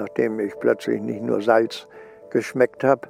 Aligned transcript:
nachdem 0.00 0.40
ich 0.40 0.58
plötzlich 0.58 1.00
nicht 1.00 1.22
nur 1.22 1.42
Salz 1.42 1.86
geschmeckt 2.30 2.82
habe, 2.84 3.08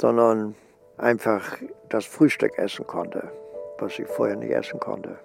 sondern 0.00 0.54
einfach 0.98 1.56
das 1.88 2.04
Frühstück 2.04 2.58
essen 2.58 2.86
konnte, 2.86 3.30
was 3.78 3.98
ich 3.98 4.06
vorher 4.06 4.36
nicht 4.36 4.50
essen 4.50 4.80
konnte. 4.80 5.16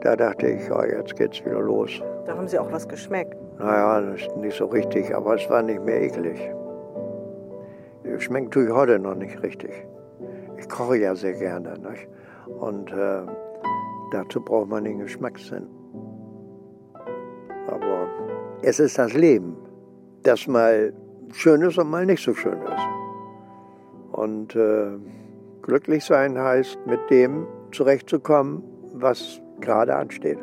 Da 0.00 0.16
dachte 0.16 0.48
ich, 0.48 0.68
ja, 0.68 0.84
jetzt 0.84 1.16
geht's 1.16 1.44
wieder 1.44 1.60
los. 1.60 1.90
Da 2.26 2.36
haben 2.36 2.48
Sie 2.48 2.58
auch 2.58 2.72
was 2.72 2.88
geschmeckt? 2.88 3.36
Naja, 3.58 4.00
nicht 4.36 4.56
so 4.56 4.66
richtig, 4.66 5.14
aber 5.14 5.34
es 5.34 5.48
war 5.50 5.62
nicht 5.62 5.82
mehr 5.82 6.02
eklig. 6.02 6.40
Schmeckt 8.18 8.52
tue 8.52 8.66
ich 8.66 8.70
heute 8.70 8.98
noch 8.98 9.14
nicht 9.14 9.42
richtig. 9.42 9.72
Ich 10.58 10.68
koche 10.68 10.96
ja 10.96 11.14
sehr 11.14 11.34
gerne. 11.34 11.74
Nicht? 11.78 12.08
Und 12.46 12.90
äh, 12.92 13.22
dazu 14.12 14.40
braucht 14.40 14.68
man 14.68 14.84
den 14.84 14.98
Geschmackssinn. 14.98 15.66
Aber 17.66 18.08
es 18.62 18.78
ist 18.78 18.98
das 18.98 19.14
Leben, 19.14 19.56
das 20.24 20.46
mal 20.46 20.92
schön 21.32 21.62
ist 21.62 21.78
und 21.78 21.90
mal 21.90 22.04
nicht 22.06 22.22
so 22.22 22.34
schön 22.34 22.58
ist. 22.62 24.12
Und 24.12 24.56
äh, 24.56 24.92
glücklich 25.62 26.04
sein 26.04 26.38
heißt, 26.38 26.78
mit 26.86 27.00
dem 27.10 27.46
zurechtzukommen, 27.72 28.62
was 28.92 29.40
gerade 29.60 29.94
ansteht. 29.94 30.38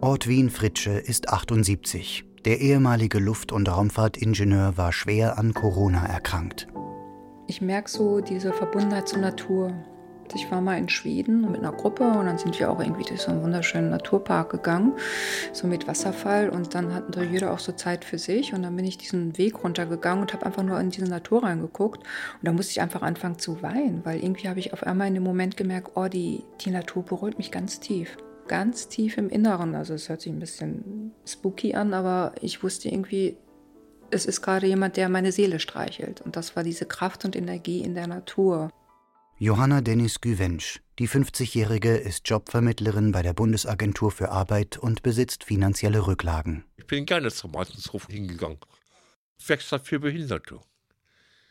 Ortwin 0.00 0.50
Fritsche 0.50 0.92
ist 0.92 1.30
78. 1.30 2.24
Der 2.44 2.60
ehemalige 2.60 3.18
Luft- 3.18 3.50
und 3.50 3.68
Raumfahrtingenieur 3.68 4.76
war 4.76 4.92
schwer 4.92 5.38
an 5.38 5.52
Corona 5.52 6.06
erkrankt. 6.06 6.68
Ich 7.48 7.60
merke 7.60 7.90
so 7.90 8.20
diese 8.20 8.52
Verbundenheit 8.52 9.08
zur 9.08 9.18
Natur. 9.18 9.72
Ich 10.34 10.50
war 10.50 10.60
mal 10.60 10.78
in 10.78 10.88
Schweden 10.88 11.50
mit 11.50 11.60
einer 11.60 11.72
Gruppe 11.72 12.04
und 12.04 12.26
dann 12.26 12.38
sind 12.38 12.58
wir 12.58 12.70
auch 12.70 12.80
irgendwie 12.80 13.04
durch 13.04 13.22
so 13.22 13.30
einen 13.30 13.42
wunderschönen 13.42 13.90
Naturpark 13.90 14.50
gegangen, 14.50 14.94
so 15.52 15.66
mit 15.66 15.86
Wasserfall 15.86 16.48
und 16.48 16.74
dann 16.74 16.94
hatten 16.94 17.12
da 17.12 17.22
jeder 17.22 17.52
auch 17.52 17.58
so 17.58 17.72
Zeit 17.72 18.04
für 18.04 18.18
sich 18.18 18.52
und 18.52 18.62
dann 18.62 18.76
bin 18.76 18.84
ich 18.84 18.98
diesen 18.98 19.36
Weg 19.38 19.62
runtergegangen 19.62 20.22
und 20.22 20.32
habe 20.32 20.46
einfach 20.46 20.62
nur 20.62 20.80
in 20.80 20.90
diese 20.90 21.06
Natur 21.06 21.44
reingeguckt 21.44 21.98
und 22.00 22.42
da 22.42 22.52
musste 22.52 22.72
ich 22.72 22.80
einfach 22.80 23.02
anfangen 23.02 23.38
zu 23.38 23.62
weinen, 23.62 24.04
weil 24.04 24.22
irgendwie 24.22 24.48
habe 24.48 24.60
ich 24.60 24.72
auf 24.72 24.82
einmal 24.82 25.08
in 25.08 25.14
dem 25.14 25.22
Moment 25.22 25.56
gemerkt, 25.56 25.92
oh, 25.94 26.08
die, 26.08 26.42
die 26.60 26.70
Natur 26.70 27.02
berührt 27.02 27.38
mich 27.38 27.50
ganz 27.50 27.80
tief 27.80 28.16
ganz 28.48 28.88
tief 28.88 29.18
im 29.18 29.28
Inneren. 29.28 29.74
Also 29.74 29.94
es 29.94 30.08
hört 30.08 30.20
sich 30.20 30.32
ein 30.32 30.38
bisschen 30.38 31.12
spooky 31.26 31.74
an, 31.74 31.94
aber 31.94 32.32
ich 32.40 32.62
wusste 32.62 32.88
irgendwie, 32.88 33.36
es 34.10 34.26
ist 34.26 34.42
gerade 34.42 34.66
jemand, 34.66 34.96
der 34.96 35.08
meine 35.08 35.32
Seele 35.32 35.58
streichelt. 35.58 36.20
Und 36.20 36.36
das 36.36 36.56
war 36.56 36.62
diese 36.62 36.86
Kraft 36.86 37.24
und 37.24 37.36
Energie 37.36 37.80
in 37.80 37.94
der 37.94 38.06
Natur. 38.06 38.70
Johanna 39.38 39.82
Dennis 39.82 40.22
Güvensch, 40.22 40.80
die 40.98 41.10
50-Jährige, 41.10 41.94
ist 41.94 42.26
Jobvermittlerin 42.26 43.12
bei 43.12 43.20
der 43.20 43.34
Bundesagentur 43.34 44.10
für 44.10 44.30
Arbeit 44.30 44.78
und 44.78 45.02
besitzt 45.02 45.44
finanzielle 45.44 46.06
Rücklagen. 46.06 46.64
Ich 46.78 46.86
bin 46.86 47.04
gerne 47.04 47.30
zum 47.30 47.52
Meistenshof 47.52 48.06
hingegangen. 48.06 48.56
Werkstatt 49.46 49.86
für 49.86 50.00
Behinderte. 50.00 50.58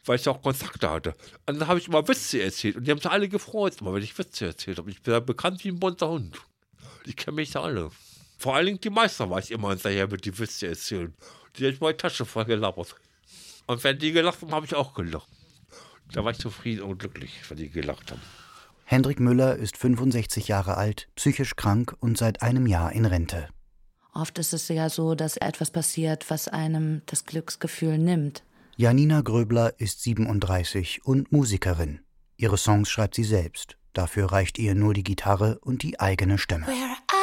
Weil 0.03 0.15
ich 0.15 0.27
auch 0.27 0.41
Kontakte 0.41 0.89
hatte. 0.89 1.13
Und 1.45 1.59
dann 1.59 1.67
habe 1.67 1.77
ich 1.77 1.87
immer 1.87 2.07
Witze 2.07 2.41
erzählt 2.41 2.75
und 2.75 2.87
die 2.87 2.91
haben 2.91 2.97
sich 2.97 3.11
alle 3.11 3.29
gefreut, 3.29 3.79
immer 3.79 3.93
wenn 3.93 4.01
ich 4.01 4.17
Witze 4.17 4.47
erzählt 4.47 4.79
habe. 4.79 4.89
Ich 4.89 5.03
bin 5.03 5.13
ja 5.13 5.19
bekannt 5.19 5.63
wie 5.63 5.69
ein 5.69 5.79
bunter 5.79 6.09
Hund. 6.09 6.41
Die 7.05 7.13
kennen 7.13 7.35
mich 7.35 7.55
alle. 7.55 7.91
Vor 8.39 8.55
allen 8.55 8.65
Dingen 8.65 8.81
die 8.81 8.89
Meister 8.89 9.29
war 9.29 9.37
ich 9.37 9.51
immer 9.51 9.69
hinterher 9.69 10.07
mit 10.07 10.25
die 10.25 10.39
Witze 10.39 10.69
erzählen. 10.69 11.13
Die 11.55 11.67
hat 11.67 11.79
meine 11.79 11.95
Tasche 11.95 12.25
voll 12.25 12.45
gelabert. 12.45 12.95
Und 13.67 13.83
wenn 13.83 13.99
die 13.99 14.11
gelacht 14.11 14.41
haben, 14.41 14.53
habe 14.53 14.65
ich 14.65 14.73
auch 14.73 14.95
gelacht. 14.95 15.29
Da 16.11 16.23
war 16.23 16.31
ich 16.31 16.37
zufrieden 16.37 16.83
und 16.83 16.99
glücklich, 16.99 17.41
wenn 17.49 17.57
die 17.57 17.69
gelacht 17.69 18.11
haben. 18.11 18.21
Hendrik 18.85 19.19
Müller 19.19 19.55
ist 19.55 19.77
65 19.77 20.47
Jahre 20.47 20.77
alt, 20.77 21.09
psychisch 21.15 21.55
krank 21.55 21.95
und 21.99 22.17
seit 22.17 22.41
einem 22.41 22.67
Jahr 22.67 22.91
in 22.91 23.05
Rente. 23.05 23.49
Oft 24.13 24.37
ist 24.39 24.53
es 24.53 24.67
ja 24.69 24.89
so, 24.89 25.15
dass 25.15 25.37
etwas 25.37 25.71
passiert, 25.71 26.29
was 26.29 26.47
einem 26.47 27.01
das 27.07 27.25
Glücksgefühl 27.25 27.97
nimmt. 27.97 28.43
Janina 28.77 29.21
Gröbler 29.21 29.73
ist 29.79 30.03
37 30.03 31.05
und 31.05 31.31
Musikerin. 31.31 31.99
Ihre 32.37 32.57
Songs 32.57 32.89
schreibt 32.89 33.15
sie 33.15 33.23
selbst. 33.23 33.77
Dafür 33.93 34.31
reicht 34.31 34.59
ihr 34.59 34.75
nur 34.75 34.93
die 34.93 35.03
Gitarre 35.03 35.59
und 35.59 35.81
die 35.81 35.99
eigene 35.99 36.37
Stimme. 36.37 36.65
We're 36.67 37.14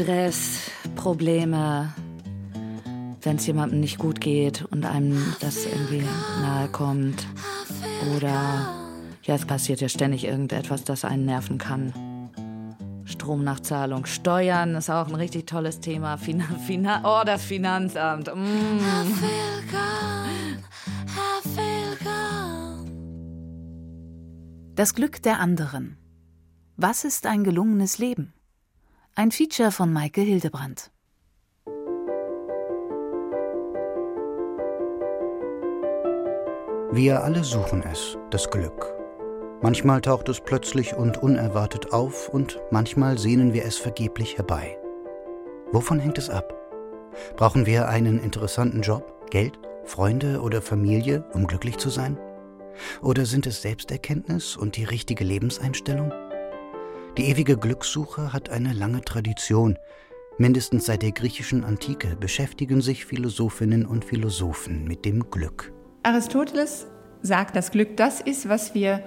Stress, 0.00 0.70
Probleme, 0.96 1.92
wenn 3.20 3.36
es 3.36 3.46
jemandem 3.46 3.80
nicht 3.80 3.98
gut 3.98 4.18
geht 4.18 4.64
und 4.70 4.86
einem 4.86 5.34
das 5.40 5.66
irgendwie 5.66 6.02
nahe 6.40 6.68
kommt. 6.68 7.26
Oder 8.16 8.66
ja, 9.24 9.34
es 9.34 9.44
passiert 9.44 9.82
ja 9.82 9.90
ständig 9.90 10.24
irgendetwas, 10.24 10.84
das 10.84 11.04
einen 11.04 11.26
nerven 11.26 11.58
kann. 11.58 11.92
Stromnachzahlung, 13.04 14.06
Steuern 14.06 14.74
ist 14.74 14.88
auch 14.88 15.06
ein 15.06 15.16
richtig 15.16 15.46
tolles 15.46 15.80
Thema. 15.80 16.16
Fin 16.16 16.42
Finan 16.66 17.04
oh, 17.04 17.20
das 17.26 17.42
Finanzamt. 17.42 18.30
Mm. 18.34 18.78
Das 24.76 24.94
Glück 24.94 25.22
der 25.22 25.40
anderen. 25.40 25.98
Was 26.78 27.04
ist 27.04 27.26
ein 27.26 27.44
gelungenes 27.44 27.98
Leben? 27.98 28.32
Ein 29.20 29.32
Feature 29.32 29.70
von 29.70 29.92
Maike 29.92 30.22
Hildebrandt. 30.22 30.90
Wir 36.90 37.22
alle 37.22 37.44
suchen 37.44 37.82
es, 37.82 38.16
das 38.30 38.48
Glück. 38.48 38.94
Manchmal 39.60 40.00
taucht 40.00 40.30
es 40.30 40.40
plötzlich 40.40 40.94
und 40.94 41.22
unerwartet 41.22 41.92
auf 41.92 42.30
und 42.30 42.62
manchmal 42.70 43.18
sehnen 43.18 43.52
wir 43.52 43.66
es 43.66 43.76
vergeblich 43.76 44.38
herbei. 44.38 44.78
Wovon 45.70 46.00
hängt 46.00 46.16
es 46.16 46.30
ab? 46.30 46.54
Brauchen 47.36 47.66
wir 47.66 47.90
einen 47.90 48.18
interessanten 48.24 48.80
Job, 48.80 49.28
Geld, 49.28 49.58
Freunde 49.84 50.40
oder 50.40 50.62
Familie, 50.62 51.26
um 51.34 51.46
glücklich 51.46 51.76
zu 51.76 51.90
sein? 51.90 52.18
Oder 53.02 53.26
sind 53.26 53.46
es 53.46 53.60
Selbsterkenntnis 53.60 54.56
und 54.56 54.78
die 54.78 54.84
richtige 54.84 55.24
Lebenseinstellung? 55.24 56.10
Die 57.18 57.24
ewige 57.24 57.56
Glückssuche 57.56 58.32
hat 58.32 58.50
eine 58.50 58.72
lange 58.72 59.00
Tradition. 59.02 59.76
Mindestens 60.38 60.86
seit 60.86 61.02
der 61.02 61.10
griechischen 61.10 61.64
Antike 61.64 62.16
beschäftigen 62.16 62.80
sich 62.80 63.04
Philosophinnen 63.04 63.84
und 63.84 64.04
Philosophen 64.04 64.84
mit 64.84 65.04
dem 65.04 65.28
Glück. 65.28 65.72
Aristoteles 66.04 66.86
sagt, 67.20 67.56
dass 67.56 67.72
Glück 67.72 67.96
das 67.96 68.20
ist, 68.20 68.48
was 68.48 68.74
wir 68.74 69.02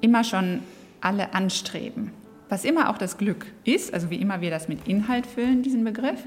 immer 0.00 0.24
schon 0.24 0.60
alle 1.02 1.34
anstreben. 1.34 2.12
Was 2.48 2.64
immer 2.64 2.88
auch 2.90 2.98
das 2.98 3.18
Glück 3.18 3.46
ist, 3.64 3.92
also 3.92 4.08
wie 4.08 4.16
immer 4.16 4.40
wir 4.40 4.50
das 4.50 4.66
mit 4.66 4.88
Inhalt 4.88 5.26
füllen, 5.26 5.62
diesen 5.62 5.84
Begriff, 5.84 6.24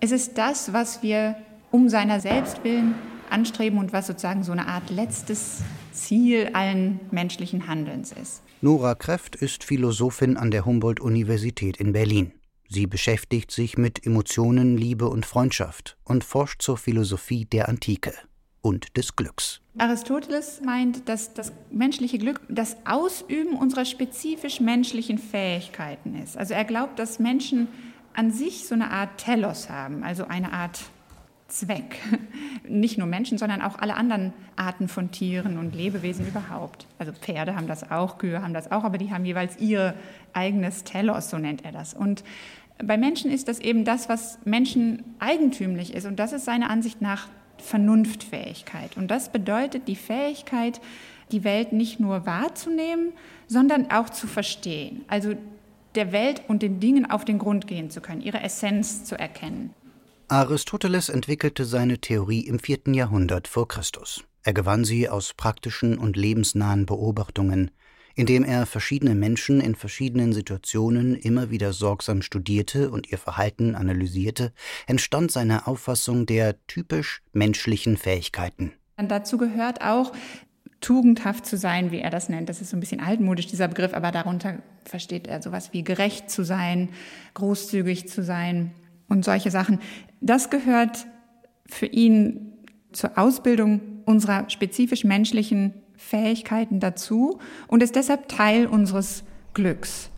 es 0.00 0.12
ist 0.12 0.38
das, 0.38 0.72
was 0.72 1.02
wir 1.02 1.36
um 1.72 1.88
seiner 1.88 2.20
selbst 2.20 2.62
willen 2.62 2.94
anstreben 3.30 3.78
und 3.78 3.92
was 3.92 4.06
sozusagen 4.06 4.44
so 4.44 4.52
eine 4.52 4.68
Art 4.68 4.90
letztes 4.90 5.62
Ziel 5.92 6.50
allen 6.52 7.00
menschlichen 7.10 7.66
Handelns 7.66 8.12
ist. 8.12 8.42
Nora 8.66 8.96
Kräft 8.96 9.36
ist 9.36 9.62
Philosophin 9.62 10.36
an 10.36 10.50
der 10.50 10.64
Humboldt-Universität 10.64 11.76
in 11.76 11.92
Berlin. 11.92 12.32
Sie 12.68 12.88
beschäftigt 12.88 13.52
sich 13.52 13.78
mit 13.78 14.04
Emotionen, 14.04 14.76
Liebe 14.76 15.08
und 15.08 15.24
Freundschaft 15.24 15.96
und 16.02 16.24
forscht 16.24 16.62
zur 16.62 16.76
Philosophie 16.76 17.44
der 17.44 17.68
Antike 17.68 18.12
und 18.62 18.96
des 18.96 19.14
Glücks. 19.14 19.60
Aristoteles 19.78 20.62
meint, 20.64 21.08
dass 21.08 21.32
das 21.32 21.52
menschliche 21.70 22.18
Glück 22.18 22.40
das 22.48 22.76
Ausüben 22.84 23.56
unserer 23.56 23.84
spezifisch 23.84 24.58
menschlichen 24.58 25.18
Fähigkeiten 25.18 26.16
ist. 26.16 26.36
Also 26.36 26.54
er 26.54 26.64
glaubt, 26.64 26.98
dass 26.98 27.20
Menschen 27.20 27.68
an 28.14 28.32
sich 28.32 28.66
so 28.66 28.74
eine 28.74 28.90
Art 28.90 29.18
Telos 29.18 29.70
haben, 29.70 30.02
also 30.02 30.24
eine 30.24 30.52
Art 30.52 30.80
Zweck. 31.48 31.98
Nicht 32.68 32.98
nur 32.98 33.06
Menschen, 33.06 33.38
sondern 33.38 33.62
auch 33.62 33.78
alle 33.78 33.94
anderen 33.94 34.32
Arten 34.56 34.88
von 34.88 35.10
Tieren 35.10 35.58
und 35.58 35.74
Lebewesen 35.74 36.26
überhaupt. 36.26 36.86
Also 36.98 37.12
Pferde 37.12 37.54
haben 37.54 37.68
das 37.68 37.90
auch, 37.90 38.18
Kühe 38.18 38.42
haben 38.42 38.54
das 38.54 38.72
auch, 38.72 38.84
aber 38.84 38.98
die 38.98 39.12
haben 39.12 39.24
jeweils 39.24 39.58
ihr 39.58 39.94
eigenes 40.32 40.84
Telos, 40.84 41.30
so 41.30 41.38
nennt 41.38 41.64
er 41.64 41.72
das. 41.72 41.94
Und 41.94 42.24
bei 42.78 42.98
Menschen 42.98 43.30
ist 43.30 43.48
das 43.48 43.60
eben 43.60 43.84
das, 43.84 44.08
was 44.08 44.38
Menschen 44.44 45.02
eigentümlich 45.18 45.94
ist. 45.94 46.06
Und 46.06 46.16
das 46.16 46.32
ist 46.32 46.44
seiner 46.44 46.68
Ansicht 46.68 47.00
nach 47.00 47.28
Vernunftfähigkeit. 47.58 48.96
Und 48.96 49.10
das 49.10 49.30
bedeutet 49.30 49.88
die 49.88 49.96
Fähigkeit, 49.96 50.80
die 51.32 51.44
Welt 51.44 51.72
nicht 51.72 52.00
nur 52.00 52.26
wahrzunehmen, 52.26 53.12
sondern 53.46 53.90
auch 53.90 54.10
zu 54.10 54.26
verstehen. 54.26 55.04
Also 55.08 55.34
der 55.94 56.12
Welt 56.12 56.42
und 56.48 56.62
den 56.62 56.80
Dingen 56.80 57.10
auf 57.10 57.24
den 57.24 57.38
Grund 57.38 57.66
gehen 57.66 57.90
zu 57.90 58.00
können, 58.00 58.20
ihre 58.20 58.40
Essenz 58.42 59.04
zu 59.04 59.18
erkennen. 59.18 59.70
Aristoteles 60.28 61.08
entwickelte 61.08 61.64
seine 61.64 61.98
Theorie 61.98 62.40
im 62.40 62.58
vierten 62.58 62.94
Jahrhundert 62.94 63.46
vor 63.46 63.68
Christus. 63.68 64.24
Er 64.42 64.54
gewann 64.54 64.84
sie 64.84 65.08
aus 65.08 65.34
praktischen 65.34 65.98
und 65.98 66.16
lebensnahen 66.16 66.84
Beobachtungen, 66.84 67.70
indem 68.16 68.42
er 68.42 68.66
verschiedene 68.66 69.14
Menschen 69.14 69.60
in 69.60 69.76
verschiedenen 69.76 70.32
Situationen 70.32 71.14
immer 71.14 71.50
wieder 71.50 71.72
sorgsam 71.72 72.22
studierte 72.22 72.90
und 72.90 73.12
ihr 73.12 73.18
Verhalten 73.18 73.76
analysierte, 73.76 74.52
entstand 74.88 75.30
seine 75.30 75.68
Auffassung 75.68 76.26
der 76.26 76.56
typisch 76.66 77.22
menschlichen 77.32 77.96
Fähigkeiten. 77.96 78.72
Und 78.96 79.12
dazu 79.12 79.38
gehört 79.38 79.80
auch 79.80 80.12
tugendhaft 80.80 81.46
zu 81.46 81.56
sein, 81.56 81.92
wie 81.92 82.00
er 82.00 82.10
das 82.10 82.28
nennt. 82.28 82.48
Das 82.48 82.60
ist 82.60 82.70
so 82.70 82.76
ein 82.76 82.80
bisschen 82.80 83.00
altmodisch, 83.00 83.46
dieser 83.46 83.68
Begriff, 83.68 83.94
aber 83.94 84.10
darunter 84.10 84.58
versteht 84.84 85.28
er 85.28 85.40
sowas 85.40 85.72
wie 85.72 85.84
gerecht 85.84 86.30
zu 86.30 86.44
sein, 86.44 86.88
großzügig 87.34 88.08
zu 88.08 88.24
sein 88.24 88.72
und 89.08 89.24
solche 89.24 89.50
Sachen. 89.50 89.80
Das 90.26 90.50
gehört 90.50 91.06
für 91.66 91.86
ihn 91.86 92.52
zur 92.90 93.16
Ausbildung 93.16 94.02
unserer 94.06 94.50
spezifisch 94.50 95.04
menschlichen 95.04 95.72
Fähigkeiten 95.96 96.80
dazu 96.80 97.38
und 97.68 97.80
ist 97.80 97.94
deshalb 97.94 98.28
Teil 98.28 98.66
unseres 98.66 99.22
Glücks. 99.54 100.10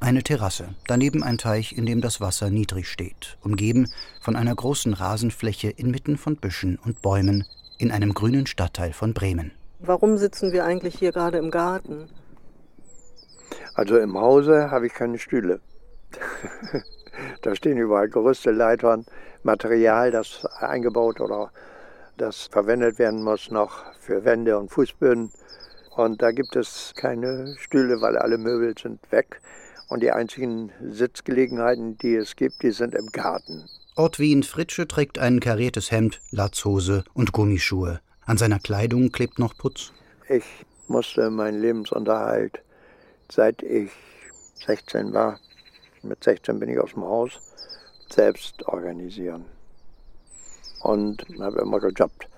Eine 0.00 0.24
Terrasse, 0.24 0.70
daneben 0.88 1.22
ein 1.22 1.38
Teich, 1.38 1.78
in 1.78 1.86
dem 1.86 2.00
das 2.00 2.20
Wasser 2.20 2.50
niedrig 2.50 2.88
steht, 2.88 3.38
umgeben 3.40 3.92
von 4.20 4.34
einer 4.34 4.56
großen 4.56 4.92
Rasenfläche 4.92 5.70
inmitten 5.70 6.16
von 6.16 6.34
Büschen 6.34 6.80
und 6.84 7.00
Bäumen 7.00 7.44
in 7.78 7.92
einem 7.92 8.12
grünen 8.12 8.48
Stadtteil 8.48 8.92
von 8.92 9.14
Bremen. 9.14 9.52
Warum 9.78 10.18
sitzen 10.18 10.50
wir 10.50 10.64
eigentlich 10.64 10.98
hier 10.98 11.12
gerade 11.12 11.38
im 11.38 11.52
Garten? 11.52 12.08
Also 13.80 13.96
im 13.96 14.20
Hause 14.20 14.70
habe 14.70 14.88
ich 14.88 14.92
keine 14.92 15.18
Stühle. 15.18 15.58
da 17.40 17.56
stehen 17.56 17.78
überall 17.78 18.10
Gerüste, 18.10 18.50
Leitern, 18.50 19.06
Material, 19.42 20.10
das 20.10 20.44
eingebaut 20.58 21.18
oder 21.18 21.50
das 22.18 22.42
verwendet 22.48 22.98
werden 22.98 23.22
muss 23.22 23.50
noch 23.50 23.82
für 23.98 24.26
Wände 24.26 24.58
und 24.58 24.70
Fußböden. 24.70 25.32
Und 25.96 26.20
da 26.20 26.30
gibt 26.30 26.56
es 26.56 26.92
keine 26.94 27.56
Stühle, 27.58 28.02
weil 28.02 28.18
alle 28.18 28.36
Möbel 28.36 28.74
sind 28.78 29.00
weg. 29.10 29.40
Und 29.88 30.02
die 30.02 30.12
einzigen 30.12 30.72
Sitzgelegenheiten, 30.86 31.96
die 31.96 32.16
es 32.16 32.36
gibt, 32.36 32.62
die 32.62 32.72
sind 32.72 32.94
im 32.94 33.06
Garten. 33.06 33.64
Ortwin 33.96 34.42
Fritsche 34.42 34.88
trägt 34.88 35.18
ein 35.18 35.40
kariertes 35.40 35.90
Hemd, 35.90 36.20
Latzhose 36.30 37.02
und 37.14 37.32
Gummischuhe. 37.32 38.00
An 38.26 38.36
seiner 38.36 38.58
Kleidung 38.58 39.10
klebt 39.10 39.38
noch 39.38 39.56
Putz. 39.56 39.94
Ich 40.28 40.44
musste 40.86 41.30
meinen 41.30 41.62
Lebensunterhalt, 41.62 42.60
seit 43.32 43.62
ich 43.62 43.90
16 44.66 45.12
war, 45.12 45.38
mit 46.02 46.22
16 46.22 46.58
bin 46.58 46.70
ich 46.70 46.78
aus 46.78 46.92
dem 46.92 47.04
Haus, 47.04 47.32
selbst 48.10 48.66
organisieren. 48.66 49.44
Und 50.82 51.26
habe 51.38 51.60
immer 51.60 51.78
gejobbt. 51.78 52.28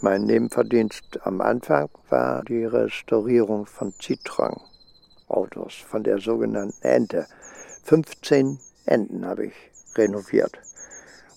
Mein 0.00 0.24
Nebenverdienst 0.24 1.20
am 1.24 1.40
Anfang 1.40 1.88
war 2.10 2.44
die 2.44 2.64
Restaurierung 2.64 3.66
von 3.66 3.92
Citroën. 3.92 4.60
Autos 5.28 5.74
von 5.74 6.04
der 6.04 6.18
sogenannten 6.18 6.80
Ente. 6.82 7.26
15 7.84 8.58
Enten 8.84 9.24
habe 9.24 9.46
ich 9.46 9.54
renoviert. 9.96 10.58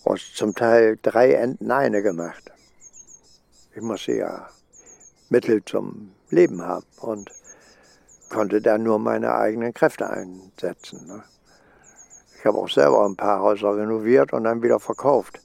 Und 0.03 0.19
zum 0.19 0.53
Teil 0.55 0.97
drei 1.01 1.33
Enten 1.33 1.71
eine 1.71 2.01
gemacht. 2.01 2.51
Ich 3.75 3.81
musste 3.81 4.13
ja 4.13 4.49
Mittel 5.29 5.63
zum 5.63 6.11
Leben 6.29 6.61
haben 6.61 6.85
und 7.01 7.31
konnte 8.29 8.61
da 8.61 8.77
nur 8.77 8.99
meine 8.99 9.33
eigenen 9.33 9.73
Kräfte 9.73 10.09
einsetzen. 10.09 11.05
Ne? 11.07 11.23
Ich 12.37 12.45
habe 12.45 12.57
auch 12.57 12.69
selber 12.69 13.05
ein 13.05 13.15
paar 13.15 13.41
Häuser 13.41 13.75
renoviert 13.75 14.31
und 14.31 14.45
dann 14.45 14.61
wieder 14.63 14.79
verkauft. 14.79 15.39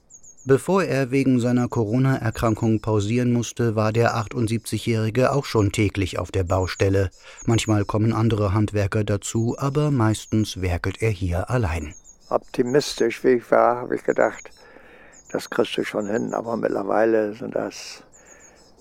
Bevor 0.47 0.83
er 0.83 1.09
wegen 1.09 1.39
seiner 1.39 1.67
Corona-Erkrankung 1.67 2.79
pausieren 2.79 3.33
musste, 3.33 3.75
war 3.75 3.91
der 3.91 4.15
78-Jährige 4.15 5.31
auch 5.31 5.43
schon 5.43 5.71
täglich 5.71 6.19
auf 6.19 6.29
der 6.29 6.43
Baustelle. 6.43 7.09
Manchmal 7.47 7.83
kommen 7.83 8.13
andere 8.13 8.53
Handwerker 8.53 9.03
dazu, 9.03 9.55
aber 9.57 9.89
meistens 9.89 10.61
werkelt 10.61 11.01
er 11.01 11.09
hier 11.09 11.49
allein. 11.49 11.95
Optimistisch 12.29 13.23
wie 13.23 13.29
ich 13.29 13.49
war, 13.49 13.77
habe 13.77 13.95
ich 13.95 14.03
gedacht, 14.03 14.51
das 15.31 15.49
kriegst 15.49 15.77
du 15.77 15.83
schon 15.83 16.07
hin. 16.07 16.33
Aber 16.35 16.55
mittlerweile 16.57 17.33
sind 17.33 17.55
das 17.55 18.03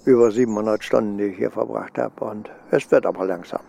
über 0.04 0.30
700 0.30 0.84
Stunden, 0.84 1.16
die 1.16 1.24
ich 1.24 1.36
hier 1.38 1.50
verbracht 1.50 1.96
habe. 1.96 2.24
Und 2.24 2.50
es 2.70 2.90
wird 2.90 3.06
aber 3.06 3.24
langsam. 3.24 3.60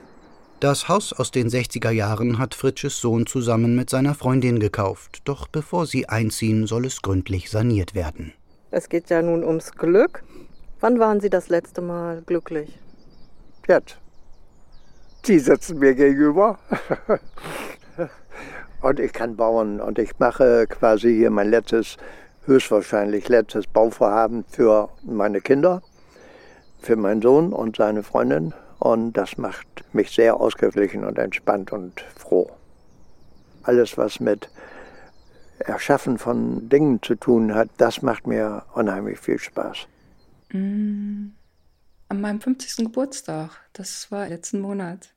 Das 0.61 0.87
Haus 0.87 1.11
aus 1.11 1.31
den 1.31 1.49
60er 1.49 1.91
Jahren 1.91 2.39
hat 2.39 2.55
Fritsches 2.55 3.01
Sohn 3.01 3.25
zusammen 3.25 3.75
mit 3.75 3.89
seiner 3.89 4.15
Freundin 4.15 4.59
gekauft. 4.59 5.21
Doch 5.25 5.47
bevor 5.49 5.85
sie 5.85 6.07
einziehen, 6.07 6.65
soll 6.65 6.85
es 6.85 7.01
gründlich 7.01 7.49
saniert 7.51 7.93
werden. 7.93 8.31
Es 8.71 8.87
geht 8.87 9.09
ja 9.09 9.21
nun 9.21 9.43
ums 9.43 9.73
Glück. 9.73 10.23
Wann 10.79 10.97
waren 10.97 11.19
Sie 11.19 11.29
das 11.29 11.49
letzte 11.49 11.81
Mal 11.81 12.21
glücklich? 12.25 12.79
Jetzt. 13.67 13.97
Sie 15.23 15.39
sitzen 15.39 15.79
mir 15.79 15.93
gegenüber. 15.93 16.57
und 18.81 18.99
ich 19.01 19.11
kann 19.11 19.35
bauen 19.35 19.81
und 19.81 19.99
ich 19.99 20.17
mache 20.19 20.67
quasi 20.67 21.13
hier 21.13 21.31
mein 21.31 21.49
letztes, 21.49 21.97
höchstwahrscheinlich 22.45 23.27
letztes 23.27 23.67
Bauvorhaben 23.67 24.45
für 24.47 24.89
meine 25.03 25.41
Kinder, 25.41 25.81
für 26.79 26.95
meinen 26.95 27.21
Sohn 27.21 27.51
und 27.51 27.75
seine 27.75 28.03
Freundin 28.03 28.53
und 28.79 29.13
das 29.13 29.37
macht 29.37 29.67
mich 29.93 30.11
sehr 30.11 30.39
ausgeglichen 30.39 31.03
und 31.03 31.17
entspannt 31.17 31.71
und 31.71 32.01
froh. 32.15 32.51
Alles, 33.63 33.97
was 33.97 34.19
mit 34.19 34.49
Erschaffen 35.59 36.17
von 36.17 36.69
Dingen 36.69 37.01
zu 37.01 37.15
tun 37.15 37.55
hat, 37.55 37.69
das 37.77 38.01
macht 38.01 38.27
mir 38.27 38.63
unheimlich 38.73 39.19
viel 39.19 39.39
Spaß. 39.39 39.87
Mm, 40.51 41.27
an 42.09 42.21
meinem 42.21 42.41
50. 42.41 42.85
Geburtstag, 42.85 43.51
das 43.73 44.11
war 44.11 44.27
letzten 44.27 44.59
Monat, 44.59 45.09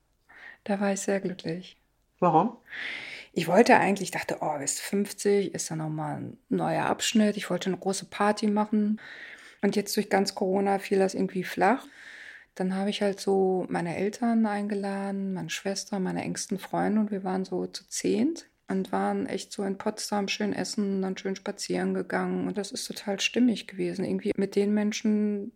da 0.64 0.80
war 0.80 0.92
ich 0.92 1.00
sehr 1.00 1.20
glücklich. 1.20 1.76
Warum? 2.20 2.56
Ich 3.32 3.46
wollte 3.46 3.76
eigentlich, 3.76 4.10
dachte, 4.10 4.38
oh, 4.40 4.58
bis 4.58 4.80
50 4.80 5.54
ist 5.54 5.68
ja 5.68 5.76
nochmal 5.76 6.16
ein 6.16 6.38
neuer 6.48 6.86
Abschnitt. 6.86 7.36
Ich 7.36 7.50
wollte 7.50 7.70
eine 7.70 7.78
große 7.78 8.06
Party 8.06 8.48
machen. 8.48 9.00
Und 9.62 9.76
jetzt 9.76 9.96
durch 9.96 10.10
ganz 10.10 10.34
Corona 10.34 10.78
fiel 10.78 10.98
das 10.98 11.14
irgendwie 11.14 11.44
flach. 11.44 11.86
Dann 12.58 12.74
habe 12.74 12.90
ich 12.90 13.02
halt 13.02 13.20
so 13.20 13.66
meine 13.68 13.96
Eltern 13.96 14.44
eingeladen, 14.44 15.32
meine 15.32 15.48
Schwester, 15.48 16.00
meine 16.00 16.22
engsten 16.24 16.58
Freunde 16.58 17.00
und 17.00 17.12
wir 17.12 17.22
waren 17.22 17.44
so 17.44 17.66
zu 17.66 17.86
zehnt 17.88 18.46
und 18.66 18.90
waren 18.90 19.26
echt 19.26 19.52
so 19.52 19.62
in 19.62 19.78
Potsdam 19.78 20.26
schön 20.26 20.52
essen, 20.52 21.00
dann 21.02 21.16
schön 21.16 21.36
spazieren 21.36 21.94
gegangen 21.94 22.48
und 22.48 22.58
das 22.58 22.72
ist 22.72 22.84
total 22.84 23.20
stimmig 23.20 23.68
gewesen. 23.68 24.04
Irgendwie 24.04 24.32
mit 24.36 24.56
den 24.56 24.74
Menschen 24.74 25.52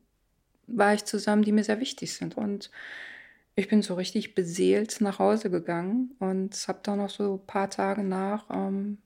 war 0.69 0.95
ich 0.95 1.05
zusammen, 1.05 1.43
die 1.43 1.51
mir 1.51 1.65
sehr 1.65 1.81
wichtig 1.81 2.15
sind 2.15 2.37
und 2.37 2.71
ich 3.57 3.67
bin 3.67 3.83
so 3.83 3.95
richtig 3.95 4.37
beseelt 4.37 5.01
nach 5.01 5.19
Hause 5.19 5.51
gegangen 5.51 6.15
und 6.21 6.55
habe 6.69 6.81
da 6.85 6.95
noch 6.95 7.11
so 7.11 7.35
ein 7.35 7.47
paar 7.49 7.69
Tage 7.69 8.05
nach 8.05 8.47
ähm, 8.49 8.99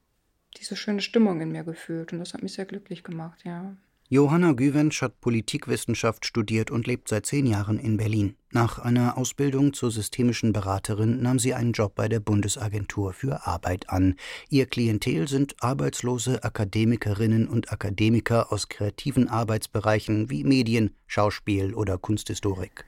diese 0.58 0.76
schöne 0.76 1.00
Stimmung 1.00 1.40
in 1.40 1.50
mir 1.50 1.64
gefühlt 1.64 2.12
und 2.12 2.18
das 2.18 2.34
hat 2.34 2.42
mich 2.42 2.52
sehr 2.52 2.66
glücklich 2.66 3.04
gemacht, 3.04 3.40
ja. 3.44 3.74
Johanna 4.08 4.52
Güvensch 4.52 5.02
hat 5.02 5.20
Politikwissenschaft 5.20 6.26
studiert 6.26 6.70
und 6.70 6.86
lebt 6.86 7.08
seit 7.08 7.26
zehn 7.26 7.44
Jahren 7.44 7.80
in 7.80 7.96
Berlin. 7.96 8.36
Nach 8.52 8.78
einer 8.78 9.18
Ausbildung 9.18 9.72
zur 9.72 9.90
systemischen 9.90 10.52
Beraterin 10.52 11.22
nahm 11.22 11.40
sie 11.40 11.54
einen 11.54 11.72
Job 11.72 11.96
bei 11.96 12.08
der 12.08 12.20
Bundesagentur 12.20 13.12
für 13.12 13.48
Arbeit 13.48 13.90
an. 13.90 14.14
Ihr 14.48 14.66
Klientel 14.66 15.26
sind 15.26 15.56
arbeitslose 15.60 16.44
Akademikerinnen 16.44 17.48
und 17.48 17.72
Akademiker 17.72 18.52
aus 18.52 18.68
kreativen 18.68 19.28
Arbeitsbereichen 19.28 20.30
wie 20.30 20.44
Medien, 20.44 20.94
Schauspiel 21.08 21.74
oder 21.74 21.98
Kunsthistorik. 21.98 22.84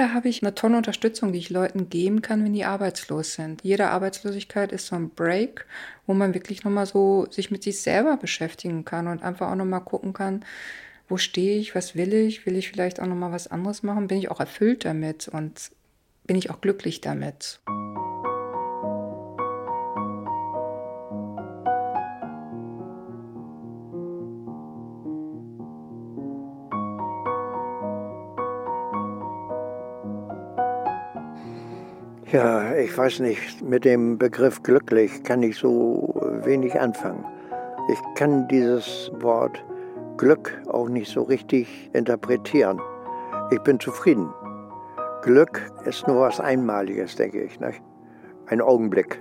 Da 0.00 0.14
habe 0.14 0.30
ich 0.30 0.42
eine 0.42 0.54
tolle 0.54 0.78
Unterstützung, 0.78 1.30
die 1.30 1.40
ich 1.40 1.50
Leuten 1.50 1.90
geben 1.90 2.22
kann, 2.22 2.42
wenn 2.42 2.54
die 2.54 2.64
arbeitslos 2.64 3.34
sind. 3.34 3.62
Jede 3.62 3.88
Arbeitslosigkeit 3.90 4.72
ist 4.72 4.86
so 4.86 4.96
ein 4.96 5.10
Break, 5.10 5.66
wo 6.06 6.14
man 6.14 6.32
wirklich 6.32 6.64
nochmal 6.64 6.86
so 6.86 7.26
sich 7.30 7.50
mit 7.50 7.62
sich 7.62 7.82
selber 7.82 8.16
beschäftigen 8.16 8.86
kann 8.86 9.08
und 9.08 9.22
einfach 9.22 9.50
auch 9.50 9.56
nochmal 9.56 9.84
gucken 9.84 10.14
kann, 10.14 10.42
wo 11.06 11.18
stehe 11.18 11.58
ich, 11.58 11.74
was 11.74 11.96
will 11.96 12.14
ich, 12.14 12.46
will 12.46 12.56
ich 12.56 12.70
vielleicht 12.70 12.98
auch 12.98 13.06
nochmal 13.06 13.32
was 13.32 13.48
anderes 13.48 13.82
machen, 13.82 14.08
bin 14.08 14.16
ich 14.16 14.30
auch 14.30 14.40
erfüllt 14.40 14.86
damit 14.86 15.28
und 15.28 15.70
bin 16.24 16.36
ich 16.36 16.48
auch 16.48 16.62
glücklich 16.62 17.02
damit. 17.02 17.60
Ja, 32.32 32.76
ich 32.76 32.96
weiß 32.96 33.18
nicht, 33.20 33.60
mit 33.60 33.84
dem 33.84 34.16
Begriff 34.16 34.62
glücklich 34.62 35.24
kann 35.24 35.42
ich 35.42 35.56
so 35.56 36.14
wenig 36.44 36.78
anfangen. 36.78 37.24
Ich 37.90 37.98
kann 38.14 38.46
dieses 38.46 39.10
Wort 39.18 39.64
Glück 40.16 40.62
auch 40.68 40.88
nicht 40.88 41.10
so 41.10 41.22
richtig 41.22 41.90
interpretieren. 41.92 42.80
Ich 43.50 43.58
bin 43.62 43.80
zufrieden. 43.80 44.32
Glück 45.22 45.72
ist 45.84 46.06
nur 46.06 46.20
was 46.20 46.38
Einmaliges, 46.38 47.16
denke 47.16 47.42
ich. 47.42 47.58
Nicht? 47.58 47.82
Ein 48.46 48.60
Augenblick. 48.60 49.20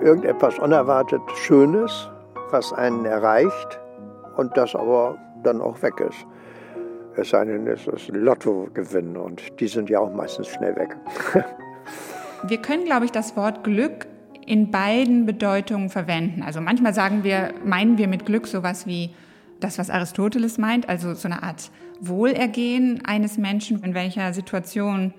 Irgendetwas 0.00 0.60
unerwartet 0.60 1.22
Schönes, 1.34 2.08
was 2.52 2.72
einen 2.72 3.04
erreicht 3.04 3.80
und 4.36 4.56
das 4.56 4.76
aber 4.76 5.18
dann 5.42 5.60
auch 5.60 5.82
weg 5.82 5.98
ist. 5.98 6.24
Es 7.16 7.30
sei 7.30 7.46
denn, 7.46 7.66
es 7.66 7.88
ist 7.88 8.10
ein 8.10 8.20
Lottogewinn 8.20 9.16
und 9.16 9.58
die 9.58 9.66
sind 9.66 9.90
ja 9.90 9.98
auch 9.98 10.12
meistens 10.12 10.46
schnell 10.46 10.76
weg. 10.76 10.96
Wir 12.44 12.58
können, 12.58 12.84
glaube 12.84 13.04
ich, 13.04 13.12
das 13.12 13.36
Wort 13.36 13.64
Glück 13.64 14.06
in 14.46 14.70
beiden 14.70 15.26
Bedeutungen 15.26 15.90
verwenden. 15.90 16.42
Also 16.42 16.60
manchmal 16.60 16.94
sagen 16.94 17.24
wir, 17.24 17.52
meinen 17.64 17.98
wir 17.98 18.08
mit 18.08 18.26
Glück 18.26 18.46
sowas 18.46 18.86
wie 18.86 19.10
das, 19.60 19.78
was 19.78 19.90
Aristoteles 19.90 20.58
meint, 20.58 20.88
also 20.88 21.14
so 21.14 21.28
eine 21.28 21.42
Art 21.42 21.70
Wohlergehen 22.00 23.04
eines 23.04 23.38
Menschen, 23.38 23.82
in 23.82 23.94
welcher 23.94 24.32
Situation 24.32 25.14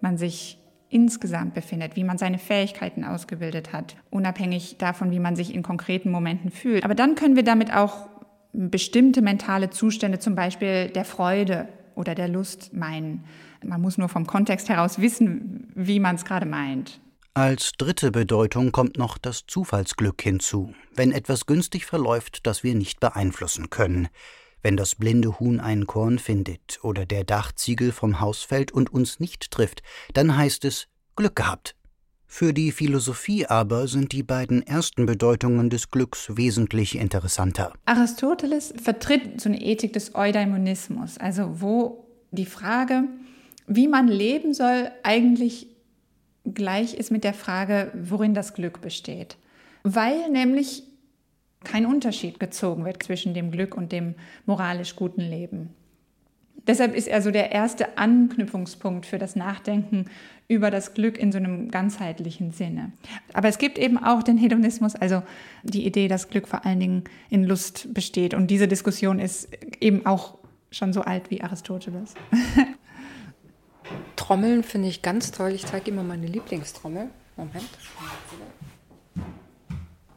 man 0.00 0.16
sich 0.16 0.58
insgesamt 0.88 1.54
befindet, 1.54 1.96
wie 1.96 2.04
man 2.04 2.18
seine 2.18 2.38
Fähigkeiten 2.38 3.04
ausgebildet 3.04 3.72
hat, 3.72 3.96
unabhängig 4.10 4.76
davon, 4.78 5.10
wie 5.10 5.20
man 5.20 5.36
sich 5.36 5.54
in 5.54 5.62
konkreten 5.62 6.10
Momenten 6.10 6.50
fühlt. 6.50 6.84
Aber 6.84 6.94
dann 6.94 7.14
können 7.14 7.36
wir 7.36 7.44
damit 7.44 7.72
auch 7.74 8.08
bestimmte 8.52 9.22
mentale 9.22 9.70
Zustände, 9.70 10.18
zum 10.18 10.34
Beispiel 10.34 10.88
der 10.88 11.04
Freude 11.04 11.68
oder 11.94 12.14
der 12.14 12.28
Lust, 12.28 12.74
meinen. 12.74 13.24
Man 13.64 13.80
muss 13.80 13.98
nur 13.98 14.08
vom 14.08 14.26
Kontext 14.26 14.68
heraus 14.68 15.00
wissen, 15.00 15.72
wie 15.74 16.00
man 16.00 16.16
es 16.16 16.24
gerade 16.24 16.46
meint. 16.46 17.00
Als 17.34 17.72
dritte 17.78 18.10
Bedeutung 18.10 18.72
kommt 18.72 18.98
noch 18.98 19.16
das 19.16 19.46
Zufallsglück 19.46 20.20
hinzu, 20.20 20.74
wenn 20.94 21.12
etwas 21.12 21.46
günstig 21.46 21.86
verläuft, 21.86 22.46
das 22.46 22.62
wir 22.62 22.74
nicht 22.74 23.00
beeinflussen 23.00 23.70
können, 23.70 24.08
wenn 24.62 24.76
das 24.76 24.94
blinde 24.94 25.40
Huhn 25.40 25.58
ein 25.58 25.86
Korn 25.86 26.18
findet 26.18 26.78
oder 26.82 27.06
der 27.06 27.24
Dachziegel 27.24 27.90
vom 27.90 28.20
Haus 28.20 28.42
fällt 28.42 28.70
und 28.70 28.92
uns 28.92 29.18
nicht 29.18 29.50
trifft, 29.50 29.82
dann 30.12 30.36
heißt 30.36 30.64
es 30.66 30.88
Glück 31.16 31.36
gehabt. 31.36 31.74
Für 32.26 32.54
die 32.54 32.72
Philosophie 32.72 33.46
aber 33.46 33.88
sind 33.88 34.12
die 34.12 34.22
beiden 34.22 34.66
ersten 34.66 35.04
Bedeutungen 35.04 35.68
des 35.68 35.90
Glücks 35.90 36.36
wesentlich 36.36 36.96
interessanter. 36.96 37.74
Aristoteles 37.84 38.72
vertritt 38.82 39.40
so 39.40 39.50
eine 39.50 39.62
Ethik 39.62 39.92
des 39.92 40.14
Eudaimonismus, 40.14 41.18
also 41.18 41.60
wo 41.60 42.06
die 42.30 42.46
Frage, 42.46 43.04
wie 43.66 43.88
man 43.88 44.08
leben 44.08 44.54
soll, 44.54 44.90
eigentlich 45.02 45.66
gleich 46.44 46.94
ist 46.94 47.10
mit 47.10 47.24
der 47.24 47.34
Frage, 47.34 47.92
worin 47.94 48.34
das 48.34 48.54
Glück 48.54 48.80
besteht. 48.80 49.36
Weil 49.82 50.30
nämlich 50.30 50.82
kein 51.64 51.86
Unterschied 51.86 52.40
gezogen 52.40 52.84
wird 52.84 53.02
zwischen 53.02 53.34
dem 53.34 53.50
Glück 53.50 53.76
und 53.76 53.92
dem 53.92 54.14
moralisch 54.46 54.96
guten 54.96 55.20
Leben. 55.20 55.70
Deshalb 56.66 56.94
ist 56.94 57.08
er 57.08 57.22
so 57.22 57.30
der 57.30 57.50
erste 57.50 57.98
Anknüpfungspunkt 57.98 59.06
für 59.06 59.18
das 59.18 59.34
Nachdenken 59.34 60.06
über 60.46 60.70
das 60.70 60.94
Glück 60.94 61.18
in 61.18 61.32
so 61.32 61.38
einem 61.38 61.70
ganzheitlichen 61.70 62.52
Sinne. 62.52 62.92
Aber 63.32 63.48
es 63.48 63.58
gibt 63.58 63.78
eben 63.78 63.98
auch 63.98 64.22
den 64.22 64.38
Hedonismus, 64.38 64.94
also 64.94 65.22
die 65.64 65.86
Idee, 65.86 66.06
dass 66.06 66.28
Glück 66.28 66.46
vor 66.46 66.64
allen 66.64 66.78
Dingen 66.78 67.04
in 67.30 67.44
Lust 67.44 67.92
besteht. 67.94 68.34
Und 68.34 68.48
diese 68.48 68.68
Diskussion 68.68 69.18
ist 69.18 69.48
eben 69.80 70.06
auch 70.06 70.38
schon 70.70 70.92
so 70.92 71.02
alt 71.02 71.30
wie 71.30 71.42
Aristoteles. 71.42 72.14
Trommeln 74.16 74.62
finde 74.62 74.88
ich 74.88 75.02
ganz 75.02 75.30
toll. 75.32 75.52
Ich 75.52 75.66
zeige 75.66 75.90
immer 75.90 76.02
meine 76.02 76.26
Lieblingstrommel. 76.26 77.08
Moment. 77.36 77.68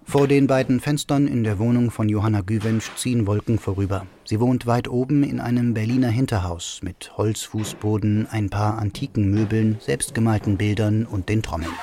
Vor 0.08 0.28
den 0.28 0.48
beiden 0.48 0.80
Fenstern 0.80 1.28
in 1.28 1.44
der 1.44 1.60
Wohnung 1.60 1.92
von 1.92 2.08
Johanna 2.08 2.42
Güwensch 2.42 2.94
ziehen 2.96 3.26
Wolken 3.26 3.58
vorüber. 3.58 4.06
Sie 4.24 4.40
wohnt 4.40 4.66
weit 4.66 4.88
oben 4.88 5.24
in 5.24 5.40
einem 5.40 5.74
Berliner 5.74 6.10
Hinterhaus 6.10 6.82
mit 6.84 7.18
Holzfußboden, 7.18 8.28
ein 8.30 8.50
paar 8.50 8.78
antiken 8.78 9.32
Möbeln, 9.32 9.78
selbstgemalten 9.82 10.58
Bildern 10.58 11.06
und 11.06 11.28
den 11.28 11.42
Trommeln. 11.42 11.74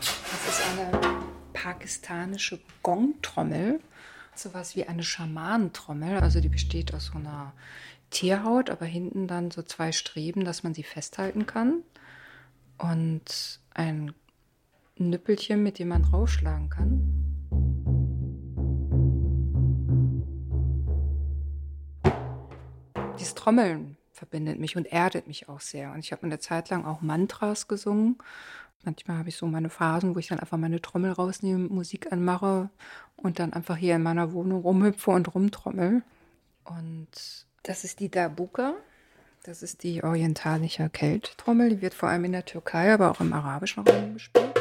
Das 0.00 0.48
ist 0.48 0.62
eine 0.72 1.18
pakistanische 1.52 2.58
Gongtrommel, 2.82 3.78
sowas 4.34 4.74
wie 4.74 4.84
eine 4.84 5.02
Schamanentrommel. 5.02 6.18
Also 6.18 6.40
die 6.40 6.48
besteht 6.48 6.94
aus 6.94 7.12
so 7.12 7.18
einer 7.18 7.52
Tierhaut, 8.14 8.70
aber 8.70 8.86
hinten 8.86 9.26
dann 9.26 9.50
so 9.50 9.62
zwei 9.62 9.92
Streben, 9.92 10.44
dass 10.44 10.62
man 10.62 10.72
sie 10.72 10.84
festhalten 10.84 11.46
kann. 11.46 11.82
Und 12.78 13.60
ein 13.74 14.14
Nüppelchen, 14.96 15.62
mit 15.62 15.78
dem 15.78 15.88
man 15.88 16.04
rausschlagen 16.04 16.70
kann. 16.70 17.24
Dieses 23.18 23.34
Trommeln 23.34 23.96
verbindet 24.12 24.58
mich 24.58 24.76
und 24.76 24.86
erdet 24.86 25.26
mich 25.26 25.48
auch 25.48 25.60
sehr. 25.60 25.92
Und 25.92 25.98
ich 25.98 26.12
habe 26.12 26.22
eine 26.22 26.38
Zeit 26.38 26.70
lang 26.70 26.84
auch 26.84 27.00
Mantras 27.00 27.68
gesungen. 27.68 28.18
Manchmal 28.84 29.18
habe 29.18 29.28
ich 29.28 29.36
so 29.36 29.46
meine 29.46 29.70
Phasen, 29.70 30.14
wo 30.14 30.18
ich 30.18 30.28
dann 30.28 30.38
einfach 30.38 30.58
meine 30.58 30.80
Trommel 30.80 31.10
rausnehme, 31.12 31.68
Musik 31.68 32.12
anmache 32.12 32.70
und 33.16 33.38
dann 33.38 33.52
einfach 33.52 33.76
hier 33.76 33.96
in 33.96 34.02
meiner 34.02 34.32
Wohnung 34.32 34.62
rumhüpfe 34.62 35.10
und 35.10 35.34
rumtrommel. 35.34 36.02
Und 36.64 37.46
das 37.64 37.82
ist 37.82 38.00
die 38.00 38.10
Darbuka. 38.10 38.74
Das 39.42 39.62
ist 39.62 39.82
die 39.82 40.04
orientalische 40.04 40.88
Kelttrommel. 40.90 41.70
Die 41.70 41.82
wird 41.82 41.94
vor 41.94 42.10
allem 42.10 42.24
in 42.26 42.32
der 42.32 42.44
Türkei, 42.44 42.92
aber 42.92 43.10
auch 43.10 43.20
im 43.20 43.32
arabischen 43.32 43.82
Raum 43.86 44.14
gespielt. 44.14 44.52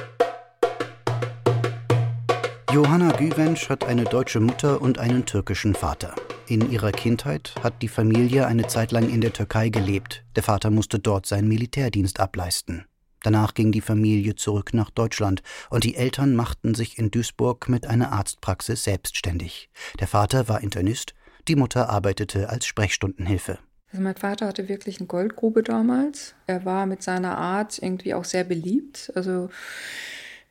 Johanna 2.72 3.12
Güvensch 3.12 3.70
hat 3.70 3.84
eine 3.86 4.06
deutsche 4.06 4.40
Mutter 4.40 4.82
und 4.82 4.98
einen 4.98 5.26
türkischen 5.26 5.76
Vater. 5.76 6.16
In 6.48 6.72
ihrer 6.72 6.92
Kindheit 6.92 7.54
hat 7.62 7.82
die 7.82 7.88
Familie 7.88 8.48
eine 8.48 8.68
Zeit 8.68 8.92
lang 8.92 9.10
in 9.10 9.22
der 9.22 9.34
Türkei 9.34 9.70
gelebt. 9.70 10.24
Der 10.36 10.44
Vater 10.44 10.72
musste 10.72 10.98
dort 10.98 11.26
seinen 11.26 11.48
Militärdienst 11.50 12.20
ableisten. 12.20 12.86
Danach 13.22 13.54
ging 13.54 13.72
die 13.72 13.82
Familie 13.82 14.36
zurück 14.36 14.74
nach 14.74 14.90
Deutschland 14.90 15.44
und 15.70 15.84
die 15.84 15.96
Eltern 15.96 16.36
machten 16.36 16.74
sich 16.74 16.98
in 16.98 17.12
Duisburg 17.12 17.70
mit 17.70 17.86
einer 17.86 18.12
Arztpraxis 18.12 18.84
selbstständig. 18.84 19.70
Der 20.00 20.08
Vater 20.08 20.50
war 20.50 20.62
Internist, 20.62 21.14
die 21.48 21.56
Mutter 21.56 21.90
arbeitete 21.90 22.50
als 22.50 22.66
Sprechstundenhilfe. 22.66 23.60
Also 23.92 24.02
mein 24.04 24.16
Vater 24.16 24.48
hatte 24.48 24.70
wirklich 24.70 25.00
eine 25.00 25.08
Goldgrube 25.08 25.62
damals. 25.62 26.34
Er 26.48 26.66
war 26.66 26.86
mit 26.86 27.04
seiner 27.04 27.38
Art 27.38 27.78
irgendwie 27.80 28.14
auch 28.14 28.26
sehr 28.26 28.44
beliebt. 28.44 29.12
Also 29.16 29.50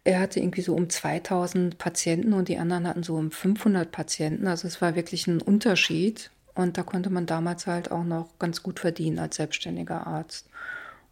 er 0.04 0.20
hatte 0.20 0.40
irgendwie 0.40 0.62
so 0.62 0.74
um 0.74 0.88
2000 0.88 1.78
Patienten 1.78 2.32
und 2.32 2.48
die 2.48 2.58
anderen 2.58 2.86
hatten 2.86 3.02
so 3.02 3.16
um 3.16 3.30
500 3.30 3.90
Patienten. 3.90 4.46
Also 4.46 4.68
es 4.68 4.80
war 4.80 4.94
wirklich 4.94 5.26
ein 5.26 5.40
Unterschied. 5.40 6.30
Und 6.54 6.76
da 6.76 6.82
konnte 6.82 7.10
man 7.10 7.26
damals 7.26 7.66
halt 7.66 7.90
auch 7.90 8.04
noch 8.04 8.38
ganz 8.38 8.62
gut 8.62 8.78
verdienen 8.78 9.18
als 9.18 9.36
selbstständiger 9.36 10.06
Arzt. 10.06 10.48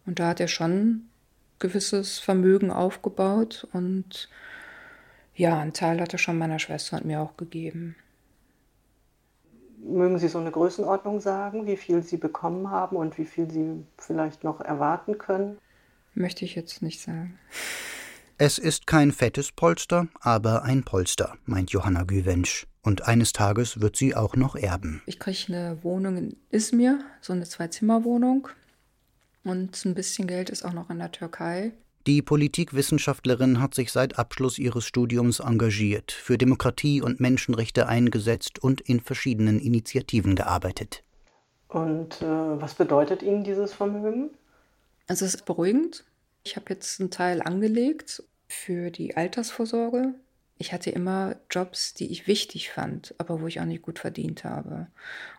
Und 0.05 0.19
da 0.19 0.29
hat 0.29 0.39
er 0.39 0.47
schon 0.47 1.07
gewisses 1.59 2.19
Vermögen 2.19 2.71
aufgebaut 2.71 3.67
und 3.71 4.29
ja, 5.35 5.59
einen 5.59 5.73
Teil 5.73 6.01
hat 6.01 6.11
er 6.11 6.19
schon 6.19 6.37
meiner 6.37 6.59
Schwester 6.59 6.97
und 6.97 7.05
mir 7.05 7.21
auch 7.21 7.37
gegeben. 7.37 7.95
Mögen 9.83 10.19
Sie 10.19 10.27
so 10.27 10.37
eine 10.37 10.51
Größenordnung 10.51 11.21
sagen, 11.21 11.65
wie 11.65 11.77
viel 11.77 12.03
Sie 12.03 12.17
bekommen 12.17 12.69
haben 12.69 12.95
und 12.95 13.17
wie 13.17 13.25
viel 13.25 13.49
Sie 13.49 13.83
vielleicht 13.97 14.43
noch 14.43 14.61
erwarten 14.61 15.17
können? 15.17 15.57
Möchte 16.13 16.45
ich 16.45 16.55
jetzt 16.55 16.81
nicht 16.81 17.01
sagen. 17.01 17.39
Es 18.37 18.57
ist 18.57 18.87
kein 18.87 19.11
fettes 19.11 19.51
Polster, 19.51 20.07
aber 20.19 20.63
ein 20.63 20.83
Polster, 20.83 21.35
meint 21.45 21.71
Johanna 21.71 22.03
Güwensch. 22.03 22.67
Und 22.81 23.07
eines 23.07 23.33
Tages 23.33 23.81
wird 23.81 23.95
sie 23.95 24.15
auch 24.15 24.35
noch 24.35 24.55
erben. 24.55 25.03
Ich 25.05 25.19
kriege 25.19 25.45
eine 25.49 25.83
Wohnung 25.83 26.17
in 26.17 26.35
Izmir, 26.49 26.99
so 27.21 27.33
eine 27.33 27.45
Zwei-Zimmer-Wohnung. 27.45 28.47
Und 29.43 29.85
ein 29.85 29.93
bisschen 29.93 30.27
Geld 30.27 30.49
ist 30.49 30.65
auch 30.65 30.73
noch 30.73 30.89
in 30.89 30.97
der 30.99 31.11
Türkei. 31.11 31.73
Die 32.07 32.23
Politikwissenschaftlerin 32.23 33.61
hat 33.61 33.75
sich 33.75 33.91
seit 33.91 34.17
Abschluss 34.17 34.57
ihres 34.57 34.85
Studiums 34.85 35.39
engagiert, 35.39 36.11
für 36.11 36.39
Demokratie 36.39 36.99
und 36.99 37.19
Menschenrechte 37.19 37.87
eingesetzt 37.87 38.57
und 38.57 38.81
in 38.81 39.01
verschiedenen 39.01 39.59
Initiativen 39.59 40.35
gearbeitet. 40.35 41.03
Und 41.67 42.21
äh, 42.21 42.25
was 42.25 42.73
bedeutet 42.73 43.21
Ihnen 43.21 43.43
dieses 43.43 43.73
Vermögen? 43.73 44.31
Also 45.07 45.25
es 45.25 45.35
ist 45.35 45.45
beruhigend. 45.45 46.03
Ich 46.43 46.55
habe 46.55 46.65
jetzt 46.69 46.99
einen 46.99 47.11
Teil 47.11 47.41
angelegt 47.41 48.23
für 48.47 48.89
die 48.89 49.15
Altersvorsorge. 49.15 50.15
Ich 50.61 50.73
hatte 50.73 50.91
immer 50.91 51.37
Jobs, 51.49 51.95
die 51.95 52.11
ich 52.11 52.27
wichtig 52.27 52.69
fand, 52.69 53.15
aber 53.17 53.41
wo 53.41 53.47
ich 53.47 53.59
auch 53.59 53.65
nicht 53.65 53.81
gut 53.81 53.97
verdient 53.97 54.43
habe. 54.43 54.85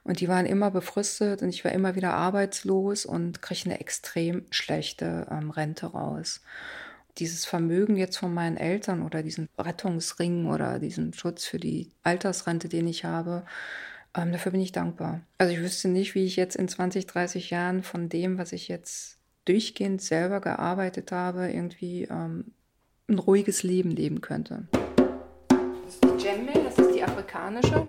Und 0.02 0.18
die 0.18 0.26
waren 0.26 0.46
immer 0.46 0.72
befristet 0.72 1.42
und 1.42 1.48
ich 1.50 1.64
war 1.64 1.70
immer 1.70 1.94
wieder 1.94 2.12
arbeitslos 2.12 3.06
und 3.06 3.40
kriege 3.40 3.66
eine 3.66 3.78
extrem 3.78 4.44
schlechte 4.50 5.28
ähm, 5.30 5.50
Rente 5.50 5.86
raus. 5.86 6.40
Dieses 7.18 7.44
Vermögen 7.44 7.96
jetzt 7.96 8.16
von 8.16 8.34
meinen 8.34 8.56
Eltern 8.56 9.00
oder 9.00 9.22
diesen 9.22 9.48
Rettungsring 9.56 10.46
oder 10.46 10.80
diesen 10.80 11.12
Schutz 11.12 11.44
für 11.44 11.60
die 11.60 11.92
Altersrente, 12.02 12.68
den 12.68 12.88
ich 12.88 13.04
habe, 13.04 13.44
ähm, 14.16 14.32
dafür 14.32 14.50
bin 14.50 14.60
ich 14.60 14.72
dankbar. 14.72 15.20
Also 15.38 15.52
ich 15.52 15.60
wüsste 15.60 15.86
nicht, 15.86 16.16
wie 16.16 16.24
ich 16.24 16.34
jetzt 16.34 16.56
in 16.56 16.66
20, 16.66 17.06
30 17.06 17.50
Jahren 17.50 17.84
von 17.84 18.08
dem, 18.08 18.38
was 18.38 18.50
ich 18.50 18.66
jetzt 18.66 19.18
durchgehend 19.44 20.02
selber 20.02 20.40
gearbeitet 20.40 21.12
habe, 21.12 21.48
irgendwie 21.48 22.08
ähm, 22.10 22.46
ein 23.08 23.20
ruhiges 23.20 23.62
Leben 23.62 23.92
leben 23.92 24.20
könnte. 24.20 24.66
Das 26.32 26.38
ist 26.38 26.46
die 26.46 26.52
Gemmel, 26.52 26.64
das 26.64 26.78
ist 26.78 26.94
die 26.94 27.02
afrikanische. 27.02 27.88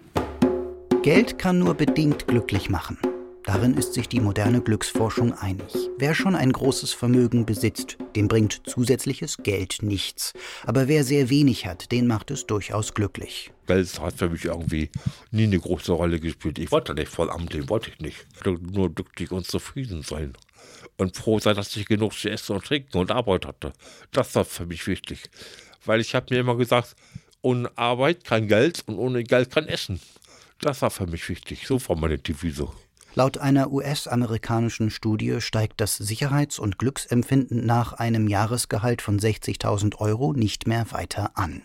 Geld 1.02 1.40
kann 1.40 1.60
nur 1.60 1.76
bedingt 1.76 2.28
glücklich 2.28 2.70
machen. 2.70 2.98
Darin 3.46 3.76
ist 3.76 3.94
sich 3.94 4.10
die 4.10 4.20
moderne 4.20 4.62
Glücksforschung 4.62 5.34
einig. 5.34 5.74
Wer 5.98 6.14
schon 6.14 6.36
ein 6.36 6.52
großes 6.52 6.94
Vermögen 6.94 7.46
besitzt, 7.46 7.98
dem 8.16 8.28
bringt 8.28 8.62
zusätzliches 8.66 9.38
Geld 9.44 9.80
nichts. 9.82 10.34
Aber 10.66 10.88
wer 10.88 11.04
sehr 11.04 11.30
wenig 11.30 11.66
hat, 11.66 11.92
den 11.92 12.08
macht 12.08 12.32
es 12.32 12.46
durchaus 12.46 12.94
glücklich. 12.94 13.52
Geld 13.68 14.00
hat 14.00 14.16
für 14.16 14.30
mich 14.30 14.46
irgendwie 14.46 14.90
nie 15.32 15.44
eine 15.44 15.60
große 15.60 15.92
Rolle 15.92 16.20
gespielt. 16.20 16.60
Ich 16.60 16.72
wollte 16.72 16.94
nicht 16.94 17.10
voll 17.10 17.30
amteln, 17.30 17.70
wollte 17.70 17.92
ich 17.92 18.00
nicht. 18.00 18.26
Ich 18.36 18.46
wollte 18.46 18.64
nur 18.66 18.94
glücklich 18.94 19.32
und 19.32 19.46
zufrieden 19.46 20.04
sein 20.04 20.34
und 20.98 21.16
froh 21.16 21.40
sein, 21.40 21.56
dass 21.56 21.76
ich 21.76 21.86
genug 21.86 22.14
zu 22.14 22.30
essen 22.30 22.56
und 22.56 22.66
trinken 22.66 22.98
und 22.98 23.12
Arbeit 23.12 23.46
hatte. 23.46 23.74
Das 24.12 24.36
war 24.36 24.46
für 24.46 24.66
mich 24.66 24.88
wichtig. 24.88 25.24
Weil 25.86 26.00
ich 26.00 26.16
habe 26.16 26.28
mir 26.30 26.40
immer 26.40 26.56
gesagt, 26.56 26.96
ohne 27.44 27.70
Arbeit 27.78 28.24
kein 28.24 28.48
Geld 28.48 28.84
und 28.88 28.98
ohne 28.98 29.24
Geld 29.24 29.52
kein 29.52 29.68
Essen. 29.68 30.00
Das 30.60 30.82
war 30.82 30.90
für 30.90 31.06
mich 31.06 31.30
wichtig. 31.30 31.68
So 31.68 31.80
war 31.88 31.96
meine 31.96 32.18
Devise. 32.18 32.70
Laut 33.16 33.38
einer 33.38 33.72
US-amerikanischen 33.72 34.90
Studie 34.90 35.40
steigt 35.40 35.80
das 35.80 35.98
Sicherheits- 35.98 36.58
und 36.58 36.80
Glücksempfinden 36.80 37.64
nach 37.64 37.94
einem 37.94 38.28
Jahresgehalt 38.28 39.04
von 39.04 39.20
60.000 39.20 39.98
Euro 40.00 40.34
nicht 40.34 40.66
mehr 40.66 40.88
weiter 40.92 41.32
an. 41.36 41.62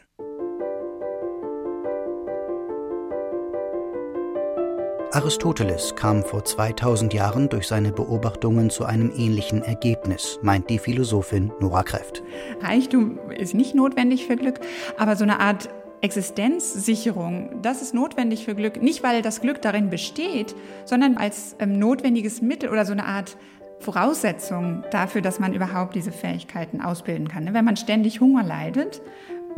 Aristoteles 5.12 5.96
kam 5.96 6.22
vor 6.22 6.44
2000 6.44 7.14
Jahren 7.14 7.48
durch 7.48 7.66
seine 7.66 7.92
Beobachtungen 7.92 8.68
zu 8.68 8.84
einem 8.84 9.10
ähnlichen 9.16 9.62
Ergebnis, 9.62 10.38
meint 10.42 10.68
die 10.68 10.78
Philosophin 10.78 11.50
Nora 11.60 11.82
Kräft. 11.82 12.22
Reichtum 12.60 13.18
ist 13.30 13.54
nicht 13.54 13.74
notwendig 13.74 14.26
für 14.26 14.36
Glück, 14.36 14.60
aber 14.98 15.16
so 15.16 15.24
eine 15.24 15.40
Art 15.40 15.70
Existenzsicherung, 16.02 17.62
das 17.62 17.80
ist 17.80 17.94
notwendig 17.94 18.44
für 18.44 18.54
Glück. 18.54 18.82
Nicht, 18.82 19.02
weil 19.02 19.22
das 19.22 19.40
Glück 19.40 19.62
darin 19.62 19.88
besteht, 19.88 20.54
sondern 20.84 21.16
als 21.16 21.56
ähm, 21.58 21.78
notwendiges 21.78 22.42
Mittel 22.42 22.68
oder 22.68 22.84
so 22.84 22.92
eine 22.92 23.06
Art 23.06 23.38
Voraussetzung 23.80 24.84
dafür, 24.90 25.22
dass 25.22 25.38
man 25.38 25.54
überhaupt 25.54 25.94
diese 25.94 26.12
Fähigkeiten 26.12 26.82
ausbilden 26.82 27.28
kann. 27.28 27.54
Wenn 27.54 27.64
man 27.64 27.76
ständig 27.76 28.20
Hunger 28.20 28.42
leidet 28.42 29.00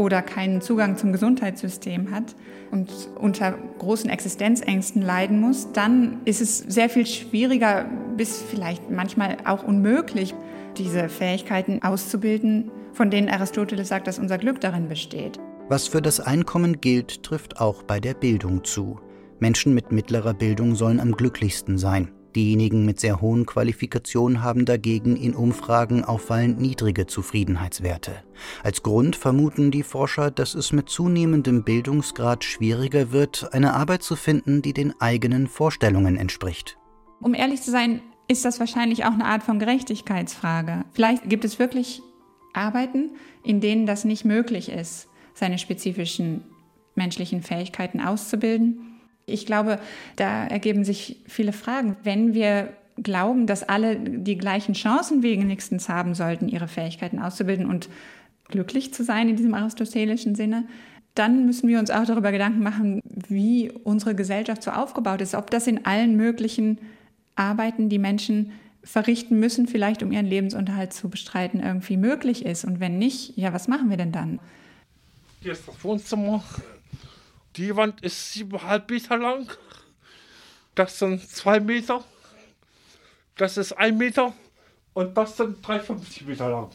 oder 0.00 0.23
keinen 0.23 0.62
Zugang 0.62 0.97
zum 0.97 1.12
Gesundheitssystem 1.12 2.11
hat 2.11 2.35
und 2.71 2.88
unter 3.16 3.52
großen 3.78 4.09
Existenzängsten 4.09 5.02
leiden 5.02 5.40
muss, 5.40 5.73
dann 5.73 6.21
ist 6.25 6.40
es 6.40 6.59
sehr 6.59 6.88
viel 6.88 7.04
schwieriger, 7.04 7.85
bis 8.16 8.40
vielleicht 8.40 8.90
manchmal 8.90 9.37
auch 9.45 9.62
unmöglich, 9.62 10.35
diese 10.78 11.11
Fähigkeiten 11.11 11.83
auszubilden, 11.83 12.71
von 12.95 13.11
denen 13.11 13.28
Aristoteles 13.28 13.88
sagt, 13.88 14.07
dass 14.07 14.19
unser 14.19 14.38
Glück 14.38 14.61
darin 14.62 14.88
besteht. 14.88 15.38
Was 15.69 15.87
für 15.87 16.00
das 16.00 16.19
Einkommen 16.19 16.80
gilt, 16.80 17.23
trifft 17.23 17.61
auch 17.61 17.83
bei 17.83 18.00
der 18.00 18.14
Bildung 18.14 18.64
zu. 18.64 18.99
Menschen 19.38 19.75
mit 19.75 19.92
mittlerer 19.92 20.33
Bildung 20.33 20.76
sollen 20.76 20.99
am 20.99 21.12
glücklichsten 21.12 21.76
sein. 21.76 22.11
Diejenigen 22.34 22.84
mit 22.84 23.00
sehr 23.00 23.20
hohen 23.20 23.46
Qualifikationen 23.46 24.42
haben 24.42 24.64
dagegen 24.64 25.16
in 25.16 25.34
Umfragen 25.34 26.04
auffallend 26.04 26.60
niedrige 26.60 27.06
Zufriedenheitswerte. 27.06 28.22
Als 28.62 28.82
Grund 28.82 29.16
vermuten 29.16 29.70
die 29.70 29.82
Forscher, 29.82 30.30
dass 30.30 30.54
es 30.54 30.72
mit 30.72 30.88
zunehmendem 30.88 31.64
Bildungsgrad 31.64 32.44
schwieriger 32.44 33.12
wird, 33.12 33.52
eine 33.52 33.75
Arbeit 33.75 34.02
zu 34.02 34.16
finden, 34.16 34.62
die 34.62 34.72
den 34.72 34.94
eigenen 35.00 35.46
Vorstellungen 35.46 36.16
entspricht. 36.16 36.78
Um 37.20 37.34
ehrlich 37.34 37.62
zu 37.62 37.70
sein, 37.70 38.00
ist 38.28 38.44
das 38.44 38.60
wahrscheinlich 38.60 39.04
auch 39.04 39.12
eine 39.12 39.25
Art 39.26 39.42
von 39.42 39.58
Gerechtigkeitsfrage. 39.58 40.84
Vielleicht 40.92 41.28
gibt 41.28 41.44
es 41.44 41.58
wirklich 41.58 42.02
Arbeiten, 42.52 43.10
in 43.42 43.60
denen 43.60 43.87
das 43.87 44.04
nicht 44.04 44.25
möglich 44.25 44.70
ist 44.70 45.08
seine 45.40 45.58
spezifischen 45.58 46.44
menschlichen 46.94 47.42
Fähigkeiten 47.42 48.00
auszubilden. 48.00 48.89
Ich 49.30 49.46
glaube, 49.46 49.78
da 50.16 50.46
ergeben 50.46 50.84
sich 50.84 51.16
viele 51.26 51.52
Fragen. 51.52 51.96
Wenn 52.02 52.34
wir 52.34 52.68
glauben, 53.02 53.46
dass 53.46 53.62
alle 53.62 53.96
die 53.96 54.37
gleichen 54.37 54.75
Chancen 54.75 55.22
wenigstens 55.22 55.88
haben 55.88 56.14
sollten, 56.14 56.49
ihre 56.49 56.68
Fähigkeiten 56.68 57.18
auszubilden 57.18 57.66
und 57.66 57.88
glücklich 58.49 58.92
zu 58.92 59.04
sein 59.04 59.28
in 59.28 59.37
diesem 59.37 59.54
aristotelischen 59.54 60.34
Sinne, 60.34 60.64
dann 61.14 61.46
müssen 61.46 61.68
wir 61.68 61.78
uns 61.78 61.90
auch 61.90 62.04
darüber 62.04 62.32
Gedanken 62.32 62.62
machen, 62.62 63.00
wie 63.28 63.70
unsere 63.70 64.14
Gesellschaft 64.14 64.62
so 64.62 64.70
aufgebaut 64.70 65.20
ist, 65.20 65.34
ob 65.34 65.50
das 65.50 65.66
in 65.66 65.84
allen 65.84 66.16
möglichen 66.16 66.78
Arbeiten, 67.34 67.88
die 67.88 67.99
Menschen 67.99 68.52
verrichten 68.82 69.38
müssen, 69.38 69.66
vielleicht 69.66 70.02
um 70.02 70.12
ihren 70.12 70.26
Lebensunterhalt 70.26 70.92
zu 70.92 71.10
bestreiten, 71.10 71.60
irgendwie 71.60 71.96
möglich 71.96 72.46
ist. 72.46 72.64
Und 72.64 72.80
wenn 72.80 72.99
nicht, 72.99 73.37
ja, 73.37 73.52
was 73.52 73.68
machen 73.68 73.90
wir 73.90 73.96
denn 73.96 74.12
dann? 74.12 74.38
Hier 75.42 75.52
ist 75.52 75.66
das 75.66 75.82
Wohnzimmer. 75.82 76.42
Die 77.57 77.75
Wand 77.75 78.00
ist 78.02 78.33
siebeneinhalb 78.33 78.88
Meter 78.90 79.16
lang. 79.16 79.50
Das 80.75 80.99
sind 80.99 81.28
zwei 81.28 81.59
Meter. 81.59 82.04
Das 83.36 83.56
ist 83.56 83.73
ein 83.73 83.99
Meter. 83.99 84.32
Und 84.93 85.17
das 85.17 85.36
sind 85.36 85.65
3,50 85.67 86.26
Meter 86.26 86.49
lang. 86.49 86.71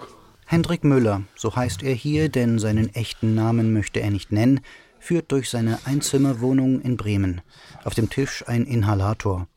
Hendrik 0.45 0.83
Müller, 0.83 1.23
so 1.35 1.55
heißt 1.55 1.81
er 1.81 1.93
hier, 1.93 2.29
denn 2.29 2.59
seinen 2.59 2.93
echten 2.93 3.35
Namen 3.35 3.73
möchte 3.73 3.99
er 3.99 4.11
nicht 4.11 4.31
nennen, 4.31 4.59
führt 4.99 5.31
durch 5.31 5.49
seine 5.49 5.79
Einzimmerwohnung 5.85 6.81
in 6.81 6.97
Bremen. 6.97 7.41
Auf 7.83 7.93
dem 7.93 8.09
Tisch 8.09 8.43
ein 8.47 8.65
Inhalator. 8.65 9.47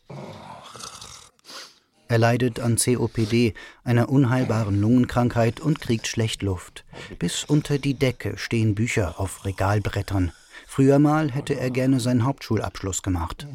Er 2.09 2.19
leidet 2.19 2.59
an 2.59 2.77
COPD, 2.77 3.53
einer 3.85 4.09
unheilbaren 4.09 4.81
Lungenkrankheit 4.81 5.61
und 5.61 5.81
kriegt 5.81 6.07
schlecht 6.07 6.43
Luft. 6.43 6.85
Bis 7.19 7.45
unter 7.45 7.79
die 7.79 7.95
Decke 7.95 8.39
stehen 8.39 8.75
Bücher 8.75 9.21
auf 9.21 9.45
Regalbrettern. 9.45 10.33
Früher 10.79 11.01
mal 11.01 11.33
hätte 11.33 11.59
er 11.59 11.73
gerne 11.73 11.99
seinen 11.99 12.23
Hauptschulabschluss 12.23 13.03
gemacht. 13.03 13.49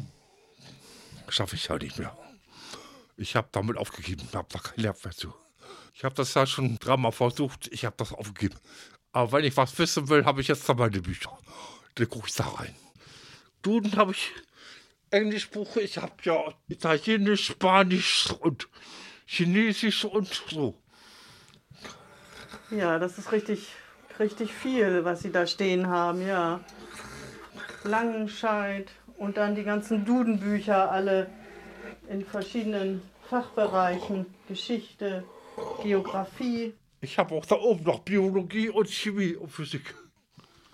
Schaffe 1.30 1.56
ich 1.56 1.68
ja 1.68 1.78
nicht 1.78 1.98
mehr. 1.98 2.14
Ich 3.16 3.34
habe 3.34 3.48
damit 3.50 3.78
aufgegeben, 3.78 4.28
habe 4.34 4.48
da 4.52 4.58
kein 4.58 4.78
Lehrer 4.78 4.94
mehr 5.02 5.14
zu. 5.14 5.32
Ich 5.94 6.04
habe 6.04 6.14
das 6.14 6.34
ja 6.34 6.44
schon 6.44 6.78
dreimal 6.78 7.12
versucht, 7.12 7.68
ich 7.72 7.86
habe 7.86 7.96
das 7.96 8.12
aufgegeben. 8.12 8.56
Aber 9.12 9.32
wenn 9.32 9.44
ich 9.46 9.56
was 9.56 9.78
wissen 9.78 10.10
will, 10.10 10.26
habe 10.26 10.42
ich 10.42 10.48
jetzt 10.48 10.68
da 10.68 10.74
meine 10.74 11.00
Bücher. 11.00 11.30
Da 11.94 12.04
gucke 12.04 12.28
ich 12.28 12.34
da 12.34 12.44
rein. 12.44 12.74
Duden 13.62 13.96
habe 13.96 14.12
ich 14.12 14.30
Englischbuch, 15.10 15.76
ich 15.76 15.96
habe 15.96 16.12
ja 16.24 16.52
Italienisch, 16.68 17.46
Spanisch 17.46 18.34
und 18.40 18.68
Chinesisch 19.24 20.04
und 20.04 20.44
so. 20.50 20.78
Ja, 22.70 22.98
das 22.98 23.16
ist 23.16 23.32
richtig, 23.32 23.68
richtig 24.18 24.52
viel, 24.52 25.06
was 25.06 25.22
Sie 25.22 25.32
da 25.32 25.46
stehen 25.46 25.86
haben, 25.86 26.20
ja. 26.26 26.60
Langenscheid 27.84 28.90
und 29.18 29.36
dann 29.36 29.54
die 29.54 29.62
ganzen 29.62 30.04
Dudenbücher, 30.04 30.90
alle 30.90 31.28
in 32.08 32.24
verschiedenen 32.24 33.02
Fachbereichen, 33.28 34.26
Geschichte, 34.48 35.24
Geografie. 35.82 36.74
Ich 37.00 37.18
habe 37.18 37.34
auch 37.34 37.46
da 37.46 37.56
oben 37.56 37.84
noch 37.84 38.00
Biologie 38.00 38.70
und 38.70 38.88
Chemie 38.88 39.34
und 39.34 39.50
Physik. 39.50 39.94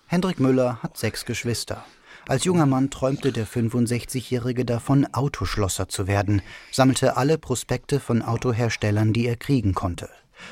Hendrik 0.07 0.39
Müller 0.39 0.81
hat 0.81 0.97
sechs 0.97 1.25
Geschwister. 1.25 1.85
Als 2.27 2.43
junger 2.43 2.65
Mann 2.65 2.89
träumte 2.89 3.31
der 3.31 3.47
65-Jährige 3.47 4.63
davon, 4.65 5.07
Autoschlosser 5.13 5.89
zu 5.89 6.07
werden, 6.07 6.41
sammelte 6.71 7.17
alle 7.17 7.37
Prospekte 7.37 7.99
von 7.99 8.21
Autoherstellern, 8.21 9.11
die 9.13 9.25
er 9.25 9.37
kriegen 9.37 9.73
konnte. 9.73 10.09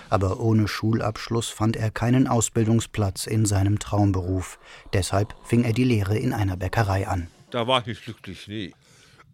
Aber 0.10 0.40
ohne 0.40 0.68
Schulabschluss 0.68 1.50
fand 1.50 1.76
er 1.76 1.92
keinen 1.92 2.28
Ausbildungsplatz 2.28 3.28
in 3.28 3.46
seinem 3.46 3.80
Traumberuf. 3.80 4.60
Deshalb 4.94 5.36
fing 5.44 5.64
er 5.64 5.74
die 5.74 5.84
Lehre 5.84 6.18
in 6.18 6.34
einer 6.34 6.58
Bäckerei 6.58 7.08
an. 7.08 7.28
Da 7.52 7.68
war 7.68 7.82
ich 7.82 7.88
nicht 7.88 8.04
glücklich, 8.04 8.48
nee. 8.48 8.74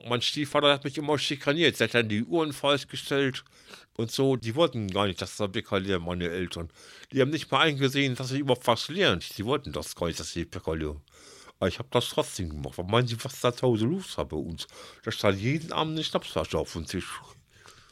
Mein 0.07 0.21
Stiefvater 0.21 0.71
hat 0.71 0.83
mich 0.83 0.97
immer 0.97 1.17
schikaniert. 1.17 1.79
Er 1.81 1.87
hat 1.87 1.95
dann 1.95 2.09
die 2.09 2.23
Uhren 2.23 2.53
falsch 2.53 2.87
gestellt 2.87 3.43
und 3.97 4.11
so. 4.11 4.35
Die 4.35 4.55
wollten 4.55 4.87
gar 4.87 5.07
nicht, 5.07 5.21
dass 5.21 5.37
der 5.37 5.47
Bäcker 5.47 5.79
lehrt, 5.79 6.01
meine 6.01 6.29
Eltern. 6.29 6.69
Die 7.11 7.21
haben 7.21 7.31
nicht 7.31 7.51
mal 7.51 7.61
eingesehen, 7.61 8.15
dass 8.15 8.31
ich 8.31 8.39
überhaupt 8.39 8.67
was 8.67 8.87
lernt. 8.89 9.37
Die 9.37 9.45
wollten 9.45 9.71
das 9.71 9.95
gar 9.95 10.07
nicht, 10.07 10.19
dass 10.19 10.35
ich 10.35 10.49
Bäcker 10.49 10.75
lehre. 10.75 11.01
Aber 11.59 11.67
ich 11.69 11.79
habe 11.79 11.89
das 11.91 12.09
trotzdem 12.09 12.49
gemacht. 12.49 12.77
Was 12.77 12.87
meinen 12.87 13.07
Sie, 13.07 13.17
was 13.23 13.39
da 13.39 13.53
zu 13.53 13.65
Hause 13.65 13.85
los 13.85 14.17
war 14.17 14.25
bei 14.25 14.37
uns? 14.37 14.67
Da 15.03 15.11
stand 15.11 15.39
jeden 15.39 15.71
Abend 15.71 15.93
eine 15.93 16.03
Schnapsflasche 16.03 16.57
auf 16.57 16.73
dem 16.73 16.85
Tisch. 16.85 17.19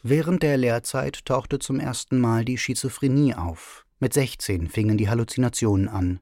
Während 0.05 0.43
der 0.43 0.57
Lehrzeit 0.57 1.23
tauchte 1.23 1.59
zum 1.59 1.79
ersten 1.79 2.19
Mal 2.19 2.43
die 2.43 2.57
Schizophrenie 2.57 3.35
auf. 3.35 3.85
Mit 3.99 4.13
16 4.13 4.67
fingen 4.67 4.97
die 4.97 5.07
Halluzinationen 5.07 5.87
an. 5.87 6.19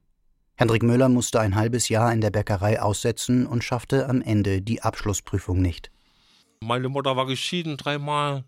Hendrik 0.54 0.84
Müller 0.84 1.08
musste 1.08 1.40
ein 1.40 1.56
halbes 1.56 1.88
Jahr 1.88 2.12
in 2.12 2.20
der 2.20 2.30
Bäckerei 2.30 2.80
aussetzen 2.80 3.44
und 3.44 3.64
schaffte 3.64 4.08
am 4.08 4.22
Ende 4.22 4.62
die 4.62 4.82
Abschlussprüfung 4.82 5.60
nicht. 5.60 5.90
Meine 6.60 6.88
Mutter 6.88 7.16
war 7.16 7.26
geschieden 7.26 7.76
dreimal 7.76 8.44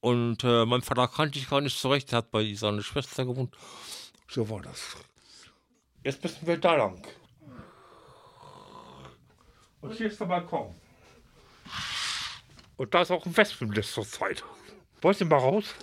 und 0.00 0.42
äh, 0.42 0.64
mein 0.64 0.80
Vater 0.80 1.06
kannte 1.08 1.38
ich 1.38 1.50
gar 1.50 1.60
nicht 1.60 1.78
so 1.78 1.90
recht. 1.90 2.10
Er 2.12 2.18
hat 2.18 2.30
bei 2.30 2.54
seiner 2.54 2.80
Schwester 2.80 3.26
gewohnt. 3.26 3.54
So 4.26 4.48
war 4.48 4.62
das. 4.62 4.96
Jetzt 6.02 6.22
müssen 6.22 6.46
wir 6.46 6.56
da 6.56 6.76
lang. 6.76 7.06
Und 9.82 9.92
hier 9.92 10.06
ist 10.06 10.18
der 10.18 10.24
Balkon. 10.24 10.79
Und 12.80 12.94
da 12.94 13.02
ist 13.02 13.10
auch 13.10 13.26
ein 13.26 13.36
Wespennest 13.36 13.92
zur 13.92 14.06
Zeit. 14.06 14.42
Wollt 15.02 15.20
ihr 15.20 15.26
mal 15.26 15.36
raus? 15.36 15.74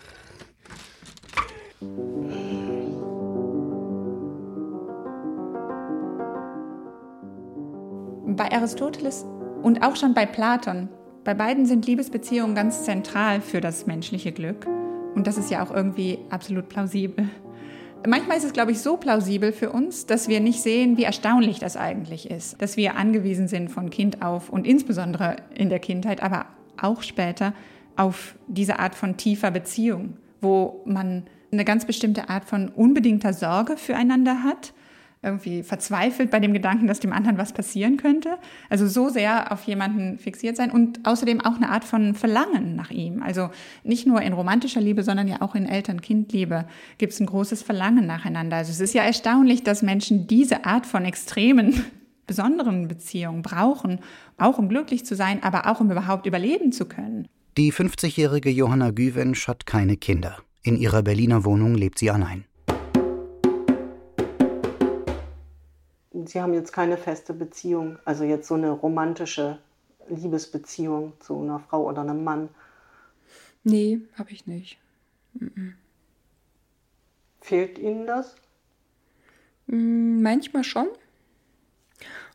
Bei 8.36 8.52
Aristoteles 8.52 9.28
und 9.62 9.84
auch 9.84 9.96
schon 9.96 10.16
bei 10.16 10.26
Platon, 10.26 10.90
bei 11.24 11.36
beiden 11.36 11.68
sind 11.68 11.86
Liebesbeziehungen 11.86 12.56
ganz 12.56 12.84
zentral 12.84 13.42
für 13.42 13.62
das 13.62 13.86
menschliche 13.86 14.32
Glück. 14.32 14.66
Und 15.14 15.28
das 15.28 15.38
ist 15.38 15.52
ja 15.52 15.64
auch 15.64 15.70
irgendwie 15.70 16.18
absolut 16.32 16.68
plausibel. 16.68 17.30
Manchmal 18.08 18.38
ist 18.38 18.44
es, 18.44 18.54
glaube 18.54 18.72
ich, 18.72 18.80
so 18.80 18.98
plausibel 18.98 19.54
für 19.54 19.72
uns, 19.72 20.08
dass 20.08 20.30
wir 20.30 20.40
nicht 20.40 20.64
sehen, 20.64 20.98
wie 20.98 21.04
erstaunlich 21.04 21.60
das 21.60 21.78
eigentlich 21.78 22.32
ist. 22.32 22.60
Dass 22.60 22.76
wir 22.76 22.96
angewiesen 22.96 23.48
sind 23.48 23.70
von 23.70 23.92
Kind 23.92 24.24
auf 24.24 24.50
und 24.50 24.66
insbesondere 24.66 25.36
in 25.54 25.70
der 25.70 25.80
Kindheit, 25.80 26.24
aber 26.24 26.48
auch 26.82 27.04
später 27.04 27.54
auf 27.96 28.36
diese 28.48 28.80
Art 28.80 28.96
von 28.96 29.18
tiefer 29.18 29.52
Beziehung, 29.52 30.18
wo 30.42 30.82
man 30.86 31.24
eine 31.52 31.66
ganz 31.66 31.86
bestimmte 31.86 32.30
Art 32.30 32.46
von 32.46 32.70
unbedingter 32.70 33.34
Sorge 33.34 33.78
füreinander 33.78 34.44
hat, 34.44 34.74
irgendwie 35.24 35.64
verzweifelt 35.64 36.30
bei 36.30 36.40
dem 36.40 36.54
Gedanken, 36.54 36.88
dass 36.88 37.00
dem 37.00 37.12
anderen 37.12 37.38
was 37.38 37.52
passieren 37.52 37.98
könnte. 37.98 38.38
Also 38.70 38.88
so 38.88 39.10
sehr 39.10 39.52
auf 39.52 39.64
jemanden 39.64 40.20
fixiert 40.20 40.56
sein 40.56 40.70
und 40.70 41.08
außerdem 41.08 41.42
auch 41.42 41.56
eine 41.56 41.70
Art 41.70 41.84
von 41.84 42.14
Verlangen 42.14 42.76
nach 42.76 42.92
ihm. 42.92 43.24
Also 43.24 43.50
nicht 43.84 44.06
nur 44.06 44.22
in 44.22 44.34
romantischer 44.34 44.80
Liebe, 44.82 45.04
sondern 45.04 45.28
ja 45.28 45.42
auch 45.42 45.56
in 45.56 45.66
Eltern-Kind-Liebe 45.66 46.66
gibt 46.98 47.14
es 47.14 47.20
ein 47.20 47.26
großes 47.26 47.64
Verlangen 47.64 48.06
nacheinander. 48.06 48.58
Also 48.58 48.72
es 48.72 48.80
ist 48.80 48.94
ja 48.94 49.04
erstaunlich, 49.04 49.64
dass 49.64 49.82
Menschen 49.82 50.28
diese 50.28 50.66
Art 50.66 50.86
von 50.86 51.04
extremen, 51.04 51.84
besonderen 52.28 52.88
Beziehungen 52.88 53.42
brauchen, 53.42 54.02
auch 54.38 54.58
um 54.58 54.70
glücklich 54.70 55.06
zu 55.06 55.16
sein, 55.16 55.42
aber 55.42 55.66
auch 55.66 55.80
um 55.80 55.90
überhaupt 55.90 56.26
überleben 56.26 56.72
zu 56.72 56.86
können. 56.86 57.28
Die 57.58 57.74
50-jährige 57.74 58.52
Johanna 58.52 58.92
Güwensch 58.92 59.48
hat 59.48 59.66
keine 59.66 59.98
Kinder. 59.98 60.38
In 60.62 60.78
ihrer 60.78 61.02
Berliner 61.02 61.46
Wohnung 61.46 61.74
lebt 61.74 61.98
sie 61.98 62.12
allein. 62.12 62.46
Sie 66.26 66.42
haben 66.42 66.54
jetzt 66.54 66.74
keine 66.74 66.98
feste 66.98 67.34
Beziehung, 67.34 67.98
also 68.04 68.24
jetzt 68.24 68.48
so 68.48 68.56
eine 68.56 68.72
romantische 68.72 69.60
Liebesbeziehung 70.10 71.14
zu 71.20 71.42
einer 71.42 71.60
Frau 71.60 71.88
oder 71.88 72.02
einem 72.02 72.24
Mann. 72.24 72.50
Nee, 73.64 74.00
habe 74.16 74.32
ich 74.32 74.46
nicht. 74.46 74.78
Mhm. 75.34 75.76
Fehlt 77.42 77.78
Ihnen 77.80 78.06
das? 78.08 78.36
Mm, 79.68 80.22
manchmal 80.22 80.64
schon. 80.64 80.88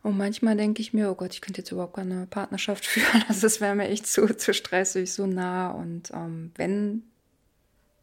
Und 0.03 0.17
manchmal 0.17 0.57
denke 0.57 0.83
ich 0.83 0.93
mir, 0.93 1.11
oh 1.11 1.15
Gott, 1.15 1.33
ich 1.33 1.41
könnte 1.41 1.61
jetzt 1.61 1.71
überhaupt 1.71 1.95
keine 1.95 2.27
Partnerschaft 2.27 2.85
führen. 2.87 3.25
Also 3.29 3.43
das 3.43 3.61
wäre 3.61 3.75
mir 3.75 3.89
echt 3.89 4.07
zu, 4.07 4.27
zu 4.37 4.53
stressig, 4.53 5.13
so 5.13 5.27
nah. 5.27 5.71
Und 5.71 6.11
ähm, 6.13 6.51
wenn, 6.57 7.05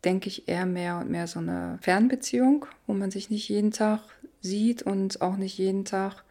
denke 0.04 0.30
ich 0.30 0.48
eher 0.48 0.66
mehr 0.66 0.98
und 0.98 1.10
mehr 1.10 1.28
so 1.28 1.40
eine 1.40 1.78
Fernbeziehung, 1.82 2.66
wo 2.88 2.94
man 2.94 3.12
sich 3.12 3.30
nicht 3.30 3.50
jeden 3.50 3.72
Tag 3.72 4.02
sieht 4.42 4.84
und 4.84 5.22
auch 5.22 5.36
nicht 5.36 5.58
jeden 5.58 5.84
Tag 5.84 6.24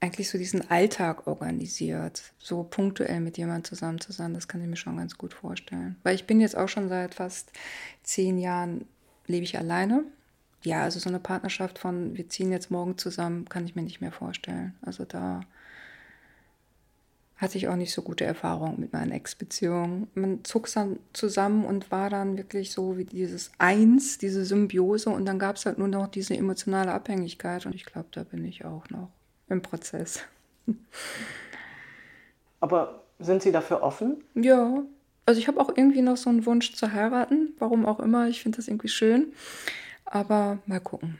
eigentlich 0.00 0.30
so 0.30 0.38
diesen 0.38 0.70
Alltag 0.70 1.26
organisiert, 1.26 2.32
so 2.38 2.62
punktuell 2.62 3.20
mit 3.20 3.36
jemandem 3.36 3.64
zusammen 3.64 4.00
zu 4.00 4.12
sein, 4.12 4.32
das 4.32 4.48
kann 4.48 4.62
ich 4.62 4.68
mir 4.68 4.76
schon 4.76 4.96
ganz 4.96 5.18
gut 5.18 5.34
vorstellen. 5.34 5.96
Weil 6.02 6.14
ich 6.14 6.26
bin 6.26 6.40
jetzt 6.40 6.56
auch 6.56 6.68
schon 6.68 6.88
seit 6.88 7.14
fast 7.14 7.52
zehn 8.02 8.38
Jahren 8.38 8.86
lebe 9.26 9.44
ich 9.44 9.58
alleine. 9.58 10.04
Ja, 10.62 10.82
also 10.82 10.98
so 10.98 11.08
eine 11.08 11.20
Partnerschaft 11.20 11.78
von 11.78 12.16
wir 12.16 12.28
ziehen 12.28 12.52
jetzt 12.52 12.70
morgen 12.70 12.98
zusammen, 12.98 13.48
kann 13.48 13.64
ich 13.64 13.74
mir 13.74 13.82
nicht 13.82 14.00
mehr 14.00 14.12
vorstellen. 14.12 14.74
Also 14.82 15.04
da 15.04 15.40
hatte 17.40 17.56
ich 17.56 17.68
auch 17.68 17.76
nicht 17.76 17.94
so 17.94 18.02
gute 18.02 18.24
Erfahrungen 18.24 18.78
mit 18.78 18.92
meinen 18.92 19.12
Ex-Beziehungen. 19.12 20.08
Man 20.14 20.44
zog 20.44 20.70
dann 20.74 20.98
zusammen 21.14 21.64
und 21.64 21.90
war 21.90 22.10
dann 22.10 22.36
wirklich 22.36 22.70
so 22.70 22.98
wie 22.98 23.06
dieses 23.06 23.50
Eins, 23.58 24.18
diese 24.18 24.44
Symbiose 24.44 25.08
und 25.08 25.24
dann 25.24 25.38
gab 25.38 25.56
es 25.56 25.64
halt 25.64 25.78
nur 25.78 25.88
noch 25.88 26.08
diese 26.08 26.36
emotionale 26.36 26.92
Abhängigkeit 26.92 27.64
und 27.64 27.74
ich 27.74 27.86
glaube, 27.86 28.08
da 28.12 28.24
bin 28.24 28.44
ich 28.44 28.66
auch 28.66 28.90
noch 28.90 29.08
im 29.48 29.62
Prozess. 29.62 30.20
Aber 32.60 33.04
sind 33.18 33.42
Sie 33.42 33.52
dafür 33.52 33.82
offen? 33.82 34.22
Ja, 34.34 34.82
also 35.24 35.40
ich 35.40 35.48
habe 35.48 35.60
auch 35.60 35.70
irgendwie 35.74 36.02
noch 36.02 36.18
so 36.18 36.28
einen 36.28 36.44
Wunsch 36.44 36.74
zu 36.74 36.92
heiraten, 36.92 37.54
warum 37.58 37.86
auch 37.86 38.00
immer, 38.00 38.28
ich 38.28 38.42
finde 38.42 38.56
das 38.56 38.68
irgendwie 38.68 38.88
schön, 38.88 39.32
aber 40.10 40.58
mal 40.66 40.80
gucken. 40.80 41.18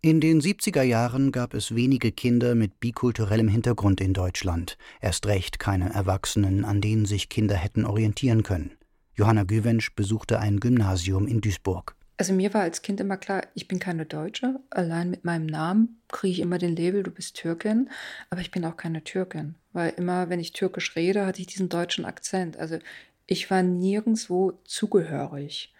In 0.00 0.20
den 0.20 0.40
70er 0.40 0.82
Jahren 0.82 1.32
gab 1.32 1.54
es 1.54 1.74
wenige 1.74 2.12
Kinder 2.12 2.54
mit 2.54 2.78
bikulturellem 2.78 3.48
Hintergrund 3.48 4.00
in 4.00 4.14
Deutschland, 4.14 4.78
erst 5.00 5.26
recht 5.26 5.58
keine 5.58 5.92
Erwachsenen, 5.92 6.64
an 6.64 6.80
denen 6.80 7.04
sich 7.04 7.28
Kinder 7.28 7.56
hätten 7.56 7.84
orientieren 7.84 8.44
können. 8.44 8.78
Johanna 9.14 9.42
Güwensch 9.42 9.96
besuchte 9.96 10.38
ein 10.38 10.60
Gymnasium 10.60 11.26
in 11.26 11.40
Duisburg. 11.40 11.96
Also 12.18 12.32
mir 12.32 12.52
war 12.52 12.62
als 12.62 12.82
Kind 12.82 13.00
immer 13.00 13.16
klar, 13.16 13.42
ich 13.54 13.68
bin 13.68 13.78
keine 13.78 14.04
Deutsche. 14.04 14.60
Allein 14.70 15.10
mit 15.10 15.24
meinem 15.24 15.46
Namen 15.46 16.00
kriege 16.08 16.32
ich 16.32 16.40
immer 16.40 16.58
den 16.58 16.74
Label, 16.74 17.04
du 17.04 17.12
bist 17.12 17.36
Türkin. 17.36 17.90
Aber 18.28 18.40
ich 18.40 18.50
bin 18.50 18.64
auch 18.64 18.76
keine 18.76 19.04
Türkin. 19.04 19.54
Weil 19.72 19.94
immer, 19.96 20.28
wenn 20.28 20.40
ich 20.40 20.52
türkisch 20.52 20.96
rede, 20.96 21.26
hatte 21.26 21.40
ich 21.40 21.46
diesen 21.46 21.68
deutschen 21.68 22.04
Akzent. 22.04 22.56
Also 22.56 22.78
ich 23.26 23.50
war 23.50 23.62
nirgendwo 23.62 24.58
zugehörig. 24.64 25.72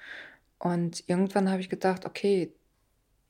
Und 0.59 1.05
irgendwann 1.09 1.51
habe 1.51 1.61
ich 1.61 1.69
gedacht, 1.69 2.05
okay, 2.05 2.53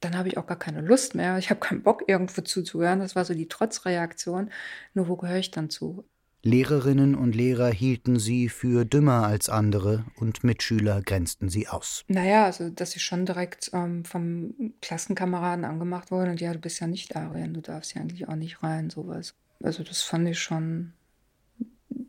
dann 0.00 0.16
habe 0.16 0.28
ich 0.28 0.38
auch 0.38 0.46
gar 0.46 0.58
keine 0.58 0.80
Lust 0.80 1.14
mehr. 1.14 1.38
Ich 1.38 1.50
habe 1.50 1.60
keinen 1.60 1.82
Bock, 1.82 2.04
irgendwo 2.06 2.42
zuzuhören. 2.42 3.00
Das 3.00 3.16
war 3.16 3.24
so 3.24 3.34
die 3.34 3.48
Trotzreaktion. 3.48 4.50
Nur 4.94 5.08
wo 5.08 5.16
gehöre 5.16 5.38
ich 5.38 5.50
dann 5.50 5.70
zu? 5.70 6.04
Lehrerinnen 6.42 7.16
und 7.16 7.34
Lehrer 7.34 7.68
hielten 7.68 8.18
sie 8.18 8.48
für 8.48 8.84
dümmer 8.84 9.26
als 9.26 9.48
andere 9.48 10.04
und 10.16 10.44
Mitschüler 10.44 11.02
grenzten 11.02 11.48
sie 11.48 11.66
aus. 11.66 12.04
Naja, 12.06 12.44
also 12.44 12.70
dass 12.70 12.92
sie 12.92 13.00
schon 13.00 13.26
direkt 13.26 13.70
ähm, 13.72 14.04
vom 14.04 14.54
Klassenkameraden 14.80 15.64
angemacht 15.64 16.12
wurden 16.12 16.30
und 16.30 16.40
ja, 16.40 16.52
du 16.52 16.60
bist 16.60 16.80
ja 16.80 16.86
nicht 16.86 17.16
Arien, 17.16 17.54
du 17.54 17.60
darfst 17.60 17.94
ja 17.94 18.00
eigentlich 18.00 18.28
auch 18.28 18.36
nicht 18.36 18.62
rein, 18.62 18.88
sowas. 18.88 19.34
Also 19.62 19.82
das 19.82 20.02
fand 20.02 20.28
ich 20.28 20.38
schon 20.38 20.92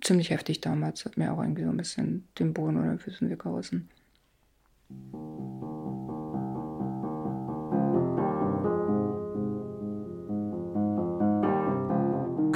ziemlich 0.02 0.30
heftig 0.30 0.62
damals, 0.62 1.06
hat 1.06 1.18
mir 1.18 1.34
auch 1.34 1.42
irgendwie 1.42 1.64
so 1.64 1.70
ein 1.70 1.78
bisschen 1.78 2.28
den 2.38 2.54
Boden 2.54 2.78
oder 2.78 2.90
den 2.90 3.00
Füßen 3.00 3.30
weggerissen. 3.32 3.90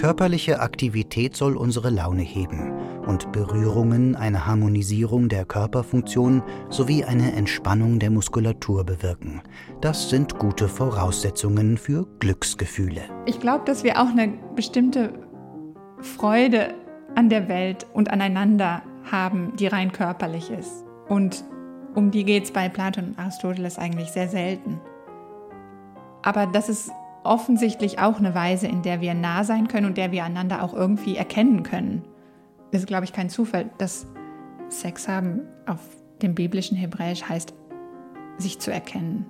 Körperliche 0.03 0.59
Aktivität 0.59 1.33
soll 1.33 1.55
unsere 1.55 1.89
Laune 1.89 2.23
heben 2.23 2.73
und 3.07 3.31
Berührungen 3.31 4.17
eine 4.17 4.45
Harmonisierung 4.45 5.29
der 5.29 5.45
Körperfunktion 5.45 6.43
sowie 6.69 7.05
eine 7.05 7.31
Entspannung 7.31 7.99
der 7.99 8.09
Muskulatur 8.11 8.83
bewirken. 8.83 9.41
Das 9.79 10.09
sind 10.09 10.37
gute 10.39 10.67
Voraussetzungen 10.67 11.77
für 11.77 12.05
Glücksgefühle. 12.19 13.03
Ich 13.25 13.39
glaube, 13.39 13.63
dass 13.63 13.85
wir 13.85 14.01
auch 14.01 14.09
eine 14.09 14.33
bestimmte 14.57 15.13
Freude 16.01 16.73
an 17.15 17.29
der 17.29 17.47
Welt 17.47 17.87
und 17.93 18.11
aneinander 18.11 18.81
haben, 19.09 19.53
die 19.57 19.67
rein 19.67 19.93
körperlich 19.93 20.51
ist. 20.51 20.83
Und 21.07 21.45
um 21.95 22.11
die 22.11 22.23
geht 22.23 22.45
es 22.45 22.51
bei 22.51 22.69
Platon 22.69 23.09
und 23.09 23.19
Aristoteles 23.19 23.77
eigentlich 23.77 24.09
sehr 24.11 24.27
selten. 24.27 24.79
Aber 26.21 26.45
das 26.47 26.69
ist 26.69 26.91
offensichtlich 27.23 27.99
auch 27.99 28.17
eine 28.17 28.35
Weise, 28.35 28.67
in 28.67 28.81
der 28.81 29.01
wir 29.01 29.13
nah 29.13 29.43
sein 29.43 29.67
können 29.67 29.85
und 29.85 29.97
der 29.97 30.11
wir 30.11 30.23
einander 30.23 30.63
auch 30.63 30.73
irgendwie 30.73 31.15
erkennen 31.15 31.63
können. 31.63 32.03
Das 32.71 32.81
ist, 32.81 32.87
glaube 32.87 33.05
ich, 33.05 33.13
kein 33.13 33.29
Zufall, 33.29 33.69
dass 33.77 34.07
Sex 34.69 35.07
haben 35.07 35.41
auf 35.65 35.79
dem 36.21 36.35
biblischen 36.35 36.77
Hebräisch 36.77 37.23
heißt, 37.23 37.53
sich 38.37 38.59
zu 38.59 38.71
erkennen. 38.71 39.25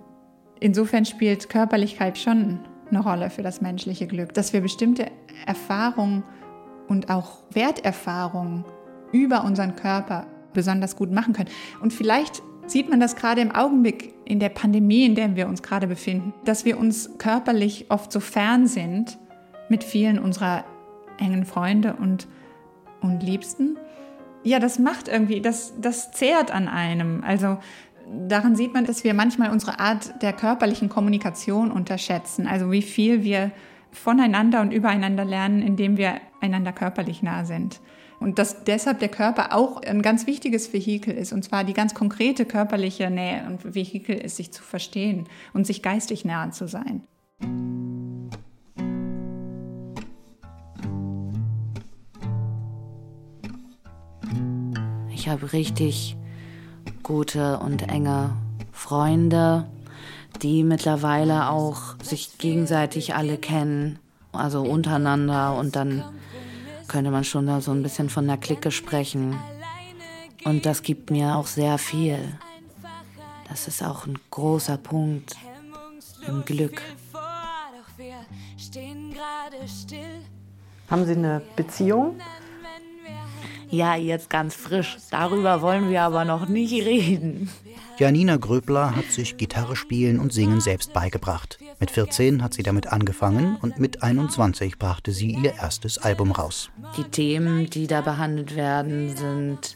Insofern 0.60 1.06
spielt 1.06 1.50
Körperlichkeit 1.50 2.18
schon 2.18 2.60
eine 2.90 3.02
Rolle 3.02 3.30
für 3.30 3.42
das 3.42 3.62
menschliche 3.62 4.08
Glück, 4.08 4.34
dass 4.34 4.54
wir 4.54 4.62
bestimmte 4.62 5.08
Erfahrungen 5.46 6.24
und 6.88 7.10
auch 7.10 7.40
Werterfahrungen 7.52 8.64
über 9.12 9.44
unseren 9.44 9.76
Körper 9.76 10.26
besonders 10.54 10.96
gut 10.96 11.12
machen 11.12 11.34
können. 11.34 11.50
Und 11.82 11.92
vielleicht 11.92 12.42
sieht 12.66 12.90
man 12.90 13.00
das 13.00 13.16
gerade 13.16 13.42
im 13.42 13.52
Augenblick 13.52 14.14
in 14.26 14.40
der 14.40 14.50
Pandemie, 14.50 15.06
in 15.06 15.16
der 15.16 15.36
wir 15.36 15.48
uns 15.48 15.62
gerade 15.62 15.88
befinden, 15.88 16.34
dass 16.46 16.66
wir 16.66 16.78
uns 16.78 17.18
körperlich 17.18 17.88
oft 17.90 18.12
so 18.12 18.20
fern 18.20 18.68
sind 18.68 19.18
mit 19.70 19.84
vielen 19.84 20.20
unserer 20.20 20.64
engen 21.18 21.46
Freunde 21.46 21.96
und, 22.00 22.28
und 23.02 23.22
Liebsten. 23.22 23.78
Ja, 24.44 24.60
das 24.60 24.80
macht 24.80 25.08
irgendwie, 25.08 25.42
das, 25.42 25.74
das 25.80 26.12
zehrt 26.12 26.52
an 26.52 26.68
einem. 26.68 27.24
Also 27.24 27.58
daran 28.28 28.56
sieht 28.56 28.74
man, 28.74 28.86
dass 28.86 29.04
wir 29.04 29.14
manchmal 29.14 29.52
unsere 29.52 29.80
Art 29.80 30.22
der 30.22 30.34
körperlichen 30.34 30.90
Kommunikation 30.90 31.72
unterschätzen. 31.72 32.48
Also 32.48 32.72
wie 32.72 32.82
viel 32.82 33.24
wir 33.24 33.52
voneinander 33.92 34.62
und 34.62 34.72
übereinander 34.72 35.24
lernen, 35.24 35.62
indem 35.62 35.98
wir 35.98 36.16
einander 36.42 36.74
körperlich 36.74 37.24
nah 37.24 37.46
sind. 37.46 37.80
Und 38.20 38.40
dass 38.40 38.64
deshalb 38.64 39.00
der 39.00 39.10
Körper 39.10 39.56
auch 39.56 39.82
ein 39.82 40.02
ganz 40.02 40.28
wichtiges 40.28 40.74
Vehikel 40.74 41.14
ist, 41.14 41.34
und 41.34 41.44
zwar 41.44 41.64
die 41.64 41.74
ganz 41.74 41.94
konkrete 41.94 42.46
körperliche 42.46 43.10
Nähe 43.10 43.46
und 43.48 43.76
Vehikel 43.76 44.16
ist, 44.16 44.38
sich 44.38 44.52
zu 44.52 44.64
verstehen 44.64 45.28
und 45.54 45.68
sich 45.68 45.82
geistig 45.82 46.26
nahe 46.26 46.52
zu 46.52 46.68
sein. 46.68 47.04
Ich 55.14 55.30
habe 55.30 55.54
richtig 55.54 56.18
gute 57.02 57.60
und 57.60 57.90
enge 57.90 58.36
Freunde, 58.72 59.68
die 60.42 60.64
mittlerweile 60.64 61.50
auch 61.50 61.96
sich 62.04 62.38
gegenseitig 62.38 63.16
alle 63.16 63.38
kennen, 63.38 64.00
also 64.34 64.62
untereinander 64.64 65.56
und 65.58 65.76
dann 65.76 66.04
könnte 66.94 67.10
man 67.10 67.24
schon 67.24 67.48
da 67.48 67.60
so 67.60 67.72
ein 67.72 67.82
bisschen 67.82 68.08
von 68.08 68.28
der 68.28 68.38
Clique 68.38 68.70
sprechen. 68.70 69.36
Und 70.46 70.64
das 70.68 70.84
gibt 70.84 71.10
mir 71.10 71.36
auch 71.36 71.48
sehr 71.48 71.80
viel. 71.80 72.20
Das 73.50 73.68
ist 73.68 73.82
auch 73.82 74.06
ein 74.06 74.20
großer 74.30 74.78
Punkt 74.78 75.36
im 76.28 76.46
Glück. 76.46 76.84
Haben 80.88 81.06
Sie 81.06 81.14
eine 81.14 81.42
Beziehung? 81.56 82.20
Ja, 83.74 83.96
jetzt 83.96 84.30
ganz 84.30 84.54
frisch. 84.54 84.98
Darüber 85.10 85.64
wollen 85.64 85.90
wir 85.90 86.04
aber 86.04 86.26
noch 86.26 86.48
nicht 86.48 86.74
reden. 86.86 87.50
Janina 87.98 88.38
Gröbler 88.38 88.96
hat 88.96 89.06
sich 89.06 89.36
Gitarre 89.36 89.76
spielen 89.76 90.20
und 90.20 90.32
singen 90.32 90.62
selbst 90.62 90.94
beigebracht. 90.94 91.58
Mit 91.80 91.90
14 91.90 92.44
hat 92.44 92.54
sie 92.54 92.62
damit 92.62 92.94
angefangen 92.94 93.58
und 93.64 93.80
mit 93.80 94.04
21 94.04 94.78
brachte 94.78 95.12
sie 95.12 95.32
ihr 95.32 95.56
erstes 95.56 95.98
Album 95.98 96.34
raus. 96.34 96.70
Die 96.98 97.04
Themen, 97.06 97.68
die 97.68 97.88
da 97.88 98.02
behandelt 98.02 98.56
werden, 98.56 99.18
sind 99.18 99.76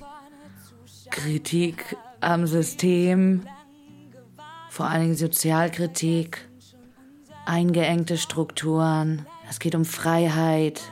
Kritik 1.10 1.98
am 2.22 2.46
System, 2.46 3.48
vor 4.70 4.86
allen 4.86 5.06
Dingen 5.06 5.16
Sozialkritik, 5.16 6.48
eingeengte 7.48 8.20
Strukturen. 8.20 9.26
Es 9.50 9.58
geht 9.58 9.74
um 9.74 9.86
Freiheit. 9.86 10.84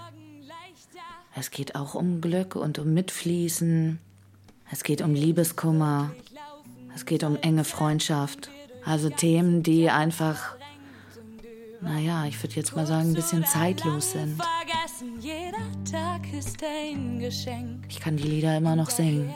Es 1.38 1.52
geht 1.52 1.76
auch 1.76 1.96
um 1.96 2.22
Glück 2.22 2.56
und 2.56 2.80
um 2.80 2.94
Mitfließen. 2.94 4.00
Es 4.72 4.84
geht 4.84 5.02
um 5.02 5.14
Liebeskummer. 5.14 6.12
Es 6.96 7.06
geht 7.06 7.26
um 7.26 7.36
enge 7.36 7.66
Freundschaft. 7.66 8.50
Also 8.86 9.10
Themen, 9.10 9.62
die 9.62 9.90
einfach, 9.90 10.56
naja, 11.82 12.26
ich 12.26 12.42
würde 12.42 12.56
jetzt 12.56 12.74
mal 12.74 12.88
sagen, 12.88 13.10
ein 13.10 13.14
bisschen 13.14 13.44
zeitlos 13.44 14.14
sind. 14.14 14.42
Ich 17.90 18.00
kann 18.00 18.16
die 18.16 18.24
Lieder 18.24 18.56
immer 18.56 18.78
noch 18.78 18.90
singen. 18.90 19.34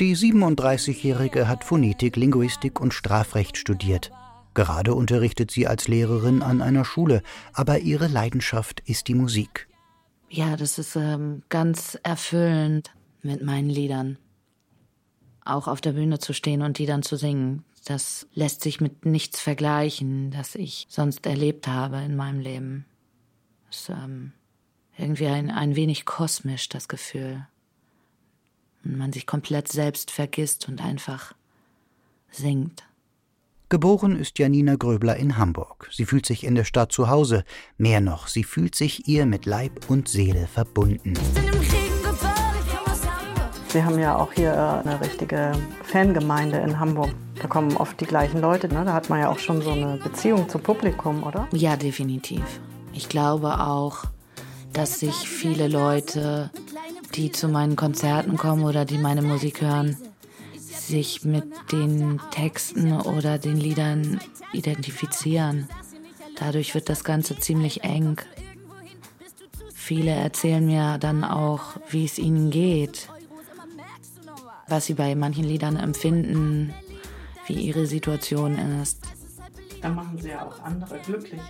Die 0.00 0.16
37-Jährige 0.16 1.46
hat 1.46 1.62
Phonetik, 1.62 2.16
Linguistik 2.16 2.80
und 2.80 2.94
Strafrecht 2.94 3.56
studiert. 3.56 4.10
Gerade 4.54 4.92
unterrichtet 4.94 5.52
sie 5.52 5.68
als 5.68 5.86
Lehrerin 5.86 6.42
an 6.42 6.62
einer 6.62 6.84
Schule, 6.84 7.22
aber 7.52 7.78
ihre 7.78 8.08
Leidenschaft 8.08 8.80
ist 8.86 9.06
die 9.06 9.14
Musik. 9.14 9.67
Ja, 10.30 10.56
das 10.56 10.78
ist 10.78 10.96
ähm, 10.96 11.42
ganz 11.48 11.98
erfüllend 12.02 12.92
mit 13.22 13.42
meinen 13.42 13.70
Liedern. 13.70 14.18
Auch 15.44 15.66
auf 15.68 15.80
der 15.80 15.92
Bühne 15.92 16.18
zu 16.18 16.34
stehen 16.34 16.62
und 16.62 16.78
die 16.78 16.86
dann 16.86 17.02
zu 17.02 17.16
singen. 17.16 17.64
Das 17.86 18.26
lässt 18.34 18.60
sich 18.60 18.80
mit 18.80 19.06
nichts 19.06 19.40
vergleichen, 19.40 20.30
das 20.30 20.54
ich 20.54 20.86
sonst 20.90 21.24
erlebt 21.24 21.66
habe 21.66 21.98
in 21.98 22.16
meinem 22.16 22.40
Leben. 22.40 22.84
Das 23.66 23.80
ist 23.80 23.88
ähm, 23.88 24.32
irgendwie 24.98 25.28
ein, 25.28 25.50
ein 25.50 25.74
wenig 25.76 26.04
kosmisch, 26.04 26.68
das 26.68 26.88
Gefühl 26.88 27.46
und 28.84 28.96
man 28.96 29.12
sich 29.12 29.26
komplett 29.26 29.68
selbst 29.68 30.10
vergisst 30.10 30.68
und 30.68 30.82
einfach 30.82 31.34
singt. 32.30 32.84
Geboren 33.70 34.16
ist 34.16 34.38
Janina 34.38 34.76
Gröbler 34.76 35.16
in 35.16 35.36
Hamburg. 35.36 35.88
Sie 35.92 36.06
fühlt 36.06 36.24
sich 36.24 36.44
in 36.44 36.54
der 36.54 36.64
Stadt 36.64 36.90
zu 36.90 37.10
Hause. 37.10 37.44
Mehr 37.76 38.00
noch, 38.00 38.26
sie 38.26 38.42
fühlt 38.42 38.74
sich 38.74 39.06
ihr 39.08 39.26
mit 39.26 39.44
Leib 39.44 39.90
und 39.90 40.08
Seele 40.08 40.46
verbunden. 40.46 41.12
Wir 43.70 43.84
haben 43.84 43.98
ja 43.98 44.16
auch 44.16 44.32
hier 44.32 44.54
äh, 44.54 44.88
eine 44.88 44.98
richtige 45.02 45.52
Fangemeinde 45.82 46.56
in 46.56 46.80
Hamburg. 46.80 47.10
Da 47.42 47.46
kommen 47.46 47.76
oft 47.76 48.00
die 48.00 48.06
gleichen 48.06 48.40
Leute. 48.40 48.68
Ne? 48.68 48.86
Da 48.86 48.94
hat 48.94 49.10
man 49.10 49.20
ja 49.20 49.28
auch 49.28 49.38
schon 49.38 49.60
so 49.60 49.72
eine 49.72 49.98
Beziehung 49.98 50.48
zum 50.48 50.62
Publikum, 50.62 51.22
oder? 51.22 51.46
Ja, 51.52 51.76
definitiv. 51.76 52.42
Ich 52.94 53.10
glaube 53.10 53.60
auch, 53.60 54.04
dass 54.72 55.00
sich 55.00 55.28
viele 55.28 55.68
Leute 55.68 56.50
die 57.14 57.32
zu 57.32 57.48
meinen 57.48 57.76
Konzerten 57.76 58.36
kommen 58.36 58.64
oder 58.64 58.84
die 58.84 58.98
meine 58.98 59.22
Musik 59.22 59.60
hören, 59.60 59.96
sich 60.88 61.24
mit 61.24 61.44
den 61.70 62.20
Texten 62.30 62.92
oder 62.92 63.38
den 63.38 63.56
Liedern 63.56 64.20
identifizieren. 64.52 65.68
Dadurch 66.36 66.74
wird 66.74 66.88
das 66.88 67.04
Ganze 67.04 67.38
ziemlich 67.38 67.84
eng. 67.84 68.20
Viele 69.74 70.10
erzählen 70.10 70.64
mir 70.64 70.98
dann 70.98 71.24
auch, 71.24 71.76
wie 71.90 72.04
es 72.04 72.18
ihnen 72.18 72.50
geht, 72.50 73.08
was 74.66 74.86
sie 74.86 74.94
bei 74.94 75.14
manchen 75.14 75.44
Liedern 75.44 75.76
empfinden, 75.76 76.74
wie 77.46 77.54
ihre 77.54 77.86
Situation 77.86 78.58
ist. 78.82 79.00
Dann 79.80 79.94
machen 79.94 80.18
sie 80.20 80.30
ja 80.30 80.46
auch 80.46 80.60
andere 80.62 80.98
glücklich. 80.98 81.40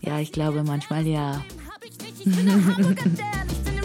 Ja, 0.00 0.18
ich 0.18 0.32
glaube 0.32 0.64
manchmal 0.64 1.06
ja. 1.06 1.44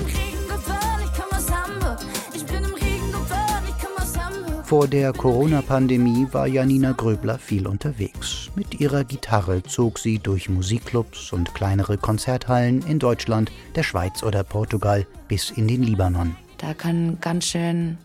Vor 4.69 4.87
der 4.87 5.13
Corona-Pandemie 5.13 6.27
war 6.31 6.45
Janina 6.45 6.91
Gröbler 6.91 7.39
viel 7.39 7.65
unterwegs. 7.65 8.51
Mit 8.53 8.79
ihrer 8.79 9.03
Gitarre 9.03 9.63
zog 9.63 9.97
sie 9.97 10.19
durch 10.19 10.47
Musikclubs 10.47 11.33
und 11.33 11.55
kleinere 11.55 11.97
Konzerthallen 11.97 12.83
in 12.83 12.99
Deutschland, 12.99 13.51
der 13.73 13.81
Schweiz 13.81 14.21
oder 14.21 14.43
Portugal 14.43 15.07
bis 15.27 15.49
in 15.49 15.67
den 15.67 15.81
Libanon. 15.81 16.35
Da 16.59 16.75
kann 16.75 17.17
ganz 17.19 17.45
schön 17.45 17.97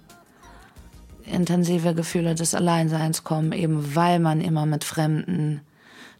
intensive 1.26 1.94
Gefühle 1.94 2.34
des 2.34 2.54
Alleinseins 2.54 3.24
kommen, 3.24 3.52
eben 3.52 3.94
weil 3.94 4.18
man 4.18 4.40
immer 4.40 4.64
mit 4.64 4.84
Fremden 4.84 5.60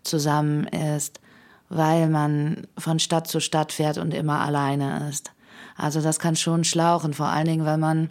zusammen 0.03 0.67
ist, 0.67 1.21
weil 1.71 2.07
man 2.11 2.67
von 2.77 2.99
Stadt 2.99 3.29
zu 3.29 3.41
Stadt 3.41 3.73
fährt 3.73 3.97
und 3.97 4.13
immer 4.13 4.41
alleine 4.41 5.09
ist. 5.09 5.33
Also 5.75 6.03
das 6.03 6.19
kann 6.19 6.37
schon 6.37 6.65
schlauchen, 6.65 7.15
vor 7.15 7.29
allen 7.29 7.47
Dingen, 7.47 7.65
weil 7.65 7.79
man 7.79 8.11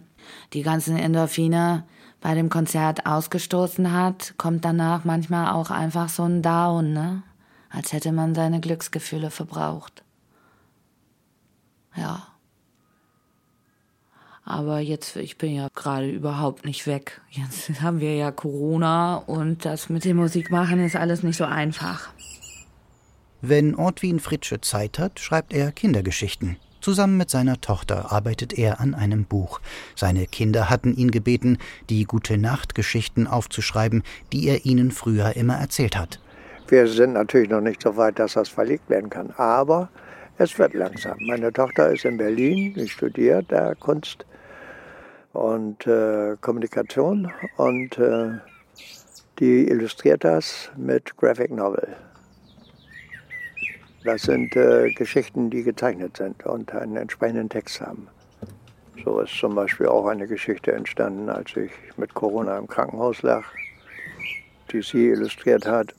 die 0.52 0.62
ganzen 0.62 0.96
Endorphine 0.96 1.84
bei 2.24 2.34
dem 2.34 2.48
Konzert 2.48 3.04
ausgestoßen 3.04 3.92
hat, 3.92 4.32
kommt 4.38 4.64
danach 4.64 5.04
manchmal 5.04 5.52
auch 5.52 5.70
einfach 5.70 6.08
so 6.08 6.22
ein 6.22 6.40
Down, 6.40 6.94
ne? 6.94 7.22
Als 7.68 7.92
hätte 7.92 8.12
man 8.12 8.34
seine 8.34 8.60
Glücksgefühle 8.60 9.30
verbraucht. 9.30 10.02
Ja. 11.94 12.26
Aber 14.42 14.78
jetzt, 14.78 15.16
ich 15.16 15.36
bin 15.36 15.54
ja 15.54 15.68
gerade 15.74 16.08
überhaupt 16.08 16.64
nicht 16.64 16.86
weg. 16.86 17.20
Jetzt 17.28 17.68
haben 17.82 18.00
wir 18.00 18.16
ja 18.16 18.32
Corona 18.32 19.16
und 19.16 19.66
das 19.66 19.90
mit 19.90 20.06
dem 20.06 20.16
Musikmachen 20.16 20.82
ist 20.82 20.96
alles 20.96 21.22
nicht 21.22 21.36
so 21.36 21.44
einfach. 21.44 22.08
Wenn 23.42 23.74
Ortwin 23.74 24.18
Fritsche 24.18 24.62
Zeit 24.62 24.98
hat, 24.98 25.20
schreibt 25.20 25.52
er 25.52 25.72
Kindergeschichten. 25.72 26.56
Zusammen 26.84 27.16
mit 27.16 27.30
seiner 27.30 27.62
Tochter 27.62 28.12
arbeitet 28.12 28.58
er 28.58 28.78
an 28.78 28.94
einem 28.94 29.24
Buch. 29.24 29.62
Seine 29.96 30.26
Kinder 30.26 30.68
hatten 30.68 30.94
ihn 30.94 31.10
gebeten, 31.10 31.56
die 31.88 32.04
gute 32.04 32.36
Nachtgeschichten 32.36 33.26
aufzuschreiben, 33.26 34.02
die 34.34 34.46
er 34.48 34.66
ihnen 34.66 34.90
früher 34.90 35.34
immer 35.34 35.54
erzählt 35.54 35.96
hat. 35.96 36.20
Wir 36.68 36.86
sind 36.86 37.14
natürlich 37.14 37.48
noch 37.48 37.62
nicht 37.62 37.80
so 37.80 37.96
weit, 37.96 38.18
dass 38.18 38.34
das 38.34 38.50
verlegt 38.50 38.90
werden 38.90 39.08
kann, 39.08 39.30
aber 39.38 39.88
es 40.36 40.58
wird 40.58 40.74
langsam. 40.74 41.16
Meine 41.20 41.50
Tochter 41.54 41.90
ist 41.90 42.04
in 42.04 42.18
Berlin, 42.18 42.74
sie 42.76 42.86
studiert 42.86 43.46
da 43.48 43.74
Kunst 43.74 44.26
und 45.32 45.86
äh, 45.86 46.36
Kommunikation 46.42 47.32
und 47.56 47.96
äh, 47.96 48.28
die 49.38 49.70
illustriert 49.70 50.22
das 50.22 50.70
mit 50.76 51.16
Graphic 51.16 51.50
Novel. 51.50 51.96
Das 54.04 54.22
sind 54.22 54.54
äh, 54.54 54.92
Geschichten, 54.92 55.48
die 55.48 55.62
gezeichnet 55.62 56.18
sind 56.18 56.44
und 56.44 56.74
einen 56.74 56.96
entsprechenden 56.96 57.48
Text 57.48 57.80
haben. 57.80 58.06
So 59.02 59.20
ist 59.20 59.34
zum 59.38 59.54
Beispiel 59.54 59.86
auch 59.86 60.06
eine 60.06 60.26
Geschichte 60.26 60.72
entstanden, 60.72 61.30
als 61.30 61.56
ich 61.56 61.70
mit 61.96 62.12
Corona 62.12 62.58
im 62.58 62.68
Krankenhaus 62.68 63.22
lag, 63.22 63.44
die 64.70 64.82
sie 64.82 65.08
illustriert 65.08 65.66
hat. 65.66 65.94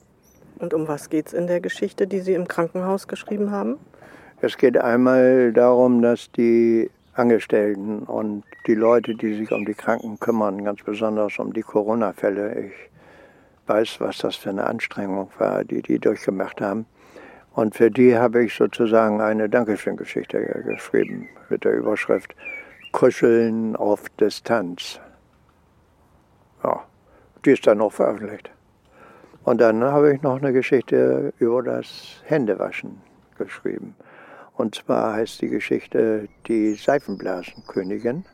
Und 0.60 0.72
um 0.72 0.86
was 0.86 1.10
geht 1.10 1.26
es 1.26 1.32
in 1.32 1.48
der 1.48 1.60
Geschichte, 1.60 2.06
die 2.06 2.20
Sie 2.20 2.34
im 2.34 2.48
Krankenhaus 2.48 3.08
geschrieben 3.08 3.50
haben? 3.50 3.76
Es 4.40 4.56
geht 4.56 4.78
einmal 4.78 5.52
darum, 5.52 6.00
dass 6.00 6.30
die 6.32 6.88
Angestellten 7.14 8.00
und 8.00 8.44
die 8.66 8.74
Leute, 8.74 9.14
die 9.14 9.34
sich 9.34 9.50
um 9.50 9.66
die 9.66 9.74
Kranken 9.74 10.18
kümmern, 10.20 10.64
ganz 10.64 10.82
besonders 10.82 11.38
um 11.38 11.52
die 11.52 11.62
Corona-Fälle, 11.62 12.66
ich 12.66 12.72
weiß, 13.66 13.96
was 14.00 14.18
das 14.18 14.36
für 14.36 14.50
eine 14.50 14.64
Anstrengung 14.64 15.28
war, 15.38 15.64
die 15.64 15.82
die 15.82 15.98
durchgemacht 15.98 16.60
haben, 16.60 16.86
und 17.56 17.74
für 17.74 17.90
die 17.90 18.16
habe 18.16 18.44
ich 18.44 18.54
sozusagen 18.54 19.22
eine 19.22 19.48
Dankeschön-Geschichte 19.48 20.62
geschrieben 20.66 21.26
mit 21.48 21.64
der 21.64 21.72
Überschrift 21.72 22.36
Kuscheln 22.92 23.74
auf 23.76 24.10
Distanz. 24.20 25.00
Ja, 26.62 26.84
die 27.44 27.52
ist 27.52 27.66
dann 27.66 27.78
noch 27.78 27.94
veröffentlicht. 27.94 28.50
Und 29.44 29.62
dann 29.62 29.82
habe 29.82 30.12
ich 30.12 30.20
noch 30.20 30.36
eine 30.36 30.52
Geschichte 30.52 31.32
über 31.38 31.62
das 31.62 32.20
Händewaschen 32.24 33.00
geschrieben. 33.38 33.94
Und 34.54 34.74
zwar 34.74 35.14
heißt 35.14 35.40
die 35.40 35.48
Geschichte 35.48 36.28
Die 36.48 36.74
Seifenblasenkönigin 36.74 38.26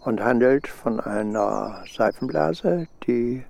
und 0.00 0.22
handelt 0.22 0.68
von 0.68 1.00
einer 1.00 1.84
Seifenblase, 1.90 2.86
die 3.06 3.44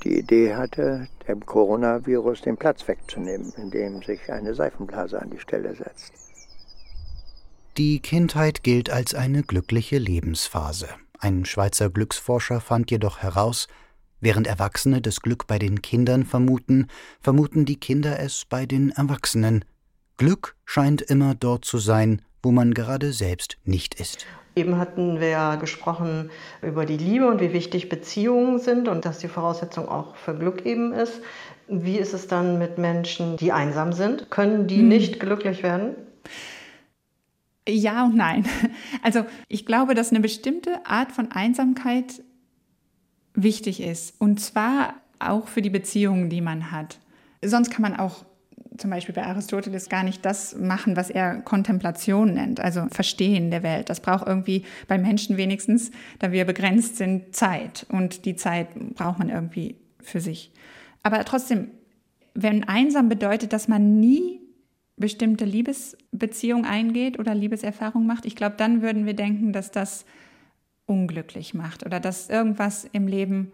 die 0.00 0.18
Idee 0.18 0.54
hatte, 0.54 1.08
dem 1.28 1.44
Coronavirus 1.44 2.42
den 2.42 2.56
Platz 2.56 2.86
wegzunehmen, 2.88 3.52
indem 3.56 4.02
sich 4.02 4.30
eine 4.30 4.54
Seifenblase 4.54 5.20
an 5.20 5.30
die 5.30 5.38
Stelle 5.38 5.74
setzt. 5.74 6.12
Die 7.76 8.00
Kindheit 8.00 8.62
gilt 8.62 8.90
als 8.90 9.14
eine 9.14 9.42
glückliche 9.42 9.98
Lebensphase. 9.98 10.88
Ein 11.18 11.44
Schweizer 11.44 11.88
Glücksforscher 11.88 12.60
fand 12.60 12.90
jedoch 12.90 13.18
heraus, 13.18 13.68
während 14.20 14.46
Erwachsene 14.46 15.00
das 15.00 15.20
Glück 15.20 15.46
bei 15.46 15.58
den 15.58 15.82
Kindern 15.82 16.24
vermuten, 16.24 16.88
vermuten 17.20 17.64
die 17.64 17.78
Kinder 17.78 18.18
es 18.18 18.44
bei 18.44 18.66
den 18.66 18.90
Erwachsenen. 18.90 19.64
Glück 20.16 20.56
scheint 20.64 21.00
immer 21.00 21.34
dort 21.34 21.64
zu 21.64 21.78
sein, 21.78 22.22
wo 22.42 22.50
man 22.52 22.74
gerade 22.74 23.12
selbst 23.12 23.58
nicht 23.64 23.94
ist. 24.00 24.26
Eben 24.56 24.78
hatten 24.78 25.20
wir 25.20 25.28
ja 25.28 25.54
gesprochen 25.56 26.30
über 26.60 26.84
die 26.84 26.96
Liebe 26.96 27.28
und 27.28 27.40
wie 27.40 27.52
wichtig 27.52 27.88
Beziehungen 27.88 28.58
sind 28.58 28.88
und 28.88 29.04
dass 29.04 29.18
die 29.18 29.28
Voraussetzung 29.28 29.88
auch 29.88 30.16
für 30.16 30.34
Glück 30.34 30.66
eben 30.66 30.92
ist. 30.92 31.20
Wie 31.68 31.96
ist 31.96 32.14
es 32.14 32.26
dann 32.26 32.58
mit 32.58 32.78
Menschen, 32.78 33.36
die 33.36 33.52
einsam 33.52 33.92
sind? 33.92 34.30
Können 34.30 34.66
die 34.66 34.78
Hm. 34.78 34.88
nicht 34.88 35.20
glücklich 35.20 35.62
werden? 35.62 35.94
Ja 37.68 38.04
und 38.04 38.16
nein. 38.16 38.44
Also 39.02 39.24
ich 39.48 39.64
glaube, 39.66 39.94
dass 39.94 40.10
eine 40.10 40.20
bestimmte 40.20 40.84
Art 40.84 41.12
von 41.12 41.30
Einsamkeit 41.30 42.22
wichtig 43.34 43.80
ist. 43.80 44.20
Und 44.20 44.40
zwar 44.40 44.94
auch 45.20 45.48
für 45.48 45.62
die 45.62 45.70
Beziehungen, 45.70 46.28
die 46.28 46.40
man 46.40 46.72
hat. 46.72 46.98
Sonst 47.42 47.70
kann 47.70 47.82
man 47.82 47.96
auch 47.96 48.24
zum 48.80 48.90
Beispiel 48.90 49.14
bei 49.14 49.24
Aristoteles 49.24 49.88
gar 49.88 50.02
nicht 50.02 50.24
das 50.24 50.56
machen, 50.56 50.96
was 50.96 51.10
er 51.10 51.36
Kontemplation 51.42 52.34
nennt, 52.34 52.60
also 52.60 52.86
Verstehen 52.90 53.50
der 53.50 53.62
Welt. 53.62 53.90
Das 53.90 54.00
braucht 54.00 54.26
irgendwie 54.26 54.64
bei 54.88 54.98
Menschen 54.98 55.36
wenigstens, 55.36 55.90
da 56.18 56.32
wir 56.32 56.44
begrenzt 56.44 56.96
sind, 56.96 57.34
Zeit. 57.34 57.86
Und 57.88 58.24
die 58.24 58.36
Zeit 58.36 58.68
braucht 58.94 59.18
man 59.18 59.28
irgendwie 59.28 59.76
für 60.00 60.20
sich. 60.20 60.52
Aber 61.02 61.24
trotzdem, 61.24 61.68
wenn 62.34 62.64
einsam 62.64 63.08
bedeutet, 63.08 63.52
dass 63.52 63.68
man 63.68 64.00
nie 64.00 64.40
bestimmte 64.96 65.44
Liebesbeziehung 65.44 66.64
eingeht 66.64 67.18
oder 67.18 67.34
Liebeserfahrung 67.34 68.06
macht, 68.06 68.26
ich 68.26 68.36
glaube, 68.36 68.56
dann 68.56 68.82
würden 68.82 69.06
wir 69.06 69.14
denken, 69.14 69.52
dass 69.52 69.70
das 69.70 70.04
unglücklich 70.86 71.54
macht 71.54 71.86
oder 71.86 72.00
dass 72.00 72.28
irgendwas 72.28 72.84
im 72.92 73.06
Leben 73.06 73.52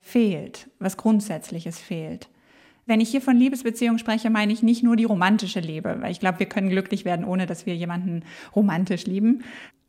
fehlt, 0.00 0.70
was 0.78 0.96
Grundsätzliches 0.96 1.78
fehlt. 1.78 2.28
Wenn 2.88 3.02
ich 3.02 3.10
hier 3.10 3.20
von 3.20 3.36
Liebesbeziehung 3.36 3.98
spreche, 3.98 4.30
meine 4.30 4.50
ich 4.50 4.62
nicht 4.62 4.82
nur 4.82 4.96
die 4.96 5.04
romantische 5.04 5.60
Liebe, 5.60 5.98
weil 6.00 6.10
ich 6.10 6.20
glaube, 6.20 6.38
wir 6.38 6.46
können 6.46 6.70
glücklich 6.70 7.04
werden, 7.04 7.26
ohne 7.26 7.44
dass 7.44 7.66
wir 7.66 7.76
jemanden 7.76 8.22
romantisch 8.56 9.04
lieben. 9.04 9.44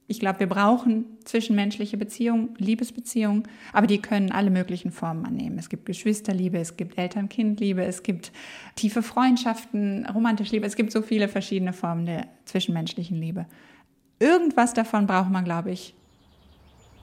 Ich 0.08 0.20
glaube, 0.20 0.42
wir 0.42 0.48
brauchen 0.48 1.06
zwischenmenschliche 1.24 1.96
Beziehungen, 1.96 2.56
Liebesbeziehungen, 2.58 3.44
aber 3.72 3.88
die 3.88 4.02
können 4.02 4.34
alle 4.34 4.50
möglichen 4.50 4.92
Formen 4.92 5.26
annehmen. 5.26 5.58
Es 5.58 5.70
gibt 5.70 5.86
Geschwisterliebe, 5.86 6.58
es 6.58 6.76
gibt 6.76 6.98
Eltern-Kind-Liebe, 6.98 7.82
es 7.86 8.04
gibt 8.04 8.34
tiefe 8.76 9.02
Freundschaften, 9.02 10.06
romantische 10.14 10.52
Liebe, 10.52 10.66
es 10.66 10.76
gibt 10.76 10.92
so 10.92 11.02
viele 11.02 11.30
verschiedene 11.30 11.72
Formen 11.72 12.06
der 12.06 12.28
zwischenmenschlichen 12.44 13.16
Liebe. 13.16 13.46
Irgendwas 14.20 14.74
davon 14.74 15.08
braucht 15.08 15.30
man, 15.30 15.46
glaube 15.46 15.72
ich, 15.72 15.96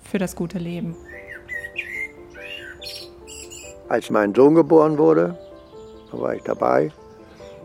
für 0.02 0.18
das 0.18 0.36
gute 0.36 0.58
Leben. 0.58 0.94
Als 3.88 4.10
mein 4.10 4.34
Sohn 4.34 4.54
geboren 4.54 4.98
wurde, 4.98 5.38
da 6.16 6.22
war 6.22 6.34
ich 6.34 6.42
dabei. 6.42 6.90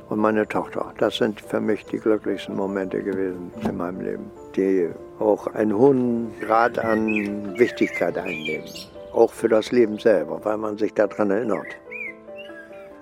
Und 0.10 0.20
meine 0.20 0.46
Tochter. 0.46 0.94
Das 0.98 1.16
sind 1.16 1.40
für 1.40 1.62
mich 1.62 1.86
die 1.86 1.98
glücklichsten 1.98 2.56
Momente 2.56 3.02
gewesen 3.02 3.50
in 3.64 3.78
meinem 3.78 4.02
Leben, 4.02 4.32
die 4.56 4.90
auch 5.20 5.48
einen 5.48 5.78
hohen 5.78 6.34
Grad 6.42 6.78
an 6.78 7.58
Wichtigkeit 7.58 8.18
einnehmen. 8.18 8.68
Auch 9.14 9.32
für 9.32 9.48
das 9.48 9.72
Leben 9.72 9.98
selber, 10.00 10.44
weil 10.44 10.58
man 10.58 10.78
sich 10.78 10.94
daran 10.94 11.32
erinnert. 11.32 11.68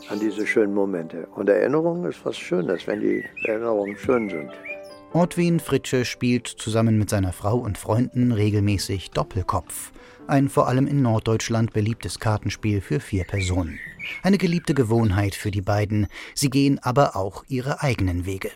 An 0.10 0.20
diese 0.20 0.46
schönen 0.46 0.74
Momente. 0.76 1.28
Und 1.36 1.50
Erinnerung 1.50 2.06
ist 2.06 2.24
was 2.26 2.38
Schönes, 2.38 2.86
wenn 2.86 3.00
die 3.00 3.26
Erinnerungen 3.46 3.98
schön 3.98 4.30
sind. 4.30 4.52
Ortwin 5.12 5.60
Fritsche 5.60 6.06
spielt 6.06 6.48
zusammen 6.48 7.00
mit 7.00 7.10
seiner 7.10 7.34
Frau 7.34 7.58
und 7.58 7.80
Freunden 7.80 8.32
regelmäßig 8.32 9.10
Doppelkopf. 9.10 9.92
Ein 10.28 10.50
vor 10.50 10.68
allem 10.68 10.86
in 10.86 11.02
Norddeutschland 11.02 11.74
beliebtes 11.74 12.20
Kartenspiel 12.20 12.80
für 12.80 13.00
vier 13.00 13.24
Personen. 13.24 13.80
Eine 14.22 14.38
geliebte 14.38 14.76
Gewohnheit 14.76 15.34
für 15.34 15.50
die 15.50 15.64
beiden. 15.64 16.08
Sie 16.36 16.52
gehen 16.52 16.80
aber 16.84 17.16
auch 17.16 17.44
ihre 17.48 17.82
eigenen 17.82 18.28
Wege. 18.28 18.52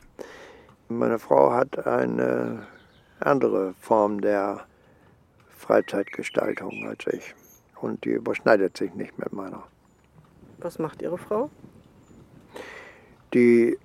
Meine 0.89 1.17
Frau 1.17 1.51
hat 1.51 1.87
eine 1.87 2.67
andere 3.19 3.73
Form 3.79 4.21
der 4.21 4.61
Freizeitgestaltung 5.57 6.87
als 6.87 7.07
ich. 7.11 7.33
Und 7.81 8.05
die 8.05 8.09
überschneidet 8.09 8.77
sich 8.77 8.93
nicht 8.93 9.17
mit 9.17 9.33
meiner. 9.33 9.63
Was 10.59 10.77
macht 10.77 11.01
Ihre 11.01 11.17
Frau? 11.17 11.49
Die 13.33 13.77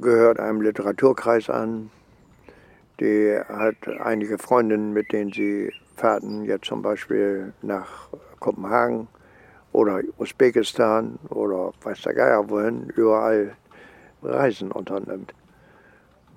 gehört 0.00 0.38
einem 0.38 0.60
Literaturkreis 0.60 1.48
an. 1.48 1.90
Die 3.00 3.40
hat 3.48 3.88
einige 4.00 4.36
Freundinnen, 4.36 4.92
mit 4.92 5.10
denen 5.12 5.32
sie 5.32 5.72
fahrten, 5.96 6.44
jetzt 6.44 6.66
zum 6.66 6.82
Beispiel 6.82 7.54
nach 7.62 8.08
Kopenhagen 8.40 9.08
oder 9.72 10.02
Usbekistan 10.18 11.18
oder 11.30 11.72
weiß 11.82 12.02
der 12.02 12.14
Geier 12.14 12.50
wohin, 12.50 12.90
überall 12.90 13.56
Reisen 14.22 14.70
unternimmt. 14.70 15.32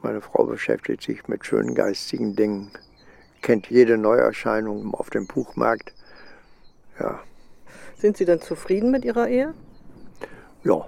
Meine 0.01 0.21
Frau 0.21 0.45
beschäftigt 0.45 1.01
sich 1.01 1.27
mit 1.27 1.45
schönen 1.45 1.75
geistigen 1.75 2.35
Dingen, 2.35 2.71
kennt 3.41 3.69
jede 3.69 3.97
Neuerscheinung 3.97 4.93
auf 4.93 5.09
dem 5.09 5.27
Buchmarkt. 5.27 5.93
Ja, 6.97 7.19
Sind 7.97 8.15
Sie 8.15 8.25
denn 8.25 8.39
zufrieden 8.39 8.89
mit 8.91 9.03
Ihrer 9.03 9.27
Ehe? 9.27 9.53
ja, 10.63 10.85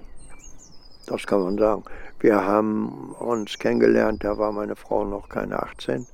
das 1.07 1.27
kann 1.27 1.41
man 1.41 1.57
sagen. 1.57 1.83
Wir 2.19 2.45
haben 2.45 3.13
uns 3.19 3.57
kennengelernt, 3.59 4.23
da 4.23 4.37
war 4.37 4.51
meine 4.51 4.75
Frau 4.75 5.03
noch 5.05 5.29
keine 5.29 5.61
18. 5.61 6.07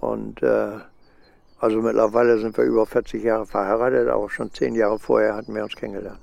Und 0.00 0.42
äh, 0.42 0.78
also 1.60 1.82
mittlerweile 1.82 2.38
sind 2.38 2.56
wir 2.56 2.64
über 2.64 2.86
40 2.86 3.22
Jahre 3.22 3.46
verheiratet, 3.46 4.08
aber 4.08 4.28
schon 4.30 4.52
zehn 4.52 4.74
Jahre 4.74 4.98
vorher 4.98 5.34
hatten 5.34 5.54
wir 5.54 5.64
uns 5.64 5.74
kennengelernt. 5.76 6.20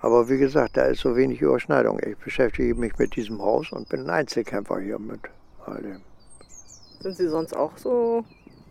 Aber 0.00 0.28
wie 0.28 0.38
gesagt, 0.38 0.76
da 0.76 0.82
ist 0.84 1.00
so 1.00 1.16
wenig 1.16 1.40
Überschneidung. 1.40 1.98
Ich 2.06 2.16
beschäftige 2.18 2.74
mich 2.74 2.96
mit 2.98 3.16
diesem 3.16 3.42
Haus 3.42 3.72
und 3.72 3.88
bin 3.88 4.02
ein 4.02 4.10
Einzelkämpfer 4.10 4.78
hier 4.78 4.98
mit 4.98 5.20
all 5.66 5.82
dem. 5.82 6.00
Sind 7.00 7.16
Sie 7.16 7.28
sonst 7.28 7.56
auch 7.56 7.76
so 7.76 8.24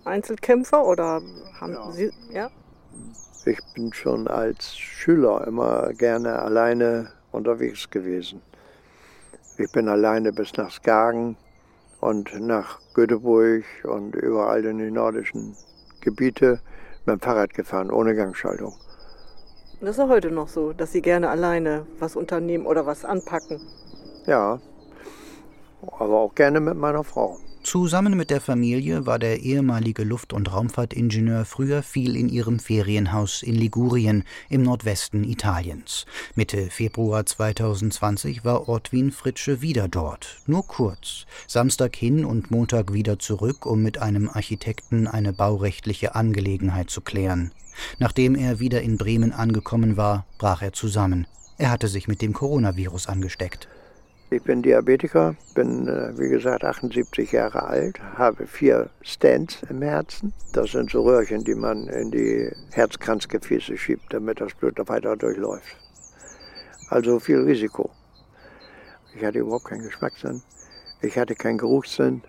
Einzelkämpfer 0.05 0.85
oder 0.85 1.21
haben 1.59 1.73
Ja. 1.73 1.91
Sie 1.91 2.11
ja? 2.31 2.49
Ich 3.45 3.59
bin 3.75 3.93
schon 3.93 4.27
als 4.27 4.77
Schüler 4.77 5.45
immer 5.47 5.93
gerne 5.93 6.39
alleine 6.39 7.11
unterwegs 7.31 7.89
gewesen. 7.89 8.41
Ich 9.59 9.71
bin 9.71 9.89
alleine 9.89 10.31
bis 10.31 10.55
nach 10.55 10.69
Skagen 10.69 11.35
und 11.99 12.39
nach 12.39 12.79
Göteborg 12.93 13.63
und 13.85 14.15
überall 14.15 14.63
in 14.65 14.77
die 14.77 14.91
nordischen 14.91 15.55
Gebiete 15.99 16.59
mit 17.05 17.15
dem 17.15 17.19
Fahrrad 17.19 17.55
gefahren, 17.55 17.89
ohne 17.89 18.13
Gangschaltung. 18.13 18.75
Das 19.81 19.91
ist 19.91 19.97
ja 19.97 20.07
heute 20.07 20.29
noch 20.29 20.47
so, 20.47 20.73
dass 20.73 20.91
Sie 20.91 21.01
gerne 21.01 21.29
alleine 21.29 21.87
was 21.97 22.15
unternehmen 22.15 22.67
oder 22.67 22.85
was 22.85 23.03
anpacken. 23.03 23.59
Ja, 24.27 24.59
aber 25.81 26.17
auch 26.17 26.35
gerne 26.35 26.59
mit 26.59 26.75
meiner 26.75 27.03
Frau. 27.03 27.37
Zusammen 27.67 28.15
mit 28.15 28.29
der 28.29 28.39
Familie 28.39 29.05
war 29.05 29.19
der 29.19 29.41
ehemalige 29.41 30.05
Luft- 30.05 30.31
und 30.31 30.53
Raumfahrtingenieur 30.53 31.43
früher 31.43 31.83
viel 31.83 32.15
in 32.15 32.29
ihrem 32.29 32.59
Ferienhaus 32.59 33.43
in 33.43 33.55
Ligurien 33.55 34.23
im 34.47 34.63
Nordwesten 34.63 35.25
Italiens. 35.25 36.05
Mitte 36.33 36.69
Februar 36.69 37.25
2020 37.25 38.45
war 38.45 38.69
Ortwin 38.69 39.11
Fritsche 39.11 39.61
wieder 39.61 39.89
dort, 39.89 40.37
nur 40.45 40.65
kurz. 40.65 41.25
Samstag 41.45 41.97
hin 41.97 42.23
und 42.23 42.51
Montag 42.51 42.93
wieder 42.93 43.19
zurück, 43.19 43.65
um 43.65 43.83
mit 43.83 43.97
einem 43.97 44.29
Architekten 44.29 45.05
eine 45.05 45.33
baurechtliche 45.33 46.15
Angelegenheit 46.15 46.89
zu 46.89 47.01
klären. 47.01 47.51
Nachdem 47.99 48.35
er 48.35 48.61
wieder 48.61 48.81
in 48.81 48.97
Bremen 48.97 49.33
angekommen 49.33 49.97
war, 49.97 50.25
brach 50.37 50.61
er 50.61 50.71
zusammen. 50.71 51.27
Er 51.57 51.69
hatte 51.69 51.89
sich 51.89 52.07
mit 52.07 52.21
dem 52.21 52.31
Coronavirus 52.31 53.07
angesteckt. 53.07 53.67
Ich 54.29 54.43
bin 54.43 54.61
Diabetiker, 54.61 55.35
bin 55.55 55.87
äh, 55.87 56.11
wie 56.19 56.27
gesagt 56.27 56.65
78 56.65 57.31
Jahre 57.31 57.63
alt, 57.63 57.97
habe 58.17 58.45
vier 58.45 58.89
Stents 59.01 59.63
im 59.69 59.81
Herzen. 59.81 60.33
Das 60.51 60.71
sind 60.71 60.91
so 60.91 61.03
Röhrchen, 61.03 61.45
die 61.45 61.55
man 61.55 61.87
in 61.87 62.11
die 62.11 62.51
Herzkranzgefäße 62.71 63.77
schiebt, 63.77 64.13
damit 64.13 64.41
das 64.41 64.53
Blut 64.53 64.77
weiter 64.89 65.15
durchläuft. 65.15 65.77
Also 66.89 67.19
viel 67.19 67.39
Risiko. 67.39 67.89
Ich 69.15 69.23
hatte 69.23 69.39
überhaupt 69.39 69.63
keinen 69.63 69.83
Geschmackssinn. 69.83 70.41
Ich 71.01 71.17
hatte 71.17 71.33
keinen 71.33 71.57
Geruchssinn. 71.57 72.21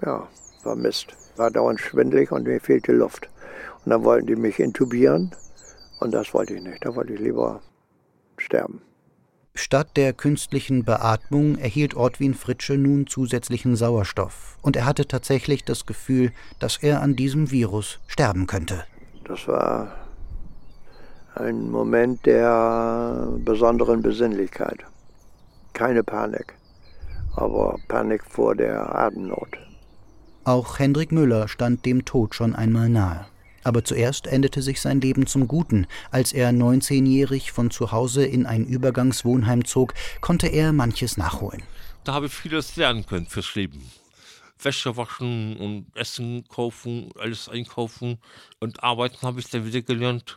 Ja, 0.00 0.26
war 0.62 0.76
Mist. 0.76 1.14
War 1.36 1.50
dauernd 1.50 1.78
schwindelig 1.78 2.32
und 2.32 2.46
mir 2.46 2.58
fehlte 2.58 2.92
Luft. 2.92 3.28
Und 3.84 3.90
dann 3.90 4.02
wollten 4.02 4.28
die 4.28 4.36
mich 4.36 4.58
intubieren 4.58 5.30
und 6.00 6.14
das 6.14 6.32
wollte 6.32 6.54
ich 6.54 6.62
nicht. 6.62 6.86
Da 6.86 6.96
wollte 6.96 7.12
ich 7.12 7.20
lieber 7.20 7.60
sterben. 8.38 8.80
Statt 9.56 9.96
der 9.96 10.12
künstlichen 10.12 10.84
Beatmung 10.84 11.56
erhielt 11.56 11.94
Ortwin 11.94 12.34
Fritsche 12.34 12.76
nun 12.76 13.06
zusätzlichen 13.06 13.76
Sauerstoff. 13.76 14.58
Und 14.62 14.74
er 14.76 14.84
hatte 14.84 15.06
tatsächlich 15.06 15.64
das 15.64 15.86
Gefühl, 15.86 16.32
dass 16.58 16.78
er 16.78 17.00
an 17.02 17.14
diesem 17.14 17.52
Virus 17.52 18.00
sterben 18.08 18.48
könnte. 18.48 18.84
Das 19.24 19.46
war 19.46 19.94
ein 21.36 21.70
Moment 21.70 22.26
der 22.26 23.28
besonderen 23.44 24.02
Besinnlichkeit. 24.02 24.80
Keine 25.72 26.02
Panik, 26.02 26.54
aber 27.36 27.78
Panik 27.88 28.24
vor 28.24 28.54
der 28.54 28.94
Atemnot. 28.94 29.58
Auch 30.44 30.78
Hendrik 30.78 31.10
Müller 31.10 31.48
stand 31.48 31.86
dem 31.86 32.04
Tod 32.04 32.34
schon 32.34 32.54
einmal 32.54 32.88
nahe. 32.88 33.26
Aber 33.64 33.84
zuerst 33.84 34.26
endete 34.26 34.62
sich 34.62 34.80
sein 34.80 35.00
Leben 35.00 35.26
zum 35.26 35.48
Guten. 35.48 35.86
Als 36.10 36.32
er 36.32 36.50
19-jährig 36.50 37.50
von 37.50 37.70
zu 37.70 37.90
Hause 37.90 38.24
in 38.24 38.46
ein 38.46 38.64
Übergangswohnheim 38.64 39.64
zog, 39.64 39.94
konnte 40.20 40.46
er 40.46 40.72
manches 40.72 41.16
nachholen. 41.16 41.62
Da 42.04 42.12
habe 42.12 42.26
ich 42.26 42.32
vieles 42.32 42.76
lernen 42.76 43.04
können 43.06 43.26
fürs 43.26 43.54
Leben. 43.54 43.90
Wäsche 44.62 44.96
waschen 44.96 45.56
und 45.56 45.86
Essen 45.96 46.46
kaufen, 46.48 47.10
alles 47.18 47.48
einkaufen 47.48 48.18
und 48.60 48.82
arbeiten 48.82 49.22
habe 49.22 49.40
ich 49.40 49.50
dann 49.50 49.66
wieder 49.66 49.82
gelernt. 49.82 50.36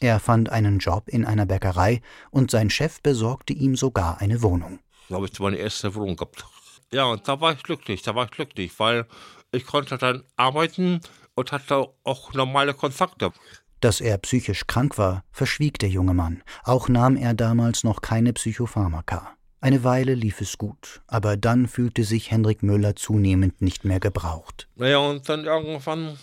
Er 0.00 0.20
fand 0.20 0.50
einen 0.50 0.78
Job 0.78 1.08
in 1.08 1.24
einer 1.24 1.46
Bäckerei 1.46 2.02
und 2.30 2.50
sein 2.50 2.68
Chef 2.68 3.00
besorgte 3.00 3.54
ihm 3.54 3.76
sogar 3.76 4.20
eine 4.20 4.42
Wohnung. 4.42 4.78
Da 5.08 5.16
habe 5.16 5.26
ich 5.26 5.38
meine 5.40 5.56
erste 5.56 5.94
Wohnung 5.94 6.16
gehabt. 6.16 6.44
Ja, 6.92 7.06
und 7.06 7.26
da 7.26 7.40
war 7.40 7.52
ich 7.52 7.62
glücklich, 7.62 8.02
da 8.02 8.14
war 8.14 8.26
ich 8.26 8.30
glücklich, 8.30 8.78
weil 8.78 9.06
ich 9.52 9.64
konnte 9.64 9.96
dann 9.96 10.22
arbeiten 10.36 11.00
und 11.36 11.52
hatte 11.52 11.88
auch 12.02 12.32
normale 12.32 12.74
Kontakte. 12.74 13.32
Dass 13.80 14.00
er 14.00 14.18
psychisch 14.18 14.66
krank 14.66 14.98
war, 14.98 15.22
verschwieg 15.30 15.78
der 15.78 15.90
junge 15.90 16.14
Mann. 16.14 16.42
Auch 16.64 16.88
nahm 16.88 17.16
er 17.16 17.34
damals 17.34 17.84
noch 17.84 18.02
keine 18.02 18.32
Psychopharmaka. 18.32 19.36
Eine 19.60 19.84
Weile 19.84 20.14
lief 20.14 20.40
es 20.40 20.58
gut, 20.58 21.02
aber 21.06 21.36
dann 21.36 21.68
fühlte 21.68 22.04
sich 22.04 22.30
Hendrik 22.30 22.62
Müller 22.62 22.96
zunehmend 22.96 23.60
nicht 23.60 23.84
mehr 23.84 24.00
gebraucht. 24.00 24.68
Naja, 24.76 24.98
und 24.98 25.28
dann 25.28 25.44
irgendwann 25.44 26.18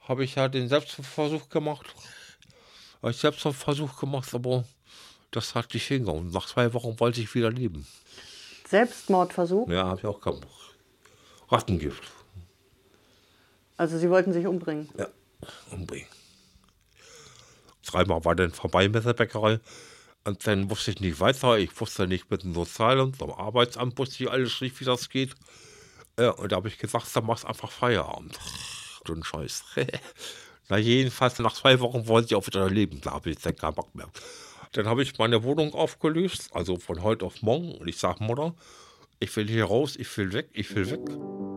habe 0.00 0.24
ich 0.24 0.36
ja 0.36 0.48
den 0.48 0.68
Selbstversuch 0.68 1.48
gemacht. 1.48 1.86
Habe 3.02 3.10
ich 3.10 3.18
Selbstversuch 3.18 3.98
gemacht, 3.98 4.34
aber 4.34 4.64
das 5.30 5.54
hat 5.54 5.74
nicht 5.74 5.86
hingehauen. 5.86 6.30
Nach 6.30 6.46
zwei 6.46 6.72
Wochen 6.74 6.98
wollte 7.00 7.20
ich 7.20 7.34
wieder 7.34 7.50
leben. 7.50 7.86
Selbstmordversuch? 8.68 9.68
Ja, 9.68 9.86
habe 9.86 10.00
ich 10.00 10.06
auch 10.06 10.20
gemacht. 10.20 10.44
Rattengift. 11.48 12.02
Also 13.76 13.98
Sie 13.98 14.10
wollten 14.10 14.32
sich 14.32 14.46
umbringen? 14.46 14.88
Ja, 14.98 15.08
umbringen. 15.70 16.08
Dreimal 17.84 18.24
war 18.24 18.34
dann 18.34 18.52
vorbei 18.52 18.88
mit 18.88 19.04
der 19.04 19.12
Bäckerei. 19.12 19.60
Und 20.24 20.44
dann 20.46 20.68
wusste 20.70 20.90
ich 20.90 21.00
nicht 21.00 21.20
weiter. 21.20 21.56
Ich 21.56 21.80
wusste 21.80 22.08
nicht 22.08 22.30
mit 22.30 22.42
dem 22.42 22.52
Sozialamt, 22.52 23.22
am 23.22 23.30
Arbeitsamt 23.30 23.96
wusste 23.96 24.24
ich 24.24 24.30
alles 24.30 24.60
nicht, 24.60 24.78
wie 24.80 24.84
das 24.84 25.08
geht. 25.08 25.34
Ja, 26.18 26.30
und 26.30 26.50
da 26.50 26.56
habe 26.56 26.68
ich 26.68 26.78
gesagt, 26.78 27.14
dann 27.14 27.26
machst 27.26 27.44
einfach 27.44 27.70
Feierabend. 27.70 28.38
Du 29.04 29.14
ein 29.14 29.22
Scheiß. 29.22 29.64
Na, 30.68 30.78
jedenfalls 30.78 31.38
nach 31.38 31.52
zwei 31.54 31.78
Wochen 31.78 32.08
wollte 32.08 32.26
ich 32.26 32.34
auch 32.34 32.46
wieder 32.46 32.68
leben. 32.68 33.00
Da 33.02 33.12
habe 33.12 33.30
ich 33.30 33.38
dann 33.38 33.54
keinen 33.54 33.74
Bock 33.74 33.94
mehr. 33.94 34.08
Dann 34.72 34.86
habe 34.86 35.02
ich 35.02 35.16
meine 35.18 35.44
Wohnung 35.44 35.72
aufgelöst, 35.74 36.50
also 36.52 36.76
von 36.76 37.02
heute 37.02 37.24
auf 37.24 37.42
morgen. 37.42 37.72
Und 37.76 37.86
ich 37.86 37.98
sage, 37.98 38.24
Mutter, 38.24 38.54
ich 39.20 39.34
will 39.36 39.46
hier 39.46 39.66
raus, 39.66 39.94
ich 39.96 40.16
will 40.16 40.32
weg, 40.32 40.48
ich 40.52 40.74
will 40.74 40.90
weg. 40.90 41.55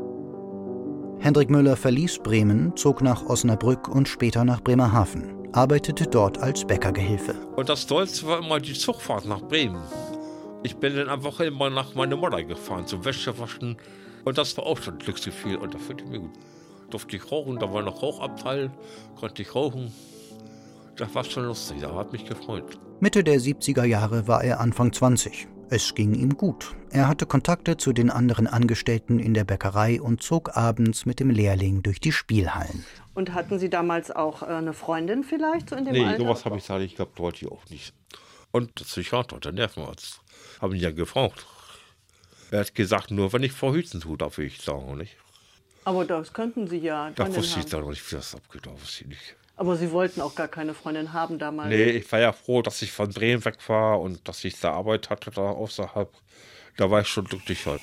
Hendrik 1.20 1.50
Müller 1.50 1.76
verließ 1.76 2.20
Bremen, 2.20 2.76
zog 2.76 3.02
nach 3.02 3.26
Osnabrück 3.26 3.88
und 3.88 4.08
später 4.08 4.46
nach 4.46 4.62
Bremerhaven 4.62 5.40
arbeitete 5.54 6.06
dort 6.06 6.38
als 6.38 6.66
Bäckergehilfe. 6.66 7.34
Und 7.56 7.70
das 7.70 7.88
Tollste 7.88 8.28
war 8.28 8.40
immer 8.40 8.60
die 8.60 8.74
Zugfahrt 8.74 9.26
nach 9.26 9.42
Bremen. 9.42 9.82
Ich 10.64 10.76
bin 10.76 10.96
dann 10.96 11.10
am 11.10 11.24
Woche 11.24 11.46
immer 11.46 11.70
nach 11.70 11.96
meiner 11.96 12.16
Mutter 12.16 12.44
gefahren 12.44 12.86
zum 12.86 13.06
Wäschewaschen. 13.06 13.78
Und 14.26 14.38
das 14.38 14.56
war 14.58 14.66
auch 14.66 14.78
schon 14.78 14.96
ein 14.96 15.00
Glücksgefühl. 15.00 15.58
Und 15.58 15.74
da 15.74 15.78
fühlte 15.78 16.04
ich 16.04 16.10
mich 16.10 16.20
gut. 16.20 16.34
Durfte 16.90 17.16
ich 17.16 17.32
rauchen, 17.32 17.60
da 17.60 17.72
war 17.72 17.84
noch 17.84 18.02
Rauchabteil, 18.02 18.72
konnte 19.20 19.42
ich 19.42 19.54
rauchen. 19.54 19.94
Das 20.98 21.14
war 21.14 21.24
schon 21.24 21.46
lustig, 21.46 21.78
da 21.82 21.94
hat 21.94 22.12
mich 22.12 22.26
gefreut. 22.26 22.78
Mitte 23.00 23.24
der 23.24 23.40
70er 23.40 23.86
Jahre 23.86 24.28
war 24.28 24.44
er 24.44 24.60
Anfang 24.60 24.92
20. 24.92 25.48
Es 25.72 25.94
ging 25.94 26.16
ihm 26.16 26.36
gut. 26.36 26.76
Er 26.90 27.08
hatte 27.08 27.28
Kontakte 27.28 27.78
zu 27.78 27.94
den 27.94 28.10
anderen 28.10 28.48
Angestellten 28.48 29.20
in 29.20 29.36
der 29.36 29.44
Bäckerei 29.44 30.02
und 30.02 30.24
zog 30.24 30.58
abends 30.58 31.06
mit 31.06 31.20
dem 31.20 31.30
Lehrling 31.30 31.84
durch 31.84 32.00
die 32.00 32.12
Spielhallen. 32.12 32.84
Und 33.14 33.36
hatten 33.36 33.60
Sie 33.60 33.70
damals 33.70 34.10
auch 34.10 34.42
äh, 34.42 34.48
eine 34.48 34.74
Freundin 34.74 35.24
vielleicht 35.24 35.70
so 35.70 35.76
in 35.76 35.86
dem 35.86 35.94
nee, 35.94 36.04
Alter? 36.04 36.18
Nee, 36.18 36.24
sowas 36.24 36.46
habe 36.46 36.58
ich 36.58 36.66
da 36.66 36.80
nicht 36.80 36.98
gehabt, 36.98 37.20
wollte 37.20 37.46
ich 37.46 37.52
auch 37.52 37.64
nicht. 37.70 37.94
Und 38.52 38.80
der 38.80 38.86
Psychiater, 38.86 39.40
der 39.40 39.52
Nervenarzt, 39.52 40.22
haben 40.60 40.74
ihn 40.74 40.82
ja 40.82 40.90
gefragt. 40.90 41.46
Er 42.50 42.62
hat 42.62 42.74
gesagt, 42.74 43.12
nur 43.12 43.32
wenn 43.32 43.44
ich 43.44 43.52
verhüten 43.52 44.02
tue, 44.02 44.18
darf 44.18 44.40
ich 44.40 44.60
sagen, 44.62 44.98
nicht? 44.98 45.18
Aber 45.86 46.04
das 46.04 46.34
könnten 46.34 46.68
Sie 46.68 46.80
ja. 46.80 47.12
Da 47.12 47.28
wusste 47.36 47.60
ich 47.60 47.68
da 47.68 47.80
noch 47.80 47.90
nicht, 47.90 48.12
wie 48.12 48.16
das 48.16 48.34
abgeht, 48.34 48.66
da 48.66 48.72
wusste 48.72 49.04
ich 49.04 49.10
nicht. 49.10 49.36
Aber 49.60 49.76
Sie 49.76 49.92
wollten 49.92 50.22
auch 50.22 50.36
gar 50.36 50.48
keine 50.48 50.74
Freundin 50.74 51.12
haben 51.12 51.38
damals? 51.38 51.68
Nee, 51.68 51.90
ich 51.90 52.10
war 52.14 52.20
ja 52.20 52.32
froh, 52.32 52.62
dass 52.62 52.82
ich 52.82 52.94
von 52.94 53.10
Bremen 53.10 53.44
weg 53.44 53.58
war 53.68 54.00
und 54.00 54.26
dass 54.26 54.46
ich 54.46 54.58
da 54.58 54.72
Arbeit 54.72 55.10
hatte 55.10 55.32
da 55.32 55.42
außerhalb. 55.42 56.10
Da 56.78 56.90
war 56.90 57.02
ich 57.02 57.10
schon 57.10 57.26
glücklich 57.26 57.66
halt. 57.66 57.82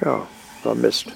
Ja, 0.00 0.26
war 0.64 0.74
Mist. 0.74 1.12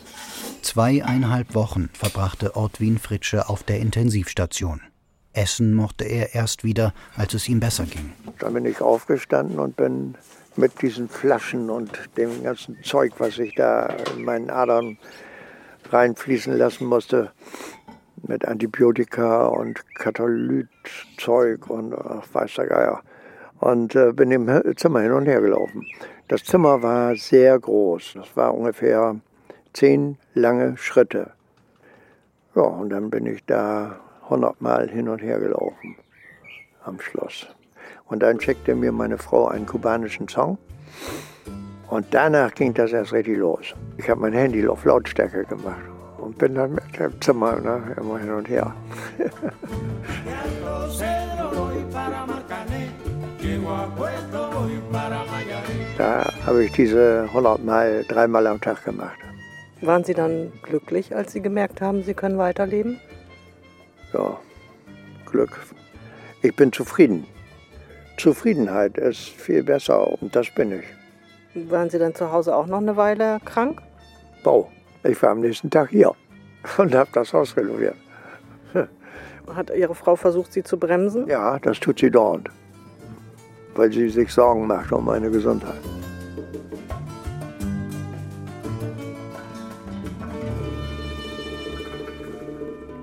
Zweieinhalb 0.63 1.57
Wochen 1.57 1.91
verbrachte 1.93 2.55
Ortwin 2.55 2.99
Fritsche 2.99 3.49
auf 3.49 3.65
der 3.65 3.81
Intensivstation. 3.81 4.81
Essen 5.33 5.75
mochte 5.75 6.05
er 6.05 6.37
erst 6.37 6.63
wieder, 6.63 6.95
als 7.17 7.35
es 7.35 7.49
ihm 7.49 7.59
besser 7.59 7.85
ging. 7.85 8.13
Dann 8.39 8.55
bin 8.55 8.65
ich 8.65 8.81
aufgestanden 8.81 9.59
und 9.59 9.75
bin 9.75 10.15
mit 10.55 10.81
diesen 10.81 11.09
Flaschen 11.09 11.69
und 11.69 11.91
dem 12.17 12.45
ganzen 12.45 12.81
Zeug, 12.85 13.13
was 13.19 13.41
ich 13.41 13.57
da 13.57 13.87
in 14.15 14.25
meinen 14.25 14.51
Adern 14.51 14.99
reinfließen 15.91 16.57
lassen 16.57 16.87
musste, 16.87 17.33
mit 18.23 18.47
Antibiotika 18.47 19.47
und 19.47 19.83
Katalytzeug 19.97 21.69
und 21.69 21.95
ach, 21.95 22.25
weiß 22.33 22.55
der 22.55 22.67
Geier. 22.67 23.03
Und 23.61 23.95
äh, 23.95 24.13
bin 24.13 24.31
im 24.31 24.49
Zimmer 24.77 25.01
hin 25.01 25.13
und 25.13 25.27
her 25.27 25.41
gelaufen. 25.41 25.87
Das 26.29 26.45
Zimmer 26.45 26.83
war 26.83 27.15
sehr 27.17 27.59
groß. 27.59 28.15
Das 28.15 28.37
war 28.37 28.55
ungefähr 28.55 29.17
zehn 29.73 30.19
lange 30.35 30.77
Schritte. 30.77 31.33
Ja, 32.55 32.63
und 32.63 32.91
dann 32.91 33.11
bin 33.11 33.27
ich 33.27 33.45
da 33.45 34.01
hundertmal 34.29 34.89
hin 34.89 35.09
und 35.09 35.23
her 35.23 35.39
gelaufen 35.39 35.97
am 36.85 37.01
Schloss. 37.01 37.47
Und 38.07 38.23
dann 38.23 38.41
schickte 38.41 38.75
mir 38.75 38.93
meine 38.93 39.19
Frau 39.19 39.49
einen 39.49 39.67
kubanischen 39.67 40.29
Song. 40.29 40.59
Und 41.89 42.07
danach 42.11 42.55
ging 42.55 42.75
das 42.75 42.93
erst 42.93 43.13
richtig 43.13 43.39
los. 43.39 43.75
Ich 43.97 44.09
habe 44.11 44.21
mein 44.21 44.33
Handy 44.33 44.67
auf 44.67 44.85
Lautstärke 44.85 45.45
gemacht 45.45 45.96
und 46.27 46.39
bin 46.39 46.57
dann 46.57 46.75
mit 46.75 46.99
dem 46.99 47.21
Zimmer 47.21 47.61
ne, 47.61 47.95
immer 47.97 48.19
hin 48.19 48.33
und 48.33 48.49
her. 48.49 48.75
da 55.97 56.33
habe 56.45 56.65
ich 56.65 56.73
diese 56.73 57.27
100 57.29 57.65
Mal, 57.65 58.05
dreimal 58.09 58.47
am 58.49 58.61
Tag 58.61 58.85
gemacht. 58.85 59.17
Waren 59.83 60.03
Sie 60.03 60.15
dann 60.15 60.53
glücklich, 60.63 61.15
als 61.15 61.33
Sie 61.33 61.41
gemerkt 61.41 61.81
haben, 61.81 62.03
Sie 62.03 62.15
können 62.15 62.39
weiterleben? 62.39 62.99
Ja, 64.13 64.37
Glück. 65.27 65.61
Ich 66.43 66.57
bin 66.57 66.73
zufrieden. 66.73 67.27
Zufriedenheit 68.17 68.99
ist 68.99 69.29
viel 69.29 69.63
besser 69.63 70.21
und 70.21 70.35
das 70.35 70.51
bin 70.51 70.73
ich. 70.73 71.71
Waren 71.71 71.89
Sie 71.89 71.99
dann 71.99 72.15
zu 72.15 72.33
Hause 72.33 72.57
auch 72.57 72.67
noch 72.67 72.79
eine 72.79 72.97
Weile 72.97 73.39
krank? 73.45 73.81
Bau. 74.43 74.71
Ich 75.09 75.23
war 75.23 75.31
am 75.31 75.41
nächsten 75.41 75.71
Tag 75.71 75.91
hier 75.91 76.13
und 76.79 76.95
habe 76.95 77.11
das 77.13 77.33
Haus 77.33 77.57
renoviert. 77.57 77.97
Hat 79.55 79.71
Ihre 79.71 79.95
Frau 79.95 80.17
versucht, 80.17 80.53
Sie 80.53 80.65
zu 80.65 80.79
bremsen? 80.79 81.29
Ja, 81.29 81.59
das 81.61 81.79
tut 81.79 82.01
sie 82.01 82.11
dauernd, 82.11 82.51
weil 83.75 83.93
sie 83.93 84.09
sich 84.09 84.33
Sorgen 84.33 84.67
macht 84.67 84.91
um 84.93 85.05
meine 85.05 85.31
Gesundheit. 85.31 85.75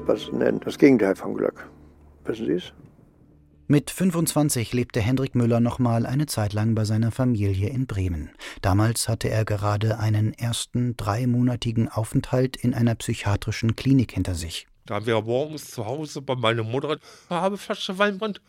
Was 0.05 0.31
nennt 0.33 0.67
das 0.67 0.77
Gegenteil 0.77 1.15
von 1.15 1.33
Glück? 1.33 1.65
Wissen 2.25 2.45
Sie 2.45 2.53
es? 2.53 2.73
Mit 3.73 3.89
25 3.89 4.71
lebte 4.73 5.01
Hendrik 5.01 5.33
Müller 5.33 5.59
nochmal 5.59 6.05
eine 6.05 6.27
Zeit 6.27 6.53
lang 6.53 6.75
bei 6.75 6.85
seiner 6.85 7.11
Familie 7.11 7.69
in 7.69 7.87
Bremen. 7.87 8.29
Damals 8.61 9.09
hatte 9.09 9.31
er 9.31 9.45
gerade 9.45 9.97
einen 9.97 10.31
ersten 10.31 10.95
dreimonatigen 10.95 11.89
Aufenthalt 11.89 12.55
in 12.55 12.75
einer 12.75 12.93
psychiatrischen 12.93 13.75
Klinik 13.75 14.11
hinter 14.11 14.35
sich. 14.35 14.67
Da 14.85 15.07
wir 15.07 15.19
morgens 15.23 15.71
zu 15.71 15.87
Hause 15.87 16.21
bei 16.21 16.35
meiner 16.35 16.61
Mutter 16.61 16.99
eine 17.29 17.41
halbe 17.41 17.57
Flasche 17.57 17.97
Weinbrand 17.97 18.41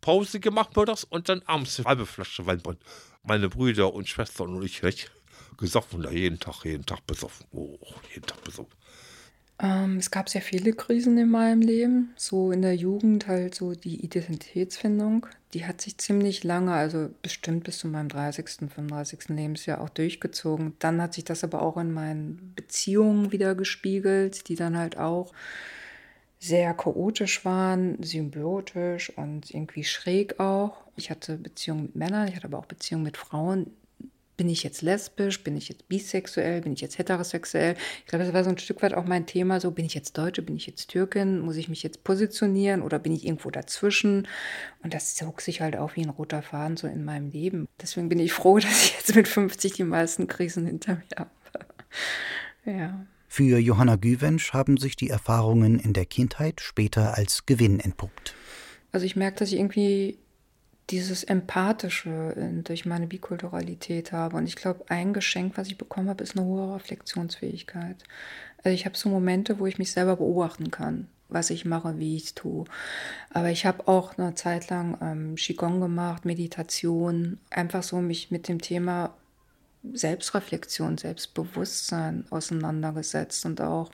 Pause 0.00 0.40
gemacht 0.40 0.76
mittags 0.76 1.04
und 1.04 1.28
dann 1.28 1.42
abends 1.46 1.78
eine 1.78 1.86
halbe 1.86 2.04
Flasche 2.04 2.44
Weinbrand. 2.46 2.80
Meine 3.22 3.48
Brüder 3.50 3.94
und 3.94 4.08
Schwestern 4.08 4.52
und 4.56 4.64
ich 4.64 4.82
nicht 4.82 5.12
gesoffen 5.58 6.04
jeden 6.10 6.40
Tag, 6.40 6.64
jeden 6.64 6.84
Tag 6.84 7.06
besoffen. 7.06 7.46
Oh, 7.52 7.78
jeden 8.12 8.26
Tag 8.26 8.42
besoffen. 8.42 8.74
Ähm, 9.62 9.98
es 9.98 10.10
gab 10.10 10.28
sehr 10.28 10.42
viele 10.42 10.72
Krisen 10.72 11.16
in 11.16 11.30
meinem 11.30 11.60
Leben. 11.60 12.12
So 12.16 12.50
in 12.50 12.62
der 12.62 12.74
Jugend 12.74 13.28
halt 13.28 13.54
so 13.54 13.74
die 13.74 14.04
Identitätsfindung. 14.04 15.26
Die 15.54 15.64
hat 15.64 15.80
sich 15.80 15.98
ziemlich 15.98 16.42
lange, 16.42 16.72
also 16.72 17.10
bestimmt 17.22 17.64
bis 17.64 17.78
zu 17.78 17.86
meinem 17.86 18.08
30., 18.08 18.70
35. 18.70 19.28
Lebensjahr 19.28 19.80
auch 19.80 19.90
durchgezogen. 19.90 20.74
Dann 20.80 21.00
hat 21.00 21.14
sich 21.14 21.24
das 21.24 21.44
aber 21.44 21.62
auch 21.62 21.76
in 21.76 21.92
meinen 21.92 22.52
Beziehungen 22.56 23.30
wieder 23.30 23.54
gespiegelt, 23.54 24.48
die 24.48 24.56
dann 24.56 24.76
halt 24.76 24.98
auch 24.98 25.32
sehr 26.40 26.74
chaotisch 26.74 27.44
waren, 27.44 28.02
symbiotisch 28.02 29.16
und 29.16 29.52
irgendwie 29.52 29.84
schräg 29.84 30.40
auch. 30.40 30.82
Ich 30.96 31.08
hatte 31.10 31.36
Beziehungen 31.36 31.82
mit 31.84 31.94
Männern, 31.94 32.26
ich 32.26 32.34
hatte 32.34 32.46
aber 32.46 32.58
auch 32.58 32.66
Beziehungen 32.66 33.04
mit 33.04 33.16
Frauen, 33.16 33.70
bin 34.42 34.50
ich 34.50 34.64
jetzt 34.64 34.82
lesbisch, 34.82 35.44
bin 35.44 35.56
ich 35.56 35.68
jetzt 35.68 35.86
bisexuell, 35.86 36.62
bin 36.62 36.72
ich 36.72 36.80
jetzt 36.80 36.98
heterosexuell? 36.98 37.76
Ich 38.00 38.06
glaube, 38.06 38.24
das 38.24 38.34
war 38.34 38.42
so 38.42 38.50
ein 38.50 38.58
Stück 38.58 38.82
weit 38.82 38.92
auch 38.92 39.04
mein 39.04 39.24
Thema, 39.24 39.60
so 39.60 39.70
bin 39.70 39.84
ich 39.84 39.94
jetzt 39.94 40.18
Deutsche, 40.18 40.42
bin 40.42 40.56
ich 40.56 40.66
jetzt 40.66 40.88
Türkin, 40.88 41.38
muss 41.38 41.54
ich 41.54 41.68
mich 41.68 41.84
jetzt 41.84 42.02
positionieren 42.02 42.82
oder 42.82 42.98
bin 42.98 43.12
ich 43.12 43.24
irgendwo 43.24 43.52
dazwischen? 43.52 44.26
Und 44.82 44.94
das 44.94 45.14
zog 45.14 45.42
sich 45.42 45.60
halt 45.60 45.76
auch 45.76 45.94
wie 45.94 46.02
ein 46.02 46.10
roter 46.10 46.42
Faden 46.42 46.76
so 46.76 46.88
in 46.88 47.04
meinem 47.04 47.30
Leben. 47.30 47.68
Deswegen 47.80 48.08
bin 48.08 48.18
ich 48.18 48.32
froh, 48.32 48.58
dass 48.58 48.84
ich 48.84 48.94
jetzt 48.94 49.14
mit 49.14 49.28
50 49.28 49.74
die 49.74 49.84
meisten 49.84 50.26
Krisen 50.26 50.66
hinter 50.66 50.96
mir 50.96 51.16
habe. 51.16 51.30
ja. 52.64 53.06
Für 53.28 53.60
Johanna 53.60 53.94
Güwensch 53.94 54.52
haben 54.52 54.76
sich 54.76 54.96
die 54.96 55.08
Erfahrungen 55.08 55.78
in 55.78 55.92
der 55.92 56.06
Kindheit 56.06 56.60
später 56.60 57.16
als 57.16 57.46
Gewinn 57.46 57.78
entpuppt. 57.78 58.34
Also 58.90 59.06
ich 59.06 59.14
merke, 59.14 59.38
dass 59.38 59.52
ich 59.52 59.58
irgendwie 59.60 60.18
dieses 60.92 61.24
Empathische 61.24 62.60
durch 62.64 62.84
meine 62.84 63.06
Bikulturalität 63.06 64.12
habe. 64.12 64.36
Und 64.36 64.46
ich 64.46 64.56
glaube, 64.56 64.84
ein 64.88 65.12
Geschenk, 65.12 65.56
was 65.56 65.68
ich 65.68 65.78
bekommen 65.78 66.08
habe, 66.08 66.22
ist 66.22 66.36
eine 66.36 66.46
hohe 66.46 66.74
Reflexionsfähigkeit. 66.76 67.96
Also 68.58 68.74
ich 68.74 68.84
habe 68.84 68.96
so 68.96 69.08
Momente, 69.08 69.58
wo 69.58 69.66
ich 69.66 69.78
mich 69.78 69.90
selber 69.90 70.16
beobachten 70.16 70.70
kann, 70.70 71.08
was 71.28 71.50
ich 71.50 71.64
mache, 71.64 71.98
wie 71.98 72.16
ich 72.16 72.24
es 72.24 72.34
tue. 72.34 72.64
Aber 73.30 73.50
ich 73.50 73.64
habe 73.66 73.88
auch 73.88 74.18
eine 74.18 74.34
Zeit 74.34 74.70
lang 74.70 74.98
ähm, 75.00 75.34
Qigong 75.36 75.80
gemacht, 75.80 76.24
Meditation, 76.24 77.40
einfach 77.50 77.82
so 77.82 78.00
mich 78.00 78.30
mit 78.30 78.46
dem 78.46 78.60
Thema 78.60 79.14
Selbstreflexion, 79.92 80.98
Selbstbewusstsein 80.98 82.26
auseinandergesetzt 82.30 83.44
und 83.46 83.60
auch 83.60 83.90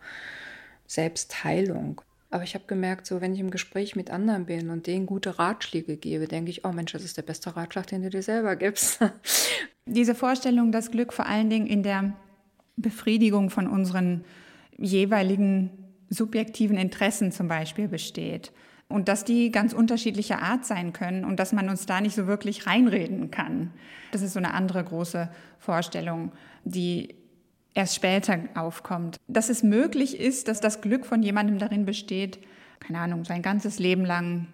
Selbstheilung. 0.86 2.02
Aber 2.30 2.44
ich 2.44 2.54
habe 2.54 2.64
gemerkt, 2.66 3.06
so 3.06 3.20
wenn 3.20 3.32
ich 3.32 3.40
im 3.40 3.50
Gespräch 3.50 3.96
mit 3.96 4.10
anderen 4.10 4.44
bin 4.44 4.68
und 4.70 4.86
denen 4.86 5.06
gute 5.06 5.38
Ratschläge 5.38 5.96
gebe, 5.96 6.28
denke 6.28 6.50
ich, 6.50 6.64
oh 6.64 6.72
Mensch, 6.72 6.92
das 6.92 7.04
ist 7.04 7.16
der 7.16 7.22
beste 7.22 7.56
Ratschlag, 7.56 7.86
den 7.86 8.02
du 8.02 8.10
dir 8.10 8.22
selber 8.22 8.54
gibst. 8.56 9.00
Diese 9.86 10.14
Vorstellung, 10.14 10.70
dass 10.70 10.90
Glück 10.90 11.14
vor 11.14 11.26
allen 11.26 11.48
Dingen 11.48 11.66
in 11.66 11.82
der 11.82 12.12
Befriedigung 12.76 13.48
von 13.48 13.66
unseren 13.66 14.24
jeweiligen 14.76 15.70
subjektiven 16.10 16.76
Interessen 16.76 17.32
zum 17.32 17.48
Beispiel 17.48 17.88
besteht. 17.88 18.52
Und 18.88 19.08
dass 19.08 19.24
die 19.24 19.50
ganz 19.50 19.72
unterschiedlicher 19.72 20.40
Art 20.40 20.64
sein 20.64 20.94
können 20.94 21.24
und 21.24 21.38
dass 21.38 21.52
man 21.52 21.68
uns 21.68 21.84
da 21.84 22.00
nicht 22.00 22.14
so 22.14 22.26
wirklich 22.26 22.66
reinreden 22.66 23.30
kann. 23.30 23.70
Das 24.12 24.22
ist 24.22 24.32
so 24.32 24.38
eine 24.38 24.54
andere 24.54 24.82
große 24.82 25.30
Vorstellung, 25.58 26.32
die 26.64 27.14
erst 27.74 27.94
später 27.94 28.38
aufkommt. 28.54 29.16
Dass 29.28 29.48
es 29.48 29.62
möglich 29.62 30.18
ist, 30.18 30.48
dass 30.48 30.60
das 30.60 30.80
Glück 30.80 31.06
von 31.06 31.22
jemandem 31.22 31.58
darin 31.58 31.84
besteht, 31.84 32.38
keine 32.80 33.00
Ahnung, 33.00 33.24
sein 33.24 33.42
ganzes 33.42 33.78
Leben 33.78 34.04
lang 34.04 34.46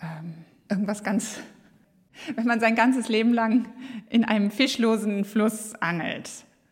ähm, 0.00 0.34
irgendwas 0.68 1.02
ganz, 1.02 1.40
wenn 2.34 2.46
man 2.46 2.60
sein 2.60 2.74
ganzes 2.74 3.08
Leben 3.08 3.32
lang 3.32 3.68
in 4.10 4.24
einem 4.24 4.50
fischlosen 4.50 5.24
Fluss 5.24 5.74
angelt, 5.76 6.30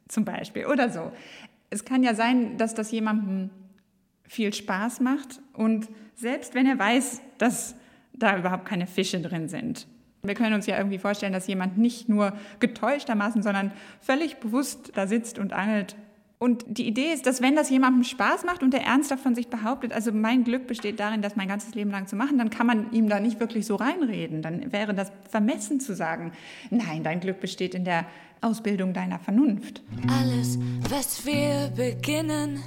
zum 0.09 0.25
Beispiel, 0.25 0.67
oder 0.67 0.91
so. 0.91 1.13
Es 1.71 1.85
kann 1.85 2.03
ja 2.03 2.15
sein, 2.15 2.59
dass 2.59 2.75
das 2.75 2.91
jemandem 2.91 3.51
viel 4.25 4.53
Spaß 4.53 5.01
macht 5.01 5.41
und 5.53 5.89
selbst 6.15 6.55
wenn 6.55 6.67
er 6.67 6.79
weiß, 6.79 7.21
dass 7.39 7.75
da 8.13 8.39
überhaupt 8.39 8.67
keine 8.67 8.87
Fische 8.87 9.21
drin 9.21 9.49
sind, 9.49 9.87
wir 10.25 10.35
können 10.35 10.55
uns 10.55 10.67
ja 10.67 10.77
irgendwie 10.77 10.99
vorstellen, 10.99 11.33
dass 11.33 11.49
jemand 11.49 11.79
nicht 11.79 12.09
nur 12.09 12.33
getäuschtermaßen, 12.61 13.43
sondern 13.43 13.73
völlig 14.01 14.37
bewusst 14.37 14.93
da 14.95 15.09
sitzt 15.09 15.41
und 15.41 15.53
angelt. 15.53 15.97
Und 16.39 16.65
die 16.67 16.87
Idee 16.87 17.13
ist, 17.13 17.27
dass 17.27 17.41
wenn 17.41 17.57
das 17.57 17.71
jemandem 17.71 18.05
Spaß 18.05 18.45
macht 18.45 18.63
und 18.63 18.73
der 18.73 18.83
ernsthaft 18.83 19.23
von 19.23 19.35
sich 19.35 19.49
behauptet, 19.49 19.93
also 19.93 20.13
mein 20.13 20.45
Glück 20.45 20.69
besteht 20.69 21.01
darin, 21.01 21.23
das 21.23 21.35
mein 21.35 21.49
ganzes 21.49 21.75
Leben 21.75 21.91
lang 21.91 22.07
zu 22.07 22.15
machen, 22.15 22.39
dann 22.39 22.51
kann 22.51 22.69
man 22.69 22.93
ihm 22.93 23.09
da 23.09 23.19
nicht 23.19 23.41
wirklich 23.41 23.67
so 23.67 23.75
reinreden. 23.75 24.43
Dann 24.43 24.73
wäre 24.73 24.95
das 24.95 25.11
vermessen 25.29 25.81
zu 25.81 25.95
sagen, 25.95 26.33
nein, 26.71 27.03
dein 27.03 27.19
Glück 27.19 27.41
besteht 27.41 27.75
in 27.75 27.85
der 27.85 28.07
Ausbildung 28.41 28.93
deiner 28.93 29.19
Vernunft. 29.19 29.83
Alles, 30.21 30.59
was 30.89 31.27
wir 31.27 31.73
beginnen, 31.77 32.61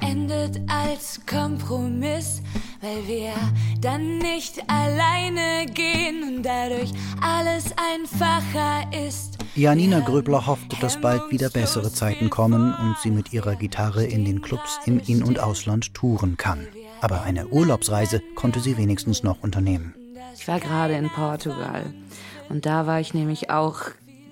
endet 0.00 0.60
als 0.68 1.20
Kompromiss, 1.26 2.42
weil 2.80 3.06
wir 3.06 3.32
dann 3.80 4.18
nicht 4.18 4.62
alleine 4.68 5.66
gehen 5.66 6.22
und 6.22 6.42
dadurch 6.42 6.92
alles 7.20 7.66
einfacher 7.76 8.90
ist. 9.06 9.38
Janina 9.56 10.00
Gröbler 10.00 10.46
hofft, 10.46 10.82
dass 10.82 11.00
bald 11.00 11.30
wieder 11.30 11.48
bessere 11.48 11.92
Zeiten 11.92 12.28
kommen 12.28 12.74
und 12.74 12.96
sie 13.02 13.10
mit 13.10 13.32
ihrer 13.32 13.54
Gitarre 13.54 14.04
in 14.04 14.24
den 14.24 14.42
Clubs 14.42 14.80
im 14.84 15.00
In- 15.06 15.22
und 15.22 15.38
Ausland 15.38 15.94
touren 15.94 16.36
kann. 16.36 16.66
Aber 17.00 17.22
eine 17.22 17.46
Urlaubsreise 17.48 18.20
konnte 18.34 18.60
sie 18.60 18.76
wenigstens 18.76 19.22
noch 19.22 19.42
unternehmen. 19.42 19.94
Ich 20.36 20.48
war 20.48 20.58
gerade 20.58 20.94
in 20.94 21.08
Portugal 21.08 21.84
und 22.48 22.66
da 22.66 22.86
war 22.86 23.00
ich 23.00 23.14
nämlich 23.14 23.50
auch 23.50 23.82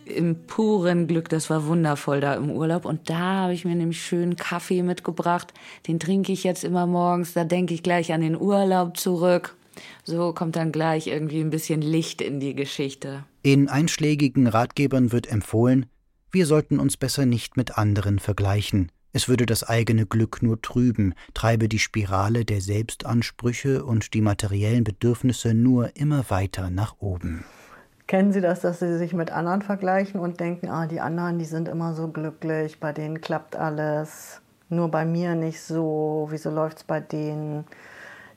im 0.05 0.47
puren 0.47 1.07
Glück. 1.07 1.29
Das 1.29 1.51
war 1.51 1.67
wundervoll 1.67 2.21
da 2.21 2.35
im 2.35 2.51
Urlaub. 2.51 2.85
Und 2.85 3.09
da 3.11 3.19
habe 3.19 3.55
ich 3.55 3.65
mir 3.65 3.75
nämlich 3.75 4.03
schönen 4.03 4.37
Kaffee 4.37 4.83
mitgebracht. 4.83 5.53
Den 5.87 5.99
trinke 5.99 6.33
ich 6.33 6.45
jetzt 6.45 6.65
immer 6.65 6.87
morgens. 6.87 7.33
Da 7.33 7.45
denke 7.45 7.75
ich 7.75 7.83
gleich 7.83 8.13
an 8.13 8.21
den 8.21 8.41
Urlaub 8.41 8.97
zurück. 8.97 9.57
So 10.05 10.33
kommt 10.33 10.57
dann 10.57 10.73
gleich 10.73 11.07
irgendwie 11.07 11.41
ein 11.41 11.51
bisschen 11.51 11.83
Licht 11.83 12.21
in 12.21 12.41
die 12.41 12.55
Geschichte. 12.55 13.25
In 13.43 13.69
einschlägigen 13.69 14.47
Ratgebern 14.47 15.13
wird 15.13 15.27
empfohlen, 15.27 15.87
wir 16.31 16.47
sollten 16.47 16.79
uns 16.79 16.97
besser 16.97 17.27
nicht 17.27 17.57
mit 17.57 17.77
anderen 17.77 18.19
vergleichen. 18.19 18.91
Es 19.13 19.29
würde 19.29 19.45
das 19.45 19.65
eigene 19.65 20.07
Glück 20.07 20.43
nur 20.43 20.63
trüben, 20.63 21.15
treibe 21.35 21.69
die 21.69 21.79
Spirale 21.79 22.47
der 22.47 22.63
Selbstansprüche 22.63 23.85
und 23.85 24.15
die 24.15 24.23
materiellen 24.23 24.85
Bedürfnisse 24.85 25.53
nur 25.53 25.95
immer 25.97 26.31
weiter 26.31 26.71
nach 26.71 26.97
oben. 27.01 27.45
Kennen 28.07 28.33
Sie 28.33 28.41
das, 28.41 28.61
dass 28.61 28.81
Sie 28.81 28.99
sich 28.99 29.15
mit 29.15 29.31
anderen 29.31 29.63
vergleichen 29.63 30.21
und 30.21 30.41
denken, 30.41 30.69
ah, 30.69 30.87
die 30.87 31.01
anderen, 31.01 31.39
die 31.39 31.45
sind 31.45 31.69
immer 31.69 31.95
so 31.95 32.09
glücklich, 32.09 32.79
bei 32.81 32.93
denen 32.93 33.21
klappt 33.21 33.57
alles, 33.57 34.41
nur 34.69 34.89
bei 34.91 35.05
mir 35.05 35.35
nicht 35.35 35.61
so, 35.61 36.27
wieso 36.31 36.51
läuft 36.51 36.79
es 36.79 36.85
bei 36.85 37.01
denen? 37.01 37.65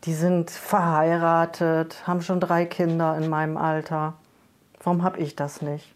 Die 0.03 0.13
sind 0.13 0.51
verheiratet, 0.51 2.05
haben 2.05 2.21
schon 2.21 2.39
drei 2.39 2.65
Kinder 2.65 3.17
in 3.17 3.29
meinem 3.29 3.57
Alter. 3.57 4.13
Warum 4.83 5.01
habe 5.03 5.19
ich 5.19 5.35
das 5.35 5.61
nicht? 5.61 5.93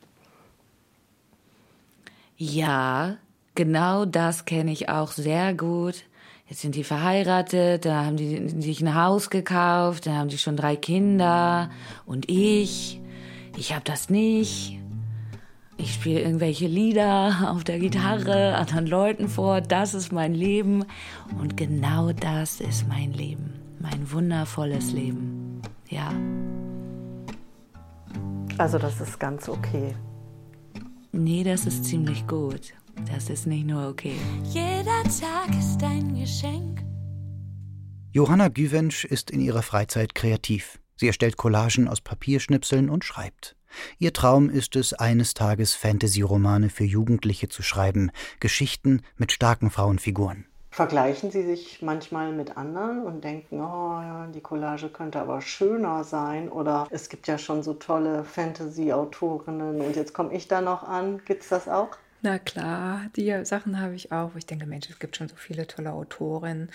Ja, 2.38 3.17
genau 3.53 4.05
das 4.05 4.45
kenne 4.45 4.72
ich 4.72 4.89
auch 4.89 5.11
sehr 5.11 5.53
gut. 5.53 6.05
Jetzt 6.47 6.61
sind 6.61 6.74
die 6.74 6.84
verheiratet, 6.84 7.86
da 7.86 8.05
haben 8.05 8.17
die 8.17 8.49
sich 8.61 8.82
ein 8.82 8.95
Haus 8.95 9.30
gekauft, 9.30 10.07
da 10.07 10.13
haben 10.13 10.30
die 10.30 10.39
schon 10.39 10.55
drei 10.55 10.76
Kinder 10.76 11.70
und 12.07 12.28
ich 12.28 12.99
ich 13.60 13.74
habe 13.74 13.84
das 13.84 14.10
nicht. 14.10 14.80
Ich 15.78 15.93
spiele 15.93 16.22
irgendwelche 16.22 16.68
Lieder 16.68 17.51
auf 17.53 17.64
der 17.64 17.80
Gitarre 17.80 18.55
anderen 18.55 18.88
Leuten 18.88 19.30
vor. 19.30 19.62
Das 19.62 19.93
ist 19.93 20.12
mein 20.12 20.34
Leben. 20.34 20.86
Und 21.39 21.57
genau 21.57 22.12
das 22.12 22.62
ist 22.62 22.88
mein 22.88 23.14
Leben. 23.14 23.53
Mein 23.80 24.12
wundervolles 24.12 24.91
Leben. 24.91 25.62
Ja. 25.89 26.12
Also 28.57 28.78
das 28.78 28.99
ist 28.99 29.20
ganz 29.20 29.47
okay. 29.47 29.95
Nee, 31.12 31.43
das 31.43 31.66
ist 31.66 31.86
ziemlich 31.86 32.28
gut. 32.28 32.74
Das 33.12 33.30
ist 33.30 33.47
nicht 33.47 33.66
nur 33.66 33.88
okay. 33.88 34.16
Jeder 34.43 35.03
Tag 35.03 35.49
ist 35.57 35.82
ein 35.84 36.16
Geschenk. 36.16 36.84
Johanna 38.12 38.49
Güwensch 38.49 39.05
ist 39.05 39.32
in 39.32 39.39
ihrer 39.39 39.62
Freizeit 39.62 40.14
kreativ. 40.14 40.80
Sie 41.00 41.08
erstellt 41.08 41.38
Collagen 41.38 41.88
aus 41.88 42.02
Papierschnipseln 42.02 42.89
und 42.89 43.06
schreibt. 43.06 43.56
Ihr 44.00 44.12
Traum 44.12 44.50
ist 44.50 44.76
es, 44.76 44.91
eines 44.91 45.34
Tages 45.34 45.74
Fantasy-Romane 45.74 46.68
für 46.68 46.84
Jugendliche 46.84 47.47
zu 47.47 47.64
schreiben, 47.64 48.12
Geschichten 48.41 49.02
mit 49.16 49.32
starken 49.32 49.70
Frauenfiguren. 49.70 50.43
Vergleichen 50.72 51.32
Sie 51.32 51.43
sich 51.43 51.82
manchmal 51.82 52.34
mit 52.34 52.58
anderen 52.58 53.04
und 53.04 53.24
denken, 53.24 53.62
oh 53.62 54.02
ja, 54.02 54.28
die 54.28 54.41
Collage 54.41 54.89
könnte 54.89 55.22
aber 55.22 55.39
schöner 55.39 56.04
sein 56.04 56.50
oder 56.50 56.86
es 56.91 57.08
gibt 57.08 57.28
ja 57.30 57.38
schon 57.38 57.64
so 57.64 57.76
tolle 57.76 58.26
Fantasy-Autorinnen 58.26 59.80
und 59.80 59.95
jetzt 59.95 60.14
komme 60.14 60.34
ich 60.34 60.50
da 60.50 60.60
noch 60.60 60.84
an. 60.84 61.22
Gibt 61.24 61.43
es 61.43 61.50
das 61.50 61.70
auch? 61.70 61.91
Na 62.22 62.39
klar, 62.39 63.04
die 63.16 63.34
Sachen 63.45 63.80
habe 63.80 63.95
ich 63.95 64.12
auch, 64.12 64.34
wo 64.34 64.38
ich 64.38 64.45
denke, 64.45 64.66
Mensch, 64.66 64.89
es 64.89 65.00
gibt 65.00 65.16
schon 65.16 65.30
so 65.30 65.38
viele 65.38 65.66
tolle 65.66 65.93
Autorinnen 65.93 66.70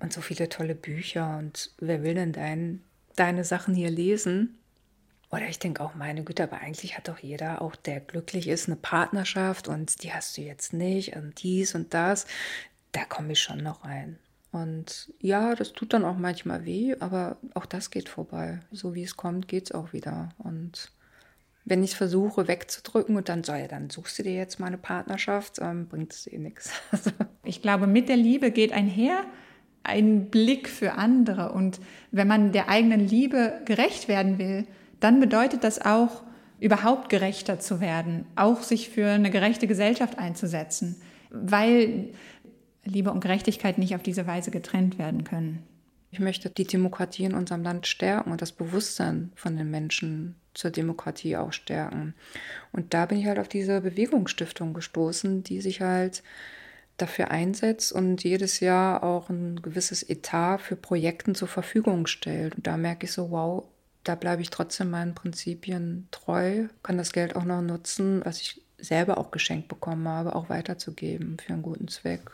und 0.00 0.12
so 0.12 0.20
viele 0.20 0.48
tolle 0.48 0.74
Bücher 0.74 1.38
und 1.38 1.72
wer 1.78 2.02
will 2.02 2.14
denn 2.14 2.32
dein 2.32 2.82
deine 3.20 3.44
Sachen 3.44 3.74
hier 3.74 3.90
lesen. 3.90 4.58
Oder 5.30 5.48
ich 5.48 5.58
denke 5.58 5.82
auch, 5.82 5.94
meine 5.94 6.24
Güte, 6.24 6.42
aber 6.42 6.58
eigentlich 6.58 6.96
hat 6.96 7.06
doch 7.06 7.18
jeder, 7.18 7.62
auch 7.62 7.76
der 7.76 8.00
glücklich 8.00 8.48
ist, 8.48 8.68
eine 8.68 8.76
Partnerschaft 8.76 9.68
und 9.68 10.02
die 10.02 10.12
hast 10.12 10.36
du 10.36 10.42
jetzt 10.42 10.72
nicht 10.72 11.14
und 11.14 11.42
dies 11.42 11.74
und 11.74 11.94
das. 11.94 12.26
Da 12.92 13.04
komme 13.04 13.32
ich 13.32 13.40
schon 13.40 13.58
noch 13.62 13.84
rein. 13.84 14.18
Und 14.50 15.12
ja, 15.20 15.54
das 15.54 15.72
tut 15.72 15.92
dann 15.92 16.04
auch 16.04 16.16
manchmal 16.16 16.64
weh, 16.64 16.96
aber 16.98 17.36
auch 17.54 17.66
das 17.66 17.90
geht 17.90 18.08
vorbei. 18.08 18.58
So 18.72 18.94
wie 18.96 19.04
es 19.04 19.16
kommt, 19.16 19.46
geht 19.46 19.66
es 19.66 19.72
auch 19.72 19.92
wieder. 19.92 20.30
Und 20.38 20.90
wenn 21.64 21.84
ich 21.84 21.94
versuche 21.94 22.48
wegzudrücken 22.48 23.16
und 23.16 23.28
dann, 23.28 23.44
so, 23.44 23.52
ja, 23.52 23.68
dann 23.68 23.90
suchst 23.90 24.18
du 24.18 24.22
dir 24.24 24.34
jetzt 24.34 24.58
mal 24.58 24.66
eine 24.66 24.78
Partnerschaft, 24.78 25.58
ähm, 25.60 25.86
bringt 25.86 26.12
es 26.12 26.26
eh 26.26 26.38
nichts. 26.38 26.72
ich 27.44 27.62
glaube, 27.62 27.86
mit 27.86 28.08
der 28.08 28.16
Liebe 28.16 28.50
geht 28.50 28.72
einher, 28.72 29.24
ein 29.82 30.30
Blick 30.30 30.68
für 30.68 30.92
andere. 30.92 31.52
Und 31.52 31.80
wenn 32.10 32.28
man 32.28 32.52
der 32.52 32.68
eigenen 32.68 33.06
Liebe 33.06 33.60
gerecht 33.64 34.08
werden 34.08 34.38
will, 34.38 34.66
dann 35.00 35.20
bedeutet 35.20 35.64
das 35.64 35.80
auch, 35.84 36.22
überhaupt 36.60 37.08
gerechter 37.08 37.58
zu 37.58 37.80
werden, 37.80 38.26
auch 38.36 38.62
sich 38.62 38.90
für 38.90 39.08
eine 39.08 39.30
gerechte 39.30 39.66
Gesellschaft 39.66 40.18
einzusetzen, 40.18 40.96
weil 41.30 42.10
Liebe 42.84 43.10
und 43.10 43.20
Gerechtigkeit 43.20 43.78
nicht 43.78 43.94
auf 43.94 44.02
diese 44.02 44.26
Weise 44.26 44.50
getrennt 44.50 44.98
werden 44.98 45.24
können. 45.24 45.62
Ich 46.12 46.20
möchte 46.20 46.50
die 46.50 46.66
Demokratie 46.66 47.24
in 47.24 47.34
unserem 47.34 47.62
Land 47.62 47.86
stärken 47.86 48.32
und 48.32 48.42
das 48.42 48.52
Bewusstsein 48.52 49.32
von 49.34 49.56
den 49.56 49.70
Menschen 49.70 50.34
zur 50.54 50.70
Demokratie 50.70 51.36
auch 51.36 51.52
stärken. 51.52 52.14
Und 52.72 52.92
da 52.94 53.06
bin 53.06 53.18
ich 53.18 53.26
halt 53.26 53.38
auf 53.38 53.48
diese 53.48 53.80
Bewegungsstiftung 53.80 54.74
gestoßen, 54.74 55.44
die 55.44 55.60
sich 55.60 55.80
halt 55.80 56.22
dafür 57.02 57.30
einsetzt 57.30 57.92
und 57.92 58.22
jedes 58.24 58.60
Jahr 58.60 59.02
auch 59.02 59.28
ein 59.30 59.60
gewisses 59.62 60.02
Etat 60.02 60.58
für 60.58 60.76
Projekten 60.76 61.34
zur 61.34 61.48
Verfügung 61.48 62.06
stellt. 62.06 62.56
Und 62.56 62.66
da 62.66 62.76
merke 62.76 63.06
ich 63.06 63.12
so, 63.12 63.30
wow, 63.30 63.64
da 64.04 64.14
bleibe 64.14 64.42
ich 64.42 64.50
trotzdem 64.50 64.90
meinen 64.90 65.14
Prinzipien 65.14 66.08
treu, 66.10 66.68
kann 66.82 66.98
das 66.98 67.12
Geld 67.12 67.36
auch 67.36 67.44
noch 67.44 67.62
nutzen, 67.62 68.22
was 68.24 68.40
ich 68.40 68.62
selber 68.78 69.18
auch 69.18 69.30
geschenkt 69.30 69.68
bekommen 69.68 70.08
habe, 70.08 70.34
auch 70.34 70.48
weiterzugeben 70.48 71.36
für 71.38 71.52
einen 71.52 71.62
guten 71.62 71.88
Zweck. 71.88 72.30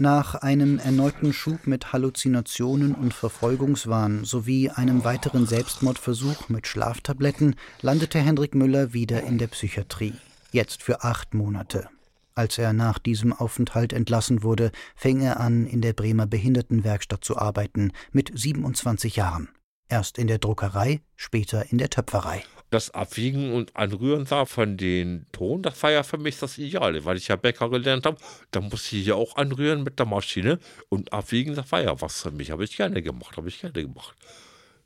Nach 0.00 0.36
einem 0.36 0.78
erneuten 0.78 1.32
Schub 1.32 1.66
mit 1.66 1.92
Halluzinationen 1.92 2.94
und 2.94 3.12
Verfolgungswahn 3.12 4.22
sowie 4.22 4.70
einem 4.70 5.02
weiteren 5.02 5.44
Selbstmordversuch 5.44 6.48
mit 6.48 6.68
Schlaftabletten 6.68 7.56
landete 7.82 8.20
Hendrik 8.20 8.54
Müller 8.54 8.92
wieder 8.92 9.24
in 9.24 9.38
der 9.38 9.48
Psychiatrie. 9.48 10.14
Jetzt 10.52 10.84
für 10.84 11.02
acht 11.02 11.34
Monate. 11.34 11.88
Als 12.36 12.58
er 12.58 12.72
nach 12.72 13.00
diesem 13.00 13.32
Aufenthalt 13.32 13.92
entlassen 13.92 14.44
wurde, 14.44 14.70
fing 14.94 15.20
er 15.20 15.40
an, 15.40 15.66
in 15.66 15.80
der 15.80 15.94
Bremer 15.94 16.28
Behindertenwerkstatt 16.28 17.24
zu 17.24 17.36
arbeiten, 17.36 17.90
mit 18.12 18.30
27 18.32 19.16
Jahren. 19.16 19.48
Erst 19.88 20.16
in 20.16 20.28
der 20.28 20.38
Druckerei, 20.38 21.00
später 21.16 21.72
in 21.72 21.78
der 21.78 21.90
Töpferei. 21.90 22.44
Das 22.70 22.90
Abwiegen 22.90 23.52
und 23.52 23.74
Anrühren 23.76 24.26
da 24.26 24.44
von 24.44 24.76
den 24.76 25.26
Ton, 25.32 25.62
das 25.62 25.82
war 25.82 25.90
ja 25.90 26.02
für 26.02 26.18
mich 26.18 26.38
das 26.38 26.58
Ideale, 26.58 27.04
weil 27.04 27.16
ich 27.16 27.28
ja 27.28 27.36
Bäcker 27.36 27.70
gelernt 27.70 28.04
habe. 28.04 28.18
Da 28.50 28.60
musste 28.60 28.96
ich 28.96 29.06
ja 29.06 29.14
auch 29.14 29.36
anrühren 29.36 29.82
mit 29.82 29.98
der 29.98 30.06
Maschine 30.06 30.58
und 30.90 31.12
abwiegen, 31.12 31.54
das 31.54 31.72
war 31.72 31.82
ja 31.82 31.98
was 32.00 32.22
für 32.22 32.30
mich. 32.30 32.50
Habe 32.50 32.64
ich 32.64 32.76
gerne 32.76 33.02
gemacht, 33.02 33.36
habe 33.38 33.48
ich 33.48 33.60
gerne 33.60 33.82
gemacht. 33.82 34.14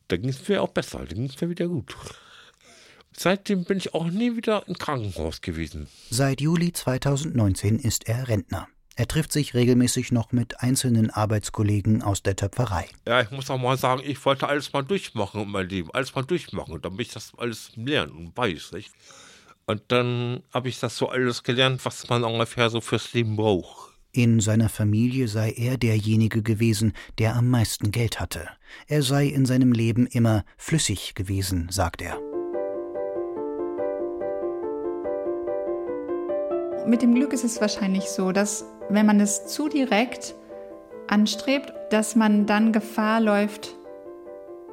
Da 0.08 0.16
ging 0.16 0.30
es 0.30 0.46
mir 0.48 0.62
auch 0.62 0.68
besser, 0.68 1.00
da 1.00 1.06
ging 1.06 1.24
es 1.24 1.40
mir 1.40 1.48
wieder 1.48 1.66
gut. 1.66 1.96
Seitdem 3.16 3.64
bin 3.64 3.78
ich 3.78 3.94
auch 3.94 4.06
nie 4.06 4.36
wieder 4.36 4.66
im 4.66 4.78
Krankenhaus 4.78 5.40
gewesen. 5.40 5.88
Seit 6.10 6.40
Juli 6.40 6.72
2019 6.72 7.78
ist 7.78 8.08
er 8.08 8.28
Rentner. 8.28 8.68
Er 8.96 9.08
trifft 9.08 9.32
sich 9.32 9.54
regelmäßig 9.54 10.12
noch 10.12 10.32
mit 10.32 10.60
einzelnen 10.60 11.10
Arbeitskollegen 11.10 12.02
aus 12.02 12.22
der 12.22 12.36
Töpferei. 12.36 12.88
Ja, 13.06 13.22
ich 13.22 13.30
muss 13.30 13.48
auch 13.50 13.58
mal 13.58 13.78
sagen, 13.78 14.02
ich 14.04 14.22
wollte 14.24 14.48
alles 14.48 14.72
mal 14.72 14.82
durchmachen 14.82 15.42
in 15.42 15.48
meinem 15.48 15.68
Leben, 15.68 15.90
alles 15.92 16.14
mal 16.14 16.24
durchmachen, 16.24 16.80
damit 16.82 17.06
ich 17.06 17.12
das 17.12 17.32
alles 17.38 17.72
lerne 17.76 18.12
und 18.12 18.36
weiß, 18.36 18.72
nicht? 18.72 18.90
Und 19.64 19.82
dann 19.88 20.42
habe 20.52 20.68
ich 20.68 20.80
das 20.80 20.96
so 20.96 21.08
alles 21.08 21.42
gelernt, 21.42 21.84
was 21.84 22.08
man 22.08 22.24
ungefähr 22.24 22.68
so 22.68 22.80
fürs 22.80 23.12
Leben 23.14 23.36
braucht. 23.36 23.92
In 24.14 24.40
seiner 24.40 24.68
Familie 24.68 25.26
sei 25.26 25.52
er 25.52 25.78
derjenige 25.78 26.42
gewesen, 26.42 26.92
der 27.18 27.34
am 27.34 27.48
meisten 27.48 27.92
Geld 27.92 28.20
hatte. 28.20 28.46
Er 28.86 29.02
sei 29.02 29.26
in 29.26 29.46
seinem 29.46 29.72
Leben 29.72 30.06
immer 30.06 30.44
flüssig 30.58 31.14
gewesen, 31.14 31.68
sagt 31.70 32.02
er. 32.02 32.20
Mit 36.86 37.00
dem 37.00 37.14
Glück 37.14 37.32
ist 37.32 37.44
es 37.44 37.60
wahrscheinlich 37.60 38.04
so, 38.04 38.32
dass 38.32 38.64
wenn 38.88 39.06
man 39.06 39.20
es 39.20 39.46
zu 39.46 39.68
direkt 39.68 40.34
anstrebt, 41.06 41.72
dass 41.90 42.16
man 42.16 42.46
dann 42.46 42.72
Gefahr 42.72 43.20
läuft, 43.20 43.74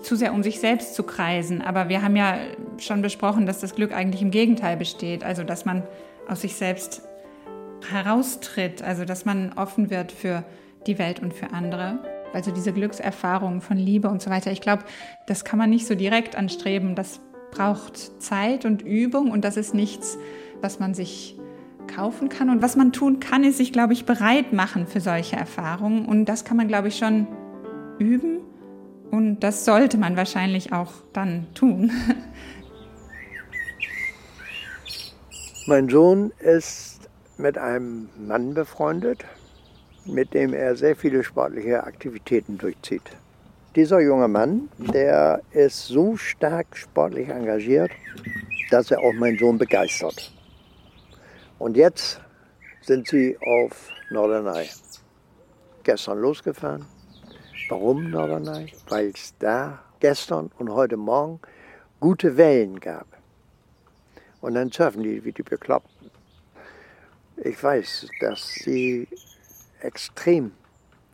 zu 0.02 0.16
sehr 0.16 0.34
um 0.34 0.42
sich 0.42 0.60
selbst 0.60 0.96
zu 0.96 1.04
kreisen. 1.04 1.62
Aber 1.62 1.90
wir 1.90 2.02
haben 2.02 2.16
ja 2.16 2.38
schon 2.78 3.02
besprochen, 3.02 3.46
dass 3.46 3.60
das 3.60 3.76
Glück 3.76 3.94
eigentlich 3.94 4.22
im 4.22 4.32
Gegenteil 4.32 4.78
besteht. 4.78 5.24
Also, 5.24 5.44
dass 5.44 5.66
man 5.66 5.84
aus 6.28 6.42
sich 6.42 6.56
selbst 6.56 7.04
heraustritt, 7.92 8.82
also 8.82 9.06
dass 9.06 9.26
man 9.26 9.54
offen 9.54 9.90
wird 9.90 10.12
für 10.12 10.44
die 10.88 10.98
Welt 10.98 11.20
und 11.20 11.34
für 11.34 11.52
andere. 11.52 12.00
Also 12.34 12.52
diese 12.52 12.74
Glückserfahrungen 12.74 13.62
von 13.62 13.78
Liebe 13.78 14.10
und 14.10 14.22
so 14.22 14.30
weiter. 14.30 14.52
Ich 14.52 14.62
glaube, 14.62 14.84
das 15.28 15.46
kann 15.46 15.60
man 15.60 15.70
nicht 15.70 15.86
so 15.86 15.96
direkt 15.96 16.36
anstreben. 16.36 16.96
Das 16.96 17.20
braucht 17.52 18.22
Zeit 18.22 18.66
und 18.66 18.82
Übung 18.82 19.32
und 19.32 19.44
das 19.44 19.58
ist 19.58 19.74
nichts, 19.74 20.18
was 20.62 20.80
man 20.80 20.94
sich 20.94 21.36
kaufen 21.94 22.30
kann. 22.30 22.50
Und 22.50 22.62
was 22.62 22.76
man 22.76 22.92
tun 22.92 23.20
kann, 23.20 23.44
ist 23.44 23.58
sich, 23.58 23.74
glaube 23.74 23.94
ich, 23.94 24.06
bereit 24.06 24.54
machen 24.54 24.88
für 24.88 25.02
solche 25.02 25.36
Erfahrungen. 25.36 26.06
Und 26.06 26.26
das 26.26 26.46
kann 26.46 26.58
man, 26.58 26.68
glaube 26.68 26.88
ich, 26.88 26.98
schon 26.98 27.28
üben. 28.00 28.40
Und 29.12 29.40
das 29.42 29.66
sollte 29.66 29.98
man 29.98 30.16
wahrscheinlich 30.16 30.72
auch 30.72 30.92
dann 31.14 31.48
tun. 31.54 31.92
Mein 35.68 35.90
Sohn 35.90 36.32
ist 36.40 37.00
mit 37.38 37.58
einem 37.58 38.10
Mann 38.18 38.54
befreundet, 38.54 39.26
mit 40.06 40.34
dem 40.34 40.54
er 40.54 40.76
sehr 40.76 40.96
viele 40.96 41.24
sportliche 41.24 41.84
Aktivitäten 41.84 42.58
durchzieht. 42.58 43.04
Dieser 43.76 44.00
junge 44.02 44.28
Mann, 44.28 44.70
der 44.78 45.42
ist 45.52 45.88
so 45.88 46.18
stark 46.18 46.76
sportlich 46.76 47.30
engagiert, 47.30 47.92
dass 48.72 48.90
er 48.90 49.00
auch 49.00 49.14
meinen 49.14 49.38
Sohn 49.38 49.58
begeistert. 49.58 50.34
Und 51.60 51.76
jetzt 51.76 52.22
sind 52.82 53.10
sie 53.10 53.38
auf 53.46 53.90
Norderney. 54.10 54.70
Gestern 55.84 56.20
losgefahren. 56.20 56.86
Warum 57.68 58.10
Norderney? 58.10 58.72
Weil 58.88 59.08
es 59.10 59.36
da 59.40 59.84
gestern 60.00 60.52
und 60.58 60.72
heute 60.72 60.96
Morgen 60.96 61.42
gute 62.00 62.38
Wellen 62.38 62.80
gab. 62.80 63.08
Und 64.40 64.54
dann 64.54 64.72
surfen 64.72 65.04
die 65.04 65.26
wie 65.26 65.34
die 65.34 65.44
Bekloppten. 65.44 66.10
Ich 67.36 67.62
weiß, 67.62 68.08
dass 68.22 68.42
sie 68.42 69.10
extrem 69.82 70.54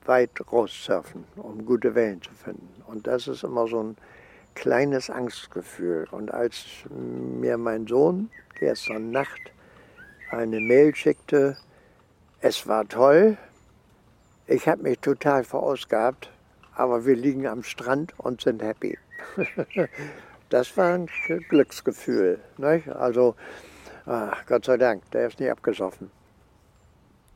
weit 0.06 0.30
raussurfen, 0.52 1.24
um 1.38 1.66
gute 1.66 1.96
Wellen 1.96 2.22
zu 2.22 2.32
finden. 2.32 2.84
Und 2.86 3.08
das 3.08 3.28
ist 3.28 3.44
immer 3.44 3.68
so 3.68 3.82
ein 3.82 3.98
kleines 4.54 5.10
Angstgefühl. 5.10 6.08
Und 6.12 6.32
als 6.32 6.66
mir 6.92 7.58
mein 7.58 7.88
Sohn 7.88 8.30
gestern 8.60 9.10
Nacht 9.10 9.55
eine 10.30 10.60
Mail 10.60 10.96
schickte, 10.96 11.58
es 12.42 12.68
war 12.68 12.88
toll, 12.88 13.38
ich 14.48 14.68
habe 14.68 14.84
mich 14.84 15.00
total 15.00 15.44
verausgabt, 15.44 16.30
aber 16.76 17.06
wir 17.06 17.16
liegen 17.16 17.48
am 17.48 17.64
Strand 17.64 18.14
und 18.20 18.42
sind 18.42 18.62
happy. 18.62 18.98
das 20.50 20.78
war 20.78 20.94
ein 20.94 21.08
Glücksgefühl. 21.50 22.40
Nicht? 22.58 22.88
Also, 22.90 23.36
ach, 24.06 24.46
Gott 24.46 24.66
sei 24.66 24.78
Dank, 24.78 25.10
der 25.12 25.28
ist 25.28 25.40
nicht 25.40 25.50
abgesoffen. 25.50 26.12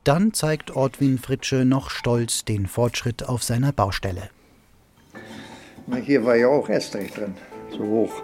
Dann 0.04 0.34
zeigt 0.34 0.76
Ortwin 0.76 1.18
Fritsche 1.18 1.66
noch 1.66 1.90
stolz 1.90 2.46
den 2.46 2.68
Fortschritt 2.68 3.28
auf 3.28 3.44
seiner 3.44 3.72
Baustelle. 3.72 4.30
Hier 6.04 6.24
war 6.24 6.36
ja 6.36 6.48
auch 6.48 6.70
Estrich 6.70 7.12
drin, 7.12 7.36
so 7.72 7.80
hoch. 7.80 8.24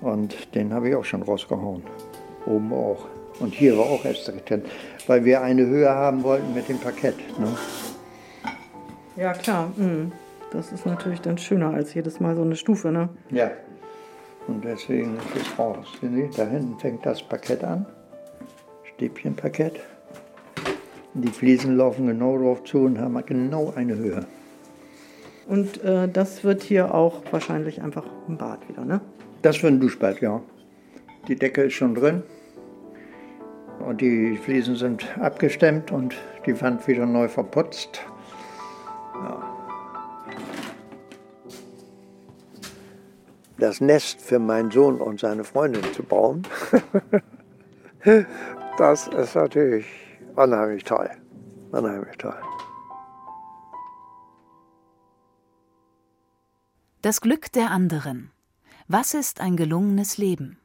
Und 0.00 0.54
den 0.54 0.72
habe 0.72 0.88
ich 0.88 0.94
auch 0.94 1.04
schon 1.04 1.22
rausgehauen. 1.22 1.82
Oben 2.46 2.72
auch. 2.72 3.06
Und 3.40 3.54
hier 3.54 3.76
war 3.78 3.86
auch 3.86 4.04
Estrich 4.04 4.42
drin, 4.44 4.62
weil 5.06 5.24
wir 5.24 5.42
eine 5.42 5.66
Höhe 5.66 5.88
haben 5.88 6.22
wollten 6.22 6.54
mit 6.54 6.68
dem 6.68 6.78
Parkett. 6.78 7.16
Ne? 7.38 7.56
Ja, 9.16 9.32
klar. 9.32 9.72
Mhm. 9.76 10.12
Das 10.50 10.72
ist 10.72 10.86
natürlich 10.86 11.20
dann 11.20 11.38
schöner 11.38 11.74
als 11.74 11.94
jedes 11.94 12.20
Mal 12.20 12.34
so 12.34 12.42
eine 12.42 12.56
Stufe, 12.56 12.90
ne? 12.90 13.08
Ja. 13.30 13.50
Und 14.46 14.64
deswegen 14.64 15.16
ist 15.16 15.42
es 15.42 15.58
raus. 15.58 15.86
Da 16.36 16.46
hinten 16.46 16.78
fängt 16.78 17.04
das 17.04 17.22
Parkett 17.22 17.62
an. 17.62 17.84
Stäbchenparkett. 18.94 19.80
Die 21.14 21.28
Fliesen 21.28 21.76
laufen 21.76 22.06
genau 22.06 22.38
drauf 22.38 22.64
zu 22.64 22.78
und 22.78 22.98
haben 22.98 23.22
genau 23.26 23.72
eine 23.76 23.96
Höhe. 23.96 24.24
Und 25.46 25.82
äh, 25.82 26.08
das 26.08 26.44
wird 26.44 26.62
hier 26.62 26.94
auch 26.94 27.22
wahrscheinlich 27.30 27.82
einfach 27.82 28.04
ein 28.28 28.36
Bad 28.36 28.68
wieder, 28.68 28.84
ne? 28.84 29.00
Das 29.42 29.62
wird 29.62 29.72
ein 29.72 29.80
Duschbad, 29.80 30.20
ja. 30.20 30.40
Die 31.26 31.36
Decke 31.36 31.64
ist 31.64 31.74
schon 31.74 31.94
drin. 31.94 32.22
Und 33.80 34.00
die 34.00 34.36
Fliesen 34.36 34.76
sind 34.76 35.06
abgestemmt 35.18 35.90
und 35.90 36.14
die 36.46 36.60
Wand 36.60 36.86
wieder 36.86 37.06
neu 37.06 37.28
verputzt. 37.28 38.00
Ja. 39.14 39.54
Das 43.58 43.80
Nest 43.80 44.20
für 44.20 44.38
meinen 44.38 44.70
Sohn 44.70 45.00
und 45.00 45.18
seine 45.18 45.42
Freundin 45.42 45.82
zu 45.92 46.02
bauen, 46.02 46.46
das 48.78 49.08
ist 49.08 49.34
natürlich 49.34 49.86
unheimlich 50.36 50.84
toll. 50.84 51.10
Unheimlich 51.72 52.16
toll. 52.16 52.36
Das 57.02 57.20
Glück 57.20 57.52
der 57.52 57.70
anderen. 57.70 58.32
Was 58.86 59.14
ist 59.14 59.40
ein 59.40 59.56
gelungenes 59.56 60.18
Leben? 60.18 60.58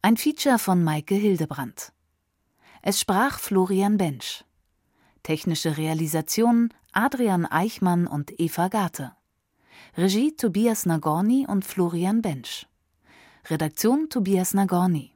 Ein 0.00 0.16
Feature 0.16 0.58
von 0.58 0.82
Maike 0.82 1.14
Hildebrandt. 1.14 1.92
Es 2.84 2.98
sprach 2.98 3.38
Florian 3.38 3.96
Bensch. 3.96 4.44
Technische 5.22 5.76
Realisation 5.76 6.74
Adrian 6.90 7.46
Eichmann 7.46 8.08
und 8.08 8.40
Eva 8.40 8.66
Garte. 8.66 9.12
Regie 9.96 10.34
Tobias 10.34 10.84
Nagorny 10.84 11.46
und 11.48 11.64
Florian 11.64 12.22
Bensch. 12.22 12.66
Redaktion 13.48 14.08
Tobias 14.08 14.52
Nagorny. 14.52 15.12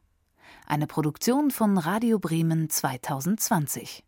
Eine 0.64 0.86
Produktion 0.86 1.50
von 1.50 1.76
Radio 1.76 2.20
Bremen 2.20 2.70
2020. 2.70 4.05